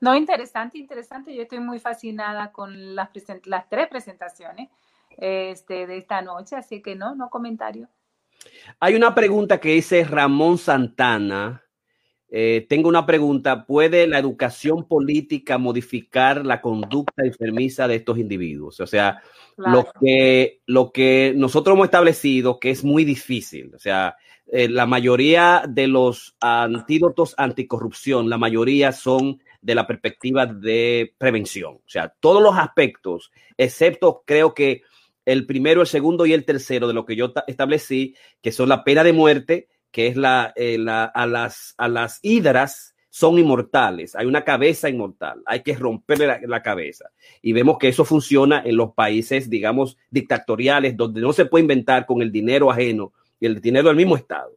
[0.00, 1.34] No, interesante, interesante.
[1.34, 3.10] Yo estoy muy fascinada con las,
[3.44, 4.68] las tres presentaciones
[5.16, 7.88] este, de esta noche, así que no, no comentario.
[8.80, 11.62] Hay una pregunta que dice Ramón Santana.
[12.28, 13.64] eh, tengo una pregunta.
[13.66, 18.80] ¿Puede la educación política modificar la conducta enfermiza de estos individuos?
[18.80, 19.22] O sea,
[19.56, 19.72] Claro.
[19.72, 23.72] lo, que, lo que nosotros hemos establecido que es muy difícil.
[23.74, 24.16] O sea,
[24.48, 31.76] eh, la mayoría de los antídotos anticorrupción, la mayoría son de la perspectiva de prevención.
[31.76, 34.82] O sea, todos los aspectos, excepto creo que
[35.26, 38.70] el primero, el segundo y el tercero de lo que yo ta- establecí, que son
[38.70, 44.14] la pena de muerte, que es la, eh, a, las, a las hidras son inmortales,
[44.14, 47.10] hay una cabeza inmortal, hay que romperle la, la cabeza.
[47.40, 52.04] Y vemos que eso funciona en los países, digamos, dictatoriales, donde no se puede inventar
[52.04, 54.50] con el dinero ajeno y el dinero del mismo Estado.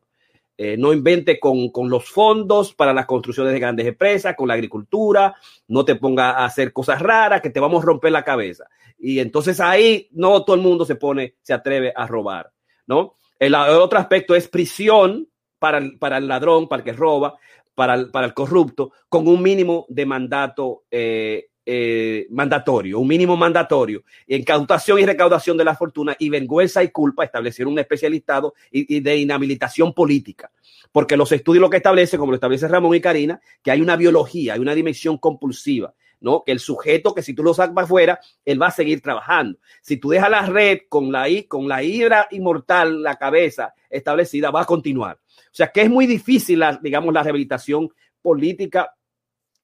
[0.61, 4.55] Eh, no invente con, con los fondos para las construcciones de grandes empresas, con la
[4.55, 5.33] agricultura,
[5.69, 8.65] no te ponga a hacer cosas raras que te vamos a romper la cabeza.
[8.97, 12.51] Y entonces ahí no todo el mundo se pone, se atreve a robar,
[12.87, 13.15] ¿no?
[13.39, 15.29] El, otro aspecto es prisión
[15.59, 17.35] para el, para el ladrón, para el que roba,
[17.73, 23.37] para el, para el corrupto, con un mínimo de mandato eh, eh, mandatorio, un mínimo
[23.37, 28.55] mandatorio, incautación y recaudación de la fortuna y vergüenza y culpa, establecer un especial listado
[28.71, 30.51] y, de inhabilitación política.
[30.91, 33.97] Porque los estudios lo que establecen, como lo establece Ramón y Karina, que hay una
[33.97, 36.41] biología, hay una dimensión compulsiva, ¿no?
[36.43, 39.59] Que el sujeto, que si tú lo sacas afuera, él va a seguir trabajando.
[39.83, 44.65] Si tú dejas la red con la, con la inmortal, la cabeza establecida, va a
[44.65, 45.19] continuar.
[45.27, 47.89] O sea que es muy difícil, la, digamos, la rehabilitación
[48.23, 48.95] política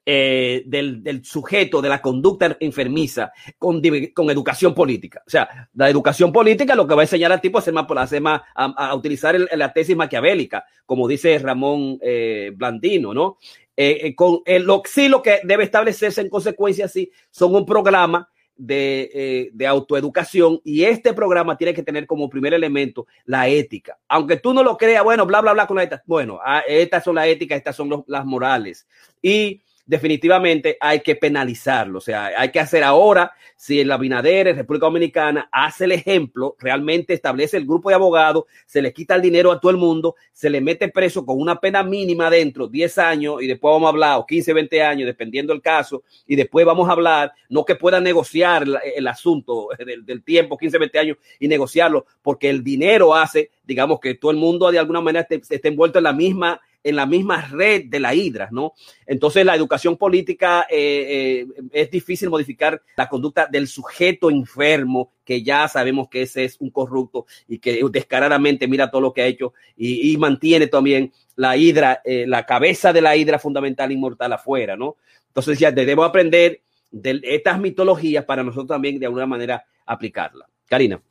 [0.06, 3.82] eh, del, del sujeto, de la conducta enfermiza con,
[4.14, 5.24] con educación política.
[5.26, 7.86] O sea, la educación política lo que va a enseñar al tipo a, hacer más,
[7.90, 13.38] a, hacer más, a, utilizar el- la tesis maquiavélica, como dice Ramón eh, Blandino, ¿no?
[13.78, 18.30] Eh, eh, con, lo, sí, lo que debe establecerse en consecuencia, sí, son un programa
[18.56, 23.98] de, de autoeducación y este programa tiene que tener como primer elemento la ética.
[24.08, 26.04] Aunque tú no lo creas, bueno, bla, bla, bla con la ética.
[26.06, 28.88] Bueno, ah, estas son las éticas, estas son los- las morales.
[29.22, 32.00] Y definitivamente hay que penalizarlo.
[32.00, 35.92] O sea, hay que hacer ahora, si en la Binader, en República Dominicana, hace el
[35.92, 39.78] ejemplo, realmente establece el grupo de abogados, se le quita el dinero a todo el
[39.78, 43.88] mundo, se le mete preso con una pena mínima dentro, 10 años, y después vamos
[43.88, 47.64] a hablar, o 15, 20 años, dependiendo del caso, y después vamos a hablar, no
[47.64, 52.50] que puedan negociar el, el asunto del, del tiempo, 15, 20 años, y negociarlo, porque
[52.50, 56.04] el dinero hace, digamos, que todo el mundo de alguna manera esté, esté envuelto en
[56.04, 58.74] la misma en la misma red de la hidra, ¿no?
[59.08, 65.42] Entonces la educación política eh, eh, es difícil modificar la conducta del sujeto enfermo, que
[65.42, 69.26] ya sabemos que ese es un corrupto y que descaradamente mira todo lo que ha
[69.26, 74.78] hecho y, mantiene también la hidra, eh, la cabeza de la hidra fundamental inmortal afuera,
[74.78, 74.98] ¿no?
[75.28, 80.48] Entonces ya debemos aprender de estas mitologías para nosotros también de alguna manera aplicarla.
[80.68, 81.02] Karina.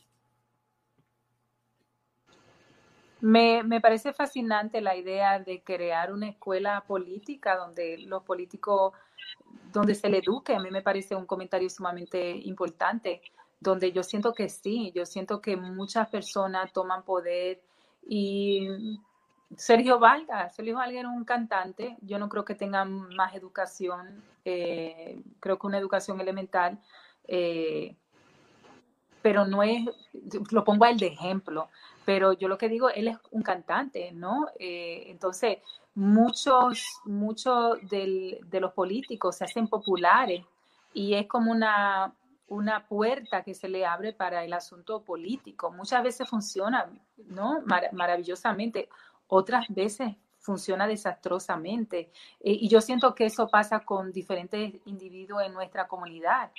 [3.24, 8.92] Me, me parece fascinante la idea de crear una escuela política donde los políticos,
[9.72, 10.54] donde se le eduque.
[10.54, 13.22] A mí me parece un comentario sumamente importante,
[13.58, 17.62] donde yo siento que sí, yo siento que muchas personas toman poder
[18.06, 18.68] y
[19.56, 25.22] Sergio Valga, Sergio Valga era un cantante, yo no creo que tenga más educación, eh,
[25.40, 26.78] creo que una educación elemental,
[27.26, 27.96] eh,
[29.22, 29.82] pero no es,
[30.50, 31.70] lo pongo a de ejemplo,
[32.04, 34.46] pero yo lo que digo, él es un cantante, ¿no?
[34.58, 35.58] Eh, entonces,
[35.94, 40.44] muchos, muchos de los políticos se hacen populares
[40.92, 42.14] y es como una,
[42.48, 45.70] una puerta que se le abre para el asunto político.
[45.72, 46.90] Muchas veces funciona,
[47.26, 47.62] ¿no?
[47.64, 48.88] Mar maravillosamente,
[49.26, 52.10] otras veces funciona desastrosamente.
[52.40, 56.52] Eh, y yo siento que eso pasa con diferentes individuos en nuestra comunidad,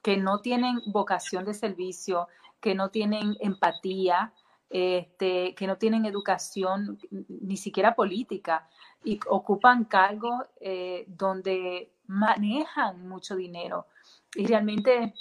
[0.00, 2.28] que no tienen vocación de servicio,
[2.60, 4.32] que no tienen empatía,
[4.74, 8.66] este, que no tienen educación ni siquiera política
[9.04, 13.86] y ocupan cargos eh, donde manejan mucho dinero
[14.34, 15.12] y realmente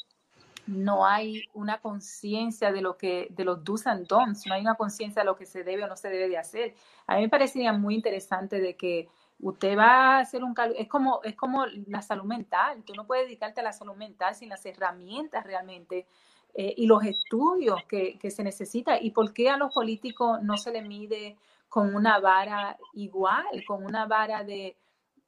[0.67, 4.75] no hay una conciencia de lo que de los do's and don'ts, no hay una
[4.75, 6.73] conciencia de lo que se debe o no se debe de hacer.
[7.05, 9.09] A mí me parecía muy interesante de que
[9.41, 13.25] usted va a hacer un es como, es como la salud mental, tú no puedes
[13.25, 16.07] dedicarte a la salud mental sin las herramientas realmente
[16.53, 20.57] eh, y los estudios que, que, se necesita y por qué a los políticos no
[20.57, 21.37] se le mide
[21.69, 24.75] con una vara igual, con una vara de,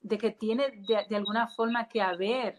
[0.02, 2.56] de que tiene de, de, alguna forma que haber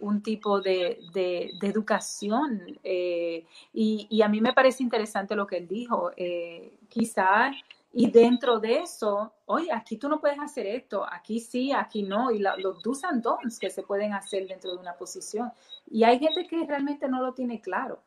[0.00, 2.60] un tipo de, de, de educación.
[2.82, 6.10] Eh, y, y, a mí me parece interesante lo que él dijo.
[6.16, 7.54] Eh, quizás,
[7.92, 12.30] y dentro de eso, oye, aquí tú no puedes hacer esto, aquí sí, aquí no,
[12.30, 15.52] y la, los do's and don'ts que se pueden hacer dentro de una posición.
[15.90, 18.00] Y hay gente que realmente no lo tiene claro.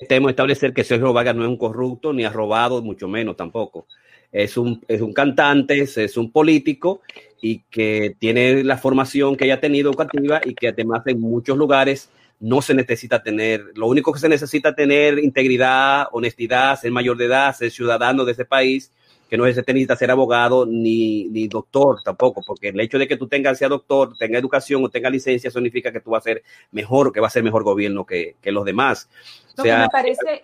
[0.00, 3.86] Debemos establecer que Sergio Vargas no es un corrupto, ni ha robado, mucho menos tampoco.
[4.32, 7.02] es un, es un cantante, es, es un político
[7.40, 12.10] y que tiene la formación que haya tenido educativa y que además en muchos lugares
[12.40, 17.26] no se necesita tener, lo único que se necesita tener integridad, honestidad, ser mayor de
[17.26, 18.92] edad, ser ciudadano de ese país,
[19.34, 23.16] que no se necesita ser abogado ni, ni doctor tampoco, porque el hecho de que
[23.16, 26.44] tú tengas, sea doctor, tenga educación o tenga licencia, significa que tú vas a ser
[26.70, 29.10] mejor, que va a ser mejor gobierno que, que los demás.
[29.58, 29.88] O sea,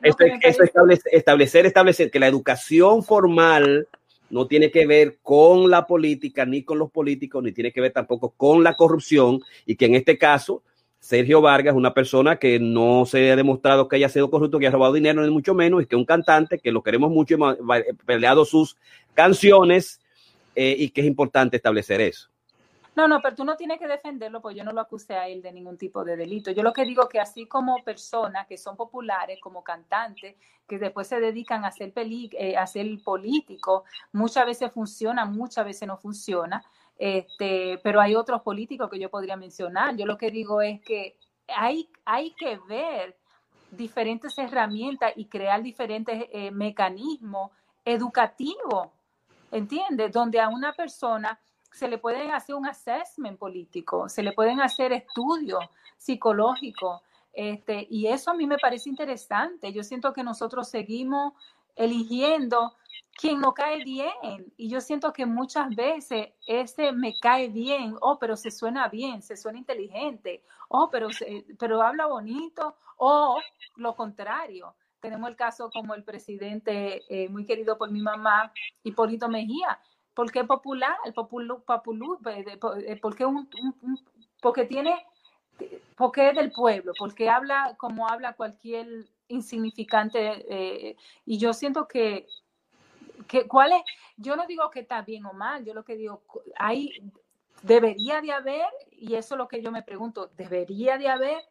[0.03, 3.87] esto, esto establece, establecer, establecer que la educación formal
[4.29, 7.93] no tiene que ver con la política ni con los políticos, ni tiene que ver
[7.93, 10.65] tampoco con la corrupción y que en este caso
[11.01, 14.67] Sergio Vargas es una persona que no se ha demostrado que haya sido corrupto, que
[14.67, 17.35] haya robado dinero, ni mucho menos, y que es un cantante que lo queremos mucho,
[17.35, 17.57] hemos
[18.05, 18.77] peleado sus
[19.15, 20.01] canciones
[20.55, 22.29] eh, y que es importante establecer eso.
[22.95, 25.41] No, no, pero tú no tienes que defenderlo, pues yo no lo acusé a él
[25.41, 26.51] de ningún tipo de delito.
[26.51, 30.37] Yo lo que digo que así como personas que son populares, como cantantes,
[30.69, 35.65] que después se dedican a ser, peli eh, a ser políticos, muchas veces funciona, muchas
[35.65, 36.63] veces no funciona.
[37.03, 39.97] Este, pero hay otros políticos que yo podría mencionar.
[39.97, 41.17] Yo lo que digo es que
[41.49, 43.17] hay, hay que ver
[43.71, 47.53] diferentes herramientas y crear diferentes eh, mecanismos
[47.87, 48.89] educativos,
[49.51, 50.13] ¿entiendes?
[50.13, 51.41] Donde a una persona
[51.73, 55.65] se le pueden hacer un assessment político, se le pueden hacer estudios
[55.97, 57.01] psicológicos,
[57.33, 59.73] este, y eso a mí me parece interesante.
[59.73, 61.33] Yo siento que nosotros seguimos
[61.77, 62.75] eligiendo
[63.21, 64.53] quien no cae bien.
[64.57, 69.23] Y yo siento que muchas veces ese me cae bien, oh, pero se suena bien,
[69.23, 71.09] se suena inteligente, oh, pero,
[71.59, 73.41] pero habla bonito, o
[73.77, 74.75] lo contrario.
[75.01, 78.53] Tenemos el caso como el presidente eh, muy querido por mi mamá,
[78.83, 79.81] Hipólito Mejía,
[80.15, 82.19] porque es popular, populú, populú,
[83.01, 83.49] porque, un,
[84.43, 85.07] porque tiene,
[85.97, 88.87] porque es del pueblo, porque habla como habla cualquier
[89.29, 92.27] insignificante, eh, y yo siento que,
[93.27, 93.83] que, ¿cuál es?
[94.17, 96.23] Yo no digo que está bien o mal, yo lo que digo,
[96.57, 97.11] hay,
[97.63, 101.43] debería de haber, y eso es lo que yo me pregunto, ¿debería de haber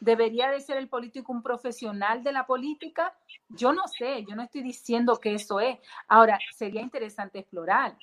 [0.00, 3.16] ¿Debería de ser el político un profesional de la política?
[3.48, 5.78] Yo no sé, yo no estoy diciendo que eso es.
[6.06, 7.96] Ahora, sería interesante explorar.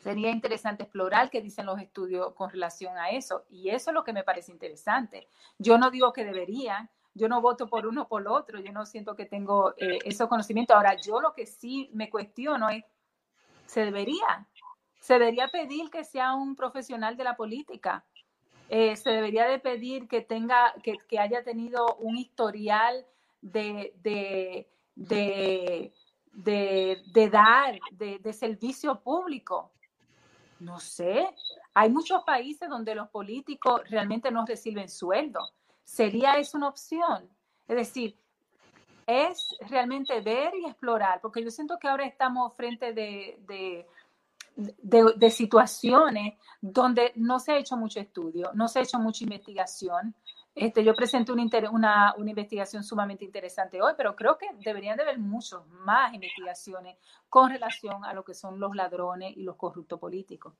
[0.00, 3.44] Sería interesante explorar qué dicen los estudios con relación a eso.
[3.50, 5.28] Y eso es lo que me parece interesante.
[5.58, 8.84] Yo no digo que debería, yo no voto por uno o por otro, yo no
[8.84, 10.76] siento que tengo eh, esos conocimientos.
[10.76, 12.84] Ahora, yo lo que sí me cuestiono es,
[13.64, 14.46] ¿se debería?
[15.00, 18.04] ¿Se debería pedir que sea un profesional de la política?
[18.68, 23.06] Eh, se debería de pedir que tenga, que, que haya tenido un historial
[23.40, 25.92] de, de, de,
[26.32, 29.70] de dar, de, servicio público.
[30.58, 31.28] No sé,
[31.72, 35.40] hay muchos países donde los políticos realmente no reciben sueldo.
[35.86, 37.30] ¿Sería eso una opción?
[37.68, 38.18] Es decir,
[39.06, 43.38] es realmente ver y explorar, porque yo siento que ahora estamos frente de,
[44.56, 50.12] de, situaciones donde no se ha hecho mucho estudio, no se ha hecho mucha investigación.
[50.56, 51.30] Este, yo presenté
[51.70, 56.96] una, una, investigación sumamente interesante hoy, pero creo que deberían de haber muchas más investigaciones
[57.28, 60.52] con relación a lo que son los ladrones y los corruptos políticos.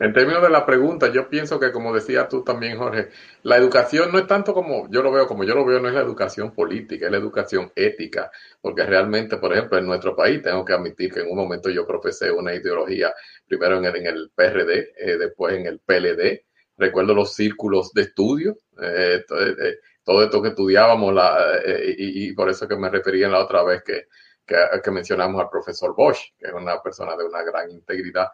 [0.00, 3.10] En términos de la pregunta, yo pienso que como decía tú también, Jorge,
[3.44, 5.94] la educación no es tanto como yo lo veo, como yo lo veo, no es
[5.94, 8.30] la educación política, es la educación ética,
[8.60, 11.86] porque realmente, por ejemplo, en nuestro país tengo que admitir que en un momento yo
[11.86, 13.14] profesé una ideología,
[13.46, 16.44] primero en el, en el PRD, eh, después en el PLD,
[16.76, 21.60] recuerdo los círculos de estudio, eh, eh, todo, esto que estudiábamos, la,
[21.96, 24.08] y, por eso que me refería en la otra vez que,
[24.44, 28.26] que mencionamos al profesor Bosch, que es una persona de una gran integridad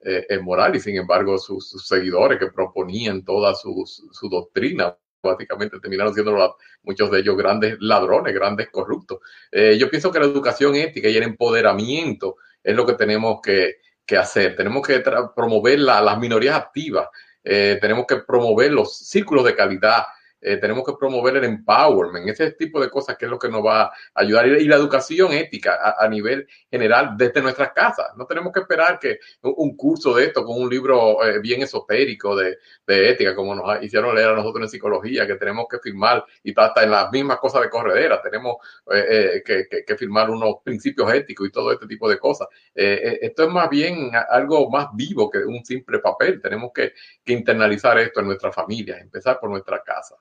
[0.00, 6.14] eh, moral y sin embargo sus, seguidores que proponían toda su, su, doctrina básicamente terminaron
[6.14, 9.18] siendo muchos de ellos grandes ladrones, grandes corruptos.
[9.50, 13.78] Eh, yo pienso que la educación ética y el empoderamiento es lo que tenemos que,
[14.06, 14.56] que hacer.
[14.56, 15.02] Tenemos que
[15.34, 17.08] promover la, las minorías activas,
[17.44, 20.04] eh, tenemos que promover los círculos de calidad,
[20.40, 23.64] eh, tenemos que promover el empowerment, ese tipo de cosas que es lo que nos
[23.64, 24.46] va a ayudar.
[24.46, 28.06] Y, la educación ética a, nivel general desde nuestras casas.
[28.16, 32.36] No tenemos que esperar que un, curso de esto con un libro eh, bien esotérico
[32.36, 36.52] de, ética, como nos hicieron leer a nosotros en psicología, que tenemos que firmar y
[36.58, 38.56] hasta en las mismas cosas de corredera, tenemos
[38.92, 42.48] eh, que, que, firmar unos principios éticos y todo este tipo de cosas.
[42.74, 46.40] esto es más bien algo más vivo que un simple papel.
[46.40, 46.92] Tenemos que,
[47.24, 50.16] que internalizar esto en nuestras familias, empezar por nuestra casa.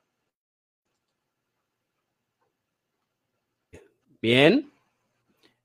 [4.21, 4.69] Bien.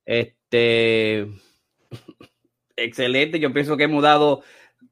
[0.04, 1.28] Este.
[2.76, 3.38] Excelente.
[3.38, 4.42] Yo pienso que hemos dado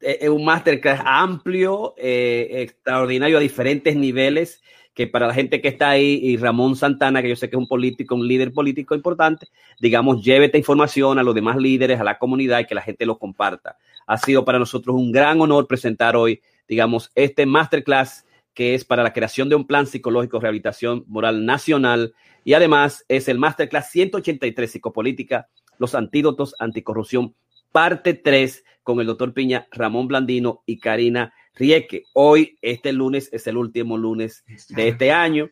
[0.01, 4.63] eh, un masterclass amplio, eh, extraordinario a diferentes niveles
[4.95, 7.61] que para la gente que está ahí y Ramón Santana, que yo sé que es
[7.61, 12.05] un político, un líder político importante, digamos, lleve esta información a los demás líderes, a
[12.05, 13.77] la comunidad y que la gente lo comparta.
[14.07, 19.03] Ha sido para nosotros un gran honor presentar hoy, digamos, este masterclass que es para
[19.03, 22.15] la creación de un plan psicológico de rehabilitación moral nacional
[22.45, 25.49] y además es el masterclass 183 psicopolítica,
[25.79, 27.35] los antídotos anticorrupción,
[27.73, 32.05] parte 3 con el doctor Piña, Ramón Blandino y Karina Rieke.
[32.15, 35.51] Hoy, este lunes, es el último lunes de este año.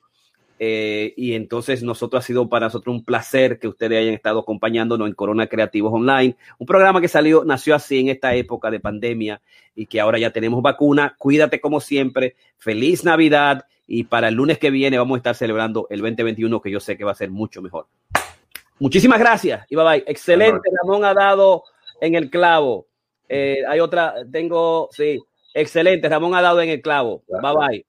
[0.61, 5.07] Eh, y entonces nosotros ha sido para nosotros un placer que ustedes hayan estado acompañándonos
[5.07, 9.41] en Corona Creativos Online, un programa que salió, nació así en esta época de pandemia
[9.77, 11.15] y que ahora ya tenemos vacuna.
[11.17, 15.87] Cuídate como siempre, feliz Navidad y para el lunes que viene vamos a estar celebrando
[15.91, 17.87] el 2021 que yo sé que va a ser mucho mejor.
[18.81, 20.05] Muchísimas gracias y bye bye.
[20.07, 21.63] Excelente, Ramón ha dado
[22.01, 22.87] en el clavo.
[23.29, 25.21] Eh, hay otra, tengo, sí,
[25.55, 27.23] excelente, Ramón ha dado en el clavo.
[27.29, 27.87] Bye bye.